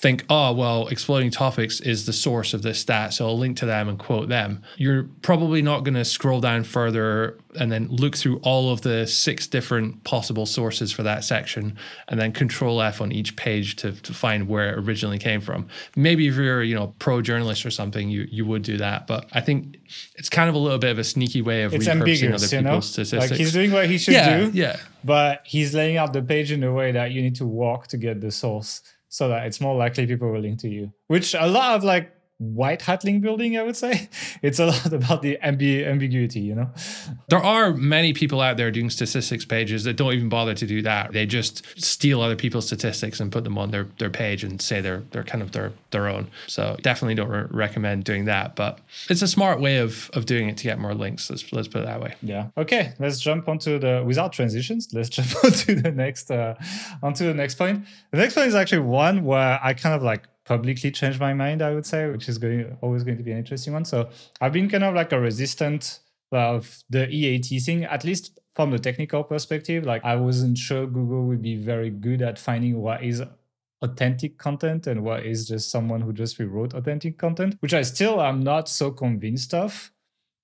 think, 0.00 0.24
oh, 0.28 0.52
well, 0.52 0.88
exploding 0.88 1.30
topics 1.30 1.80
is 1.80 2.06
the 2.06 2.12
source 2.12 2.52
of 2.54 2.62
this 2.62 2.80
stat. 2.80 3.14
So 3.14 3.26
I'll 3.26 3.38
link 3.38 3.56
to 3.58 3.66
them 3.66 3.88
and 3.88 3.98
quote 3.98 4.28
them. 4.28 4.62
You're 4.76 5.04
probably 5.22 5.62
not 5.62 5.84
going 5.84 5.94
to 5.94 6.04
scroll 6.04 6.40
down 6.40 6.64
further 6.64 7.38
and 7.58 7.70
then 7.70 7.88
look 7.88 8.16
through 8.16 8.38
all 8.38 8.72
of 8.72 8.80
the 8.80 9.06
six 9.06 9.46
different 9.46 10.02
possible 10.04 10.46
sources 10.46 10.90
for 10.90 11.02
that 11.04 11.22
section 11.22 11.76
and 12.08 12.18
then 12.18 12.32
control 12.32 12.82
F 12.82 13.00
on 13.00 13.12
each 13.12 13.36
page 13.36 13.76
to, 13.76 13.92
to 13.92 14.12
find 14.12 14.48
where 14.48 14.72
it 14.72 14.78
originally 14.78 15.18
came 15.18 15.40
from. 15.40 15.68
Maybe 15.94 16.26
if 16.26 16.34
you're, 16.34 16.62
you 16.62 16.74
know, 16.74 16.94
pro 16.98 17.22
journalist 17.22 17.64
or 17.64 17.70
something, 17.70 18.08
you 18.08 18.26
you 18.30 18.44
would 18.44 18.62
do 18.62 18.76
that. 18.78 19.06
But 19.06 19.28
I 19.32 19.40
think 19.40 19.78
it's 20.16 20.28
kind 20.28 20.48
of 20.48 20.54
a 20.54 20.58
little 20.58 20.78
bit 20.78 20.90
of 20.90 20.98
a 20.98 21.04
sneaky 21.04 21.42
way 21.42 21.62
of 21.62 21.72
it's 21.72 21.86
repurposing 21.86 22.34
other 22.34 22.46
people's 22.46 22.52
you 22.52 22.62
know? 22.62 22.80
statistics. 22.80 23.30
Like 23.30 23.38
he's 23.38 23.52
doing 23.52 23.70
what 23.70 23.88
he 23.88 23.98
should 23.98 24.14
yeah, 24.14 24.38
do. 24.38 24.50
Yeah. 24.52 24.76
But 25.04 25.42
he's 25.44 25.74
laying 25.74 25.96
out 25.96 26.12
the 26.12 26.22
page 26.22 26.50
in 26.50 26.64
a 26.64 26.72
way 26.72 26.92
that 26.92 27.12
you 27.12 27.22
need 27.22 27.36
to 27.36 27.46
walk 27.46 27.86
to 27.88 27.96
get 27.96 28.20
the 28.20 28.30
source 28.30 28.82
so 29.14 29.28
that 29.28 29.46
it's 29.46 29.60
more 29.60 29.76
likely 29.76 30.08
people 30.08 30.28
will 30.32 30.40
link 30.40 30.58
to 30.58 30.68
you. 30.68 30.92
Which 31.06 31.34
a 31.34 31.46
lot 31.46 31.76
of 31.76 31.84
like 31.84 32.12
white 32.38 32.82
hat 32.82 33.04
building, 33.20 33.56
I 33.56 33.62
would 33.62 33.76
say. 33.76 34.08
It's 34.42 34.58
a 34.58 34.66
lot 34.66 34.92
about 34.92 35.22
the 35.22 35.38
ambi- 35.42 35.86
ambiguity, 35.86 36.40
you 36.40 36.54
know? 36.54 36.70
There 37.28 37.38
are 37.38 37.72
many 37.72 38.12
people 38.12 38.40
out 38.40 38.56
there 38.56 38.70
doing 38.70 38.90
statistics 38.90 39.44
pages 39.44 39.84
that 39.84 39.96
don't 39.96 40.12
even 40.12 40.28
bother 40.28 40.54
to 40.54 40.66
do 40.66 40.82
that. 40.82 41.12
They 41.12 41.24
just 41.24 41.64
steal 41.80 42.20
other 42.20 42.36
people's 42.36 42.66
statistics 42.66 43.20
and 43.20 43.32
put 43.32 43.44
them 43.44 43.56
on 43.56 43.70
their, 43.70 43.86
their 43.98 44.10
page 44.10 44.44
and 44.44 44.60
say 44.60 44.80
they're 44.80 45.02
they're 45.12 45.24
kind 45.24 45.42
of 45.42 45.52
their 45.52 45.72
their 45.92 46.08
own. 46.08 46.30
So 46.46 46.76
definitely 46.82 47.14
don't 47.14 47.28
re- 47.28 47.46
recommend 47.50 48.04
doing 48.04 48.26
that. 48.26 48.54
But 48.54 48.80
it's 49.08 49.22
a 49.22 49.28
smart 49.28 49.60
way 49.60 49.78
of 49.78 50.10
of 50.14 50.26
doing 50.26 50.48
it 50.48 50.56
to 50.58 50.64
get 50.64 50.78
more 50.78 50.94
links. 50.94 51.30
Let's 51.30 51.52
let's 51.52 51.68
put 51.68 51.82
it 51.82 51.86
that 51.86 52.00
way. 52.02 52.14
Yeah. 52.22 52.48
Okay. 52.58 52.92
Let's 52.98 53.18
jump 53.20 53.48
onto 53.48 53.78
the 53.78 54.02
without 54.04 54.32
transitions. 54.32 54.88
Let's 54.92 55.08
jump 55.16 55.28
onto 55.44 55.74
the 55.76 55.92
next 55.92 56.30
uh 56.30 56.54
onto 57.02 57.26
the 57.26 57.34
next 57.34 57.54
point. 57.54 57.86
The 58.10 58.18
next 58.18 58.34
point 58.34 58.48
is 58.48 58.54
actually 58.54 58.80
one 58.80 59.24
where 59.24 59.58
I 59.62 59.72
kind 59.74 59.94
of 59.94 60.02
like 60.02 60.28
publicly 60.44 60.90
changed 60.90 61.20
my 61.20 61.32
mind, 61.32 61.62
I 61.62 61.74
would 61.74 61.86
say, 61.86 62.08
which 62.08 62.28
is 62.28 62.38
going 62.38 62.76
always 62.82 63.04
going 63.04 63.16
to 63.18 63.24
be 63.24 63.32
an 63.32 63.38
interesting 63.38 63.72
one. 63.72 63.84
So 63.84 64.10
I've 64.40 64.52
been 64.52 64.68
kind 64.68 64.84
of 64.84 64.94
like 64.94 65.12
a 65.12 65.20
resistant 65.20 66.00
of 66.32 66.82
the 66.90 67.08
EAT 67.08 67.60
thing, 67.62 67.84
at 67.84 68.04
least 68.04 68.38
from 68.54 68.70
the 68.70 68.78
technical 68.78 69.24
perspective. 69.24 69.84
Like 69.84 70.04
I 70.04 70.16
wasn't 70.16 70.58
sure 70.58 70.86
Google 70.86 71.24
would 71.26 71.42
be 71.42 71.56
very 71.56 71.90
good 71.90 72.22
at 72.22 72.38
finding 72.38 72.80
what 72.80 73.02
is 73.02 73.22
authentic 73.82 74.38
content 74.38 74.86
and 74.86 75.02
what 75.04 75.24
is 75.24 75.48
just 75.48 75.70
someone 75.70 76.00
who 76.00 76.12
just 76.12 76.38
rewrote 76.38 76.74
authentic 76.74 77.18
content, 77.18 77.56
which 77.60 77.74
I 77.74 77.82
still 77.82 78.20
am 78.20 78.42
not 78.42 78.68
so 78.68 78.90
convinced 78.90 79.54
of. 79.54 79.90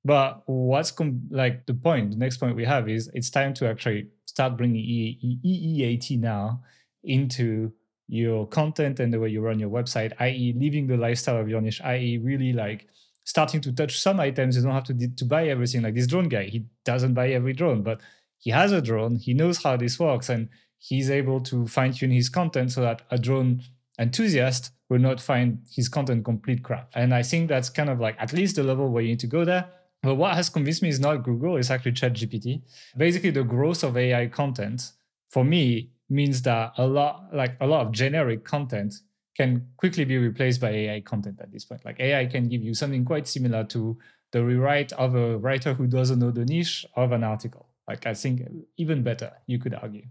But 0.04 0.42
what's 0.46 0.90
com- 0.90 1.28
like 1.30 1.66
the 1.66 1.74
point? 1.74 2.12
The 2.12 2.16
next 2.16 2.38
point 2.38 2.56
we 2.56 2.64
have 2.64 2.88
is 2.88 3.10
it's 3.12 3.30
time 3.30 3.52
to 3.54 3.68
actually 3.68 4.08
start 4.24 4.56
bringing 4.56 4.82
EEAT 4.82 6.18
now 6.18 6.62
into 7.04 7.72
your 8.10 8.46
content 8.48 8.98
and 8.98 9.12
the 9.14 9.20
way 9.20 9.28
you 9.28 9.40
run 9.40 9.60
your 9.60 9.70
website, 9.70 10.12
i.e., 10.18 10.52
living 10.58 10.88
the 10.88 10.96
lifestyle 10.96 11.36
of 11.36 11.48
your 11.48 11.60
niche, 11.60 11.80
i.e., 11.84 12.18
really 12.18 12.52
like 12.52 12.88
starting 13.24 13.60
to 13.60 13.72
touch 13.72 14.00
some 14.00 14.18
items. 14.18 14.56
You 14.56 14.62
don't 14.62 14.72
have 14.72 14.84
to 14.84 15.08
to 15.08 15.24
buy 15.24 15.46
everything. 15.46 15.82
Like 15.82 15.94
this 15.94 16.08
drone 16.08 16.28
guy, 16.28 16.44
he 16.44 16.66
doesn't 16.84 17.14
buy 17.14 17.30
every 17.30 17.52
drone, 17.52 17.82
but 17.82 18.00
he 18.38 18.50
has 18.50 18.72
a 18.72 18.82
drone. 18.82 19.16
He 19.16 19.32
knows 19.32 19.62
how 19.62 19.76
this 19.76 19.98
works, 20.00 20.28
and 20.28 20.48
he's 20.76 21.08
able 21.08 21.40
to 21.42 21.66
fine 21.68 21.92
tune 21.92 22.10
his 22.10 22.28
content 22.28 22.72
so 22.72 22.80
that 22.80 23.02
a 23.12 23.18
drone 23.18 23.62
enthusiast 23.98 24.72
will 24.88 24.98
not 24.98 25.20
find 25.20 25.60
his 25.72 25.88
content 25.88 26.24
complete 26.24 26.64
crap. 26.64 26.90
And 26.94 27.14
I 27.14 27.22
think 27.22 27.48
that's 27.48 27.70
kind 27.70 27.88
of 27.88 28.00
like 28.00 28.16
at 28.18 28.32
least 28.32 28.56
the 28.56 28.64
level 28.64 28.88
where 28.88 29.02
you 29.02 29.10
need 29.10 29.20
to 29.20 29.28
go 29.28 29.44
there. 29.44 29.66
But 30.02 30.16
what 30.16 30.34
has 30.34 30.48
convinced 30.48 30.82
me 30.82 30.88
is 30.88 30.98
not 30.98 31.22
Google, 31.22 31.58
it's 31.58 31.70
actually 31.70 31.92
ChatGPT. 31.92 32.62
Basically, 32.96 33.30
the 33.30 33.44
growth 33.44 33.84
of 33.84 33.96
AI 33.96 34.26
content 34.26 34.92
for 35.30 35.44
me 35.44 35.90
means 36.10 36.42
that 36.42 36.72
a 36.76 36.86
lot 36.86 37.28
like 37.32 37.56
a 37.60 37.66
lot 37.66 37.86
of 37.86 37.92
generic 37.92 38.44
content 38.44 38.94
can 39.36 39.66
quickly 39.76 40.04
be 40.04 40.18
replaced 40.18 40.60
by 40.60 40.70
AI 40.70 41.00
content 41.00 41.38
at 41.40 41.50
this 41.52 41.64
point. 41.64 41.84
Like 41.84 42.00
AI 42.00 42.26
can 42.26 42.48
give 42.48 42.62
you 42.62 42.74
something 42.74 43.04
quite 43.04 43.26
similar 43.26 43.64
to 43.64 43.96
the 44.32 44.44
rewrite 44.44 44.92
of 44.92 45.14
a 45.14 45.38
writer 45.38 45.72
who 45.72 45.86
doesn't 45.86 46.18
know 46.18 46.30
the 46.30 46.44
niche 46.44 46.84
of 46.96 47.12
an 47.12 47.24
article. 47.24 47.66
Like 47.88 48.06
I 48.06 48.14
think 48.14 48.42
even 48.76 49.02
better, 49.02 49.32
you 49.46 49.58
could 49.58 49.74
argue. 49.74 50.04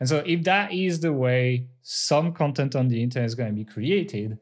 And 0.00 0.08
so 0.08 0.22
if 0.24 0.42
that 0.44 0.72
is 0.72 1.00
the 1.00 1.12
way 1.12 1.68
some 1.82 2.32
content 2.32 2.74
on 2.74 2.88
the 2.88 3.02
internet 3.02 3.26
is 3.26 3.34
going 3.34 3.50
to 3.50 3.54
be 3.54 3.64
created, 3.64 4.38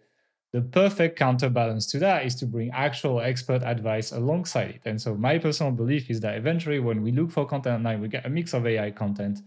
the 0.52 0.60
perfect 0.60 1.18
counterbalance 1.18 1.86
to 1.88 1.98
that 1.98 2.24
is 2.24 2.36
to 2.36 2.46
bring 2.46 2.70
actual 2.70 3.20
expert 3.20 3.62
advice 3.64 4.12
alongside 4.12 4.70
it. 4.70 4.82
And 4.84 5.00
so 5.00 5.16
my 5.16 5.38
personal 5.38 5.72
belief 5.72 6.08
is 6.08 6.20
that 6.20 6.36
eventually 6.36 6.78
when 6.78 7.02
we 7.02 7.10
look 7.10 7.32
for 7.32 7.44
content 7.44 7.74
online, 7.74 8.00
we 8.00 8.06
get 8.06 8.26
a 8.26 8.30
mix 8.30 8.54
of 8.54 8.64
AI 8.64 8.92
content 8.92 9.40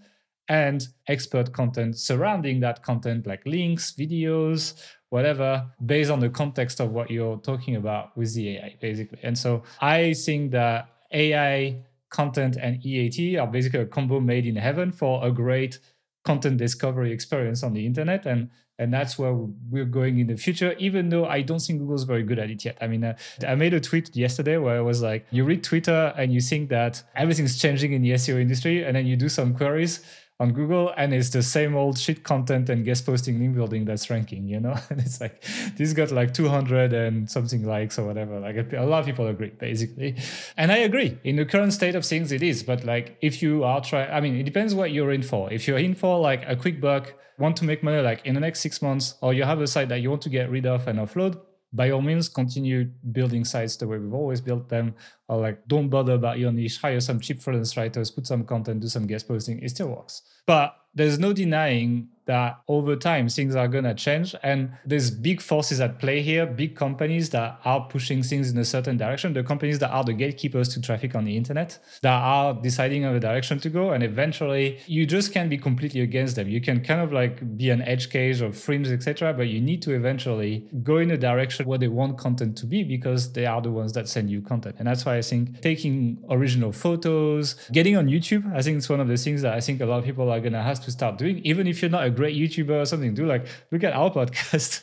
and 0.49 0.87
expert 1.07 1.53
content 1.53 1.97
surrounding 1.97 2.59
that 2.61 2.83
content, 2.83 3.27
like 3.27 3.45
links, 3.45 3.91
videos, 3.91 4.81
whatever, 5.09 5.65
based 5.85 6.09
on 6.09 6.19
the 6.19 6.29
context 6.29 6.79
of 6.79 6.91
what 6.91 7.09
you're 7.09 7.37
talking 7.37 7.75
about 7.75 8.15
with 8.17 8.33
the 8.33 8.57
AI, 8.57 8.75
basically. 8.81 9.19
And 9.23 9.37
so 9.37 9.63
I 9.81 10.13
think 10.13 10.51
that 10.51 10.89
AI 11.11 11.83
content 12.09 12.57
and 12.61 12.85
EAT 12.85 13.37
are 13.37 13.47
basically 13.47 13.81
a 13.81 13.85
combo 13.85 14.19
made 14.19 14.45
in 14.45 14.55
heaven 14.55 14.91
for 14.91 15.25
a 15.25 15.31
great 15.31 15.79
content 16.23 16.57
discovery 16.57 17.11
experience 17.11 17.63
on 17.63 17.73
the 17.73 17.85
internet. 17.85 18.25
And 18.25 18.49
and 18.79 18.93
that's 18.93 19.17
where 19.17 19.33
we're 19.69 19.85
going 19.85 20.19
in 20.19 20.27
the 20.27 20.37
future 20.37 20.73
even 20.77 21.09
though 21.09 21.25
i 21.25 21.41
don't 21.41 21.59
think 21.59 21.79
google's 21.79 22.03
very 22.03 22.23
good 22.23 22.39
at 22.39 22.49
it 22.49 22.63
yet 22.63 22.77
i 22.81 22.87
mean 22.87 23.03
uh, 23.03 23.15
i 23.47 23.55
made 23.55 23.73
a 23.73 23.79
tweet 23.79 24.15
yesterday 24.15 24.57
where 24.57 24.77
i 24.77 24.81
was 24.81 25.01
like 25.01 25.25
you 25.31 25.43
read 25.43 25.63
twitter 25.63 26.13
and 26.17 26.33
you 26.33 26.39
think 26.39 26.69
that 26.69 27.01
everything's 27.15 27.57
changing 27.57 27.93
in 27.93 28.01
the 28.01 28.11
seo 28.11 28.39
industry 28.39 28.83
and 28.83 28.95
then 28.95 29.05
you 29.05 29.15
do 29.15 29.29
some 29.29 29.53
queries 29.53 30.03
on 30.39 30.53
Google 30.53 30.93
and 30.95 31.13
it's 31.13 31.29
the 31.29 31.41
same 31.41 31.75
old 31.75 31.97
shit 31.97 32.23
content 32.23 32.69
and 32.69 32.85
guest 32.85 33.05
posting 33.05 33.39
link 33.39 33.55
building 33.55 33.85
that's 33.85 34.09
ranking, 34.09 34.47
you 34.47 34.59
know? 34.59 34.75
And 34.89 34.99
it's 34.99 35.19
like, 35.19 35.43
this 35.75 35.93
got 35.93 36.11
like 36.11 36.33
200 36.33 36.93
and 36.93 37.29
something 37.29 37.65
likes 37.65 37.97
or 37.97 38.05
whatever. 38.05 38.39
Like 38.39 38.71
a 38.73 38.85
lot 38.85 38.99
of 38.99 39.05
people 39.05 39.27
agree, 39.27 39.49
basically. 39.49 40.15
And 40.55 40.71
I 40.71 40.77
agree. 40.77 41.17
In 41.23 41.37
the 41.37 41.45
current 41.45 41.73
state 41.73 41.95
of 41.95 42.05
things, 42.05 42.31
it 42.31 42.43
is. 42.43 42.61
But 42.61 42.83
like, 42.83 43.17
if 43.21 43.41
you 43.41 43.63
are 43.63 43.81
trying, 43.81 44.11
I 44.11 44.21
mean, 44.21 44.35
it 44.35 44.43
depends 44.43 44.75
what 44.75 44.91
you're 44.91 45.11
in 45.11 45.23
for. 45.23 45.51
If 45.51 45.67
you're 45.67 45.79
in 45.79 45.95
for 45.95 46.19
like 46.19 46.43
a 46.47 46.55
quick 46.55 46.79
buck, 46.79 47.13
want 47.39 47.55
to 47.57 47.65
make 47.65 47.83
money 47.83 48.01
like 48.01 48.25
in 48.25 48.33
the 48.33 48.41
next 48.41 48.59
six 48.61 48.81
months, 48.81 49.15
or 49.21 49.33
you 49.33 49.43
have 49.43 49.61
a 49.61 49.67
site 49.67 49.89
that 49.89 50.01
you 50.01 50.09
want 50.09 50.21
to 50.23 50.29
get 50.29 50.49
rid 50.49 50.65
of 50.65 50.87
and 50.87 50.99
offload, 50.99 51.39
by 51.73 51.91
all 51.91 52.01
means 52.01 52.29
continue 52.29 52.85
building 53.11 53.43
sites 53.43 53.75
the 53.75 53.87
way 53.87 53.97
we've 53.97 54.13
always 54.13 54.41
built 54.41 54.69
them 54.69 54.95
or 55.27 55.37
like 55.37 55.67
don't 55.67 55.89
bother 55.89 56.13
about 56.13 56.39
your 56.39 56.51
niche. 56.51 56.79
Hire 56.79 56.99
some 56.99 57.19
cheap 57.19 57.41
freelance 57.41 57.75
writers 57.75 58.09
put 58.11 58.25
some 58.25 58.45
content 58.45 58.81
do 58.81 58.87
some 58.87 59.05
guest 59.05 59.27
posting. 59.27 59.59
It 59.59 59.69
still 59.69 59.89
works. 59.89 60.21
But 60.45 60.75
there's 60.93 61.19
no 61.19 61.33
denying 61.33 62.09
that 62.27 62.61
over 62.67 62.95
time 62.95 63.27
things 63.29 63.55
are 63.55 63.67
going 63.67 63.83
to 63.83 63.93
change. 63.93 64.35
And 64.43 64.71
there's 64.85 65.09
big 65.11 65.41
forces 65.41 65.81
at 65.81 65.99
play 65.99 66.21
here 66.21 66.45
big 66.45 66.75
companies 66.75 67.31
that 67.31 67.59
are 67.65 67.81
pushing 67.87 68.23
things 68.23 68.51
in 68.51 68.57
a 68.57 68.65
certain 68.65 68.97
direction. 68.97 69.33
The 69.33 69.43
companies 69.43 69.79
that 69.79 69.89
are 69.89 70.03
the 70.03 70.13
gatekeepers 70.13 70.69
to 70.69 70.81
traffic 70.81 71.15
on 71.15 71.23
the 71.25 71.35
internet 71.35 71.79
that 72.01 72.19
are 72.21 72.53
deciding 72.53 73.05
on 73.05 73.13
the 73.13 73.19
direction 73.19 73.59
to 73.59 73.69
go. 73.69 73.91
And 73.91 74.03
eventually 74.03 74.79
you 74.85 75.05
just 75.05 75.33
can't 75.33 75.49
be 75.49 75.57
completely 75.57 76.01
against 76.01 76.35
them. 76.35 76.47
You 76.47 76.61
can 76.61 76.83
kind 76.83 77.01
of 77.01 77.11
like 77.11 77.57
be 77.57 77.69
an 77.69 77.81
edge 77.81 78.09
case 78.09 78.41
or 78.41 78.51
fringe 78.51 78.89
etc 78.89 79.33
but 79.33 79.47
you 79.47 79.59
need 79.61 79.81
to 79.81 79.93
eventually 79.93 80.67
go 80.83 80.97
in 80.97 81.11
a 81.11 81.17
direction 81.17 81.65
where 81.65 81.77
they 81.77 81.87
want 81.87 82.17
content 82.17 82.57
to 82.57 82.65
be 82.65 82.83
because 82.83 83.33
they 83.33 83.45
are 83.45 83.61
the 83.61 83.71
ones 83.71 83.93
that 83.93 84.07
send 84.07 84.29
you 84.29 84.41
content. 84.41 84.75
And 84.79 84.87
that's 84.87 85.05
why 85.05 85.17
i 85.17 85.21
think 85.21 85.61
taking 85.61 86.17
original 86.29 86.71
photos 86.71 87.55
getting 87.71 87.95
on 87.95 88.07
youtube 88.07 88.43
i 88.55 88.61
think 88.61 88.77
it's 88.77 88.89
one 88.89 88.99
of 88.99 89.07
the 89.07 89.17
things 89.17 89.41
that 89.41 89.53
i 89.53 89.61
think 89.61 89.81
a 89.81 89.85
lot 89.85 89.99
of 89.99 90.05
people 90.05 90.29
are 90.31 90.39
going 90.39 90.53
to 90.53 90.61
have 90.61 90.83
to 90.85 90.91
start 90.91 91.17
doing 91.17 91.39
even 91.39 91.67
if 91.67 91.81
you're 91.81 91.91
not 91.91 92.05
a 92.05 92.09
great 92.17 92.35
YouTuber 92.35 92.81
or 92.81 92.85
something, 92.85 93.13
do 93.13 93.25
like 93.25 93.45
look 93.71 93.83
at 93.83 93.93
our 93.93 94.11
podcast. 94.17 94.81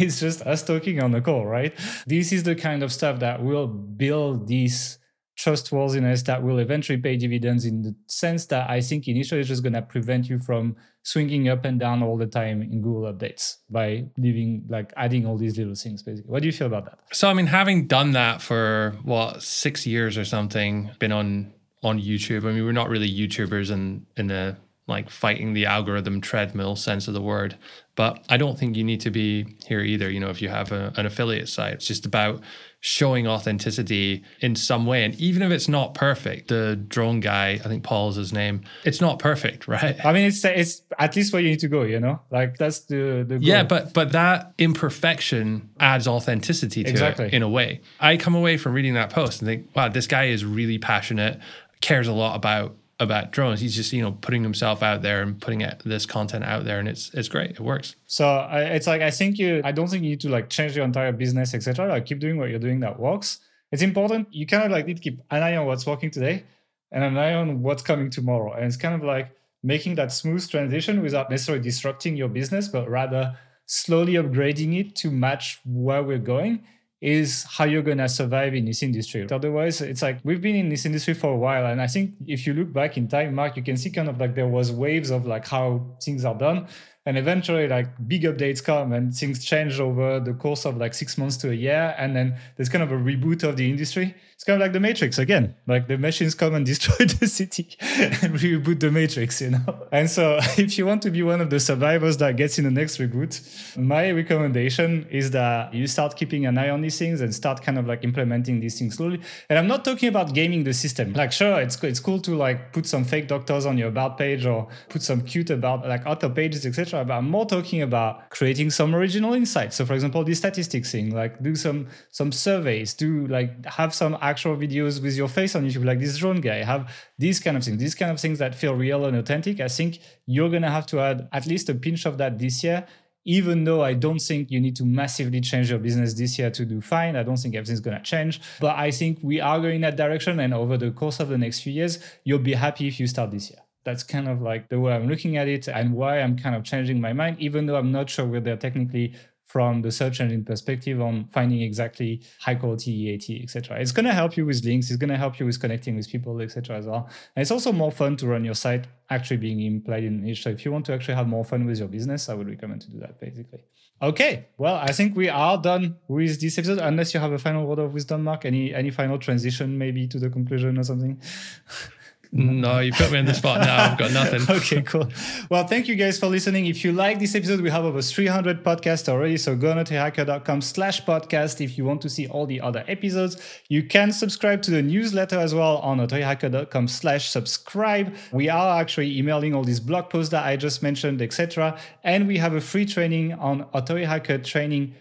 it's 0.00 0.20
just 0.20 0.42
us 0.42 0.62
talking 0.62 1.02
on 1.02 1.10
the 1.10 1.20
call, 1.20 1.46
right? 1.46 1.74
This 2.06 2.32
is 2.32 2.42
the 2.44 2.54
kind 2.54 2.82
of 2.82 2.92
stuff 2.92 3.18
that 3.20 3.42
will 3.42 3.66
build 3.66 4.46
this 4.48 4.98
trustworthiness 5.38 6.24
that 6.24 6.42
will 6.42 6.58
eventually 6.58 6.98
pay 6.98 7.16
dividends 7.16 7.64
in 7.64 7.82
the 7.82 7.94
sense 8.08 8.46
that 8.46 8.68
I 8.68 8.80
think 8.80 9.06
initially 9.06 9.40
it's 9.40 9.48
just 9.48 9.62
going 9.62 9.74
to 9.74 9.82
prevent 9.82 10.28
you 10.28 10.38
from 10.40 10.74
swinging 11.04 11.48
up 11.48 11.64
and 11.64 11.78
down 11.78 12.02
all 12.02 12.16
the 12.16 12.26
time 12.26 12.60
in 12.60 12.82
Google 12.82 13.12
updates 13.12 13.58
by 13.70 14.04
leaving 14.18 14.64
like 14.68 14.92
adding 14.96 15.26
all 15.26 15.38
these 15.38 15.56
little 15.56 15.76
things 15.76 16.02
basically. 16.02 16.28
What 16.28 16.42
do 16.42 16.46
you 16.48 16.52
feel 16.52 16.66
about 16.66 16.86
that? 16.86 16.98
So 17.12 17.28
I 17.28 17.34
mean 17.34 17.46
having 17.46 17.86
done 17.86 18.12
that 18.12 18.42
for 18.42 18.96
what 19.04 19.42
6 19.42 19.86
years 19.86 20.18
or 20.18 20.24
something, 20.24 20.90
been 20.98 21.12
on 21.12 21.52
on 21.84 22.00
YouTube. 22.00 22.44
I 22.44 22.52
mean 22.52 22.64
we're 22.64 22.72
not 22.72 22.88
really 22.88 23.08
YouTubers 23.08 23.70
in 23.70 24.06
in 24.16 24.32
a 24.32 24.58
like 24.88 25.10
fighting 25.10 25.52
the 25.52 25.66
algorithm 25.66 26.20
treadmill 26.20 26.74
sense 26.76 27.08
of 27.08 27.14
the 27.14 27.20
word. 27.20 27.56
But 27.94 28.24
I 28.28 28.36
don't 28.36 28.58
think 28.58 28.76
you 28.76 28.84
need 28.84 29.00
to 29.02 29.10
be 29.10 29.56
here 29.66 29.80
either. 29.80 30.08
You 30.08 30.20
know, 30.20 30.30
if 30.30 30.40
you 30.40 30.48
have 30.48 30.70
a, 30.72 30.92
an 30.96 31.04
affiliate 31.04 31.48
site, 31.48 31.74
it's 31.74 31.86
just 31.86 32.06
about 32.06 32.40
showing 32.80 33.26
authenticity 33.26 34.22
in 34.40 34.54
some 34.54 34.86
way. 34.86 35.04
And 35.04 35.14
even 35.16 35.42
if 35.42 35.50
it's 35.50 35.68
not 35.68 35.94
perfect, 35.94 36.46
the 36.46 36.76
drone 36.76 37.18
guy, 37.18 37.54
I 37.54 37.68
think 37.68 37.82
Paul's 37.82 38.14
his 38.14 38.32
name, 38.32 38.62
it's 38.84 39.00
not 39.00 39.18
perfect, 39.18 39.66
right? 39.68 39.96
I 40.04 40.12
mean, 40.12 40.26
it's 40.26 40.44
it's 40.44 40.82
at 40.98 41.16
least 41.16 41.32
where 41.32 41.42
you 41.42 41.50
need 41.50 41.60
to 41.60 41.68
go, 41.68 41.82
you 41.82 41.98
know? 41.98 42.20
Like 42.30 42.56
that's 42.56 42.80
the, 42.80 43.24
the 43.26 43.38
goal. 43.38 43.42
Yeah, 43.42 43.64
but 43.64 43.92
but 43.94 44.12
that 44.12 44.54
imperfection 44.58 45.68
adds 45.80 46.06
authenticity 46.06 46.84
to 46.84 46.90
exactly. 46.90 47.26
it 47.26 47.34
in 47.34 47.42
a 47.42 47.48
way. 47.48 47.80
I 47.98 48.16
come 48.16 48.36
away 48.36 48.58
from 48.58 48.74
reading 48.74 48.94
that 48.94 49.10
post 49.10 49.42
and 49.42 49.48
think, 49.48 49.74
wow, 49.74 49.88
this 49.88 50.06
guy 50.06 50.26
is 50.26 50.44
really 50.44 50.78
passionate, 50.78 51.40
cares 51.80 52.06
a 52.06 52.12
lot 52.12 52.36
about 52.36 52.76
about 53.00 53.30
drones. 53.30 53.60
He's 53.60 53.74
just 53.74 53.92
you 53.92 54.02
know 54.02 54.12
putting 54.12 54.42
himself 54.42 54.82
out 54.82 55.02
there 55.02 55.22
and 55.22 55.40
putting 55.40 55.64
this 55.84 56.06
content 56.06 56.44
out 56.44 56.64
there, 56.64 56.78
and 56.78 56.88
it's 56.88 57.12
it's 57.14 57.28
great. 57.28 57.52
It 57.52 57.60
works. 57.60 57.96
So 58.06 58.26
I, 58.26 58.62
it's 58.62 58.86
like 58.86 59.02
I 59.02 59.10
think 59.10 59.38
you. 59.38 59.60
I 59.64 59.72
don't 59.72 59.88
think 59.88 60.04
you 60.04 60.10
need 60.10 60.20
to 60.20 60.28
like 60.28 60.48
change 60.48 60.76
your 60.76 60.84
entire 60.84 61.12
business, 61.12 61.54
etc. 61.54 61.88
Like 61.88 62.06
keep 62.06 62.18
doing 62.18 62.38
what 62.38 62.50
you're 62.50 62.58
doing 62.58 62.80
that 62.80 62.98
works. 62.98 63.40
It's 63.70 63.82
important. 63.82 64.28
You 64.30 64.46
kind 64.46 64.64
of 64.64 64.70
like 64.70 64.86
need 64.86 64.96
to 64.96 65.02
keep 65.02 65.20
an 65.30 65.42
eye 65.42 65.56
on 65.56 65.66
what's 65.66 65.86
working 65.86 66.10
today 66.10 66.44
and 66.90 67.04
an 67.04 67.18
eye 67.18 67.34
on 67.34 67.62
what's 67.62 67.82
coming 67.82 68.10
tomorrow. 68.10 68.52
And 68.52 68.64
it's 68.64 68.76
kind 68.76 68.94
of 68.94 69.04
like 69.04 69.30
making 69.62 69.96
that 69.96 70.12
smooth 70.12 70.48
transition 70.48 71.02
without 71.02 71.30
necessarily 71.30 71.62
disrupting 71.62 72.16
your 72.16 72.28
business, 72.28 72.68
but 72.68 72.88
rather 72.88 73.36
slowly 73.66 74.14
upgrading 74.14 74.78
it 74.80 74.96
to 74.96 75.10
match 75.10 75.60
where 75.64 76.02
we're 76.02 76.18
going 76.18 76.64
is 77.00 77.44
how 77.44 77.64
you're 77.64 77.82
going 77.82 77.98
to 77.98 78.08
survive 78.08 78.54
in 78.54 78.64
this 78.64 78.82
industry. 78.82 79.26
Otherwise, 79.30 79.80
it's 79.80 80.02
like 80.02 80.18
we've 80.24 80.40
been 80.40 80.56
in 80.56 80.68
this 80.68 80.84
industry 80.84 81.14
for 81.14 81.32
a 81.32 81.36
while. 81.36 81.66
And 81.66 81.80
I 81.80 81.86
think 81.86 82.14
if 82.26 82.46
you 82.46 82.54
look 82.54 82.72
back 82.72 82.96
in 82.96 83.06
time, 83.06 83.34
Mark, 83.34 83.56
you 83.56 83.62
can 83.62 83.76
see 83.76 83.90
kind 83.90 84.08
of 84.08 84.18
like 84.18 84.34
there 84.34 84.48
was 84.48 84.72
waves 84.72 85.10
of 85.10 85.26
like 85.26 85.46
how 85.46 85.96
things 86.02 86.24
are 86.24 86.34
done 86.34 86.66
and 87.08 87.16
eventually 87.16 87.66
like 87.66 87.88
big 88.06 88.24
updates 88.24 88.62
come 88.62 88.92
and 88.92 89.14
things 89.14 89.42
change 89.42 89.80
over 89.80 90.20
the 90.20 90.34
course 90.34 90.66
of 90.66 90.76
like 90.76 90.92
six 90.92 91.16
months 91.16 91.38
to 91.38 91.48
a 91.50 91.54
year. 91.54 91.94
And 91.96 92.14
then 92.14 92.36
there's 92.56 92.68
kind 92.68 92.84
of 92.84 92.92
a 92.92 92.96
reboot 92.96 93.44
of 93.44 93.56
the 93.56 93.70
industry. 93.70 94.14
It's 94.34 94.44
kind 94.44 94.60
of 94.60 94.60
like 94.60 94.74
the 94.74 94.78
matrix 94.78 95.16
again. 95.16 95.56
Like 95.66 95.88
the 95.88 95.96
machines 95.96 96.34
come 96.34 96.54
and 96.54 96.66
destroy 96.72 97.06
the 97.06 97.26
city 97.26 97.78
and 97.80 98.34
reboot 98.34 98.80
the 98.80 98.90
matrix 98.90 99.40
you 99.40 99.52
know? 99.52 99.86
And 99.90 100.10
so 100.10 100.38
if 100.58 100.76
you 100.76 100.84
want 100.84 101.00
to 101.02 101.10
be 101.10 101.22
one 101.22 101.40
of 101.40 101.48
the 101.48 101.58
survivors 101.58 102.18
that 102.18 102.36
gets 102.36 102.58
in 102.58 102.64
the 102.64 102.70
next 102.70 102.98
reboot 102.98 103.40
my 103.78 104.10
recommendation 104.10 105.06
is 105.10 105.30
that 105.30 105.72
you 105.72 105.86
start 105.86 106.14
keeping 106.14 106.44
an 106.44 106.58
eye 106.58 106.68
on 106.68 106.82
these 106.82 106.98
things 106.98 107.22
and 107.22 107.34
start 107.34 107.62
kind 107.62 107.78
of 107.78 107.86
like 107.86 108.04
implementing 108.04 108.60
these 108.60 108.78
things 108.78 108.96
slowly. 108.96 109.18
And 109.48 109.58
i'm 109.58 109.66
not 109.66 109.82
talking 109.82 110.10
about 110.10 110.34
gaming 110.34 110.62
the 110.62 110.74
system. 110.74 111.14
Like 111.14 111.32
sure 111.32 111.58
it's, 111.58 111.82
it's 111.82 112.00
cool 112.00 112.20
to 112.20 112.36
like 112.36 112.74
put 112.74 112.84
some 112.84 113.04
fake 113.04 113.28
doctors 113.28 113.64
on 113.64 113.78
your 113.78 113.88
about 113.88 114.18
page 114.18 114.44
or 114.44 114.68
put 114.90 115.00
some 115.00 115.22
cute 115.22 115.48
about 115.48 115.88
like 115.88 116.04
author 116.04 116.28
pages 116.28 116.66
etc 116.66 116.97
but 117.04 117.14
I'm 117.14 117.30
more 117.30 117.46
talking 117.46 117.82
about 117.82 118.30
creating 118.30 118.70
some 118.70 118.94
original 118.94 119.34
insights. 119.34 119.76
So, 119.76 119.86
for 119.86 119.94
example, 119.94 120.24
the 120.24 120.34
statistics 120.34 120.92
thing, 120.92 121.14
like 121.14 121.42
do 121.42 121.54
some 121.54 121.88
some 122.10 122.32
surveys, 122.32 122.94
do 122.94 123.26
like 123.26 123.64
have 123.66 123.94
some 123.94 124.16
actual 124.20 124.56
videos 124.56 125.02
with 125.02 125.16
your 125.16 125.28
face 125.28 125.54
on 125.54 125.64
YouTube, 125.64 125.84
like 125.84 126.00
this 126.00 126.18
drone 126.18 126.40
guy. 126.40 126.62
Have 126.62 126.92
these 127.18 127.40
kind 127.40 127.56
of 127.56 127.64
things, 127.64 127.78
these 127.78 127.94
kind 127.94 128.10
of 128.10 128.20
things 128.20 128.38
that 128.38 128.54
feel 128.54 128.74
real 128.74 129.04
and 129.06 129.16
authentic. 129.16 129.60
I 129.60 129.68
think 129.68 130.00
you're 130.26 130.50
gonna 130.50 130.70
have 130.70 130.86
to 130.86 131.00
add 131.00 131.28
at 131.32 131.46
least 131.46 131.68
a 131.68 131.74
pinch 131.74 132.06
of 132.06 132.18
that 132.18 132.38
this 132.38 132.64
year 132.64 132.86
even 133.24 133.64
though 133.64 133.82
I 133.82 133.92
don't 133.92 134.20
think 134.20 134.50
you 134.50 134.58
need 134.58 134.74
to 134.76 134.86
massively 134.86 135.42
change 135.42 135.68
your 135.68 135.78
business 135.78 136.14
this 136.14 136.38
year 136.38 136.50
to 136.50 136.64
do 136.64 136.80
fine. 136.80 137.14
I 137.14 137.22
don't 137.22 137.36
think 137.36 137.54
everything's 137.54 137.80
going 137.80 137.98
to 137.98 138.02
change, 138.02 138.40
but 138.58 138.74
I 138.76 138.90
think 138.90 139.18
we 139.20 139.38
are 139.38 139.60
going 139.60 139.82
that 139.82 139.96
direction. 139.96 140.40
And 140.40 140.54
over 140.54 140.78
the 140.78 140.92
course 140.92 141.20
of 141.20 141.28
the 141.28 141.36
next 141.36 141.60
few 141.60 141.74
years, 141.74 141.98
you'll 142.24 142.38
be 142.38 142.54
happy 142.54 142.88
if 142.88 142.98
you 142.98 143.06
start 143.06 143.30
this 143.30 143.50
year 143.50 143.58
that's 143.84 144.02
kind 144.02 144.28
of 144.28 144.42
like 144.42 144.68
the 144.68 144.80
way 144.80 144.92
I'm 144.92 145.08
looking 145.08 145.36
at 145.36 145.48
it 145.48 145.68
and 145.68 145.94
why 145.94 146.20
I'm 146.20 146.38
kind 146.38 146.54
of 146.54 146.64
changing 146.64 147.00
my 147.00 147.12
mind, 147.12 147.38
even 147.40 147.66
though 147.66 147.76
I'm 147.76 147.92
not 147.92 148.10
sure 148.10 148.26
whether 148.26 148.56
technically 148.56 149.14
from 149.48 149.80
the 149.80 149.90
search 149.90 150.20
engine 150.20 150.44
perspective 150.44 151.00
on 151.00 151.26
finding 151.32 151.62
exactly 151.62 152.22
high 152.40 152.54
quality 152.54 152.92
EAT, 152.92 153.42
etc. 153.42 153.80
It's 153.80 153.92
going 153.92 154.04
to 154.04 154.12
help 154.12 154.36
you 154.36 154.44
with 154.44 154.62
links. 154.62 154.90
It's 154.90 154.98
going 154.98 155.08
to 155.08 155.16
help 155.16 155.40
you 155.40 155.46
with 155.46 155.58
connecting 155.58 155.96
with 155.96 156.08
people, 156.08 156.38
etc. 156.42 156.76
as 156.76 156.86
well. 156.86 157.08
And 157.34 157.40
it's 157.40 157.50
also 157.50 157.72
more 157.72 157.90
fun 157.90 158.16
to 158.16 158.26
run 158.26 158.44
your 158.44 158.54
site 158.54 158.86
actually 159.08 159.38
being 159.38 159.60
implied 159.62 160.04
in 160.04 160.26
each. 160.26 160.42
So 160.42 160.50
if 160.50 160.66
you 160.66 160.70
want 160.70 160.84
to 160.86 160.92
actually 160.92 161.14
have 161.14 161.26
more 161.26 161.46
fun 161.46 161.64
with 161.64 161.78
your 161.78 161.88
business, 161.88 162.28
I 162.28 162.34
would 162.34 162.46
recommend 162.46 162.82
to 162.82 162.90
do 162.90 163.00
that 163.00 163.18
basically. 163.18 163.64
Okay, 164.00 164.48
well, 164.58 164.76
I 164.76 164.92
think 164.92 165.16
we 165.16 165.30
are 165.30 165.56
done 165.60 165.96
with 166.06 166.40
this 166.40 166.58
episode. 166.58 166.78
Unless 166.78 167.14
you 167.14 167.20
have 167.20 167.32
a 167.32 167.38
final 167.38 167.66
word 167.66 167.80
of 167.80 167.94
wisdom, 167.94 168.24
Mark. 168.24 168.44
Any 168.44 168.72
any 168.72 168.90
final 168.90 169.18
transition 169.18 169.76
maybe 169.76 170.06
to 170.06 170.20
the 170.20 170.30
conclusion 170.30 170.78
or 170.78 170.84
something? 170.84 171.20
No, 172.30 172.80
you 172.80 172.92
put 172.92 173.10
me 173.10 173.18
on 173.18 173.24
the 173.24 173.32
spot 173.32 173.60
now. 173.60 173.84
I've 173.84 173.98
got 173.98 174.12
nothing. 174.12 174.42
okay, 174.56 174.82
cool. 174.82 175.08
Well, 175.50 175.66
thank 175.66 175.88
you 175.88 175.94
guys 175.94 176.18
for 176.18 176.26
listening. 176.26 176.66
If 176.66 176.84
you 176.84 176.92
like 176.92 177.18
this 177.18 177.34
episode, 177.34 177.60
we 177.62 177.70
have 177.70 177.84
over 177.84 178.02
300 178.02 178.62
podcasts 178.62 179.08
already. 179.08 179.38
So 179.38 179.56
go 179.56 179.72
on 179.72 179.84
to 179.84 179.94
hacker.com 179.94 180.60
slash 180.60 181.04
podcast 181.04 181.64
if 181.64 181.78
you 181.78 181.84
want 181.84 182.02
to 182.02 182.10
see 182.10 182.26
all 182.26 182.44
the 182.44 182.60
other 182.60 182.84
episodes. 182.86 183.40
You 183.68 183.82
can 183.82 184.12
subscribe 184.12 184.60
to 184.62 184.70
the 184.70 184.82
newsletter 184.82 185.38
as 185.38 185.54
well 185.54 185.78
on 185.78 185.98
authorityhacker.com 185.98 186.88
slash 186.88 187.30
subscribe. 187.30 188.14
We 188.30 188.50
are 188.50 188.78
actually 188.78 189.16
emailing 189.18 189.54
all 189.54 189.64
these 189.64 189.80
blog 189.80 190.10
posts 190.10 190.30
that 190.32 190.44
I 190.44 190.56
just 190.56 190.82
mentioned, 190.82 191.22
etc. 191.22 191.78
And 192.04 192.28
we 192.28 192.36
have 192.38 192.52
a 192.52 192.60
free 192.60 192.84
training 192.84 193.32
on 193.34 193.66
Authority 193.72 194.04
Hacker 194.04 194.38
training 194.38 194.94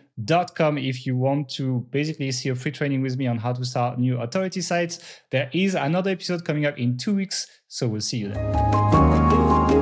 com 0.55 0.77
if 0.77 1.05
you 1.05 1.15
want 1.15 1.49
to 1.49 1.85
basically 1.91 2.31
see 2.31 2.49
a 2.49 2.55
free 2.55 2.71
training 2.71 3.01
with 3.01 3.17
me 3.17 3.27
on 3.27 3.37
how 3.37 3.53
to 3.53 3.63
start 3.63 3.99
new 3.99 4.19
authority 4.19 4.61
sites. 4.61 4.99
There 5.31 5.49
is 5.53 5.75
another 5.75 6.11
episode 6.11 6.43
coming 6.43 6.65
up 6.65 6.77
in 6.77 6.97
two 6.97 7.15
weeks, 7.15 7.47
so 7.67 7.87
we'll 7.87 8.01
see 8.01 8.17
you 8.17 8.29
there. 8.29 9.76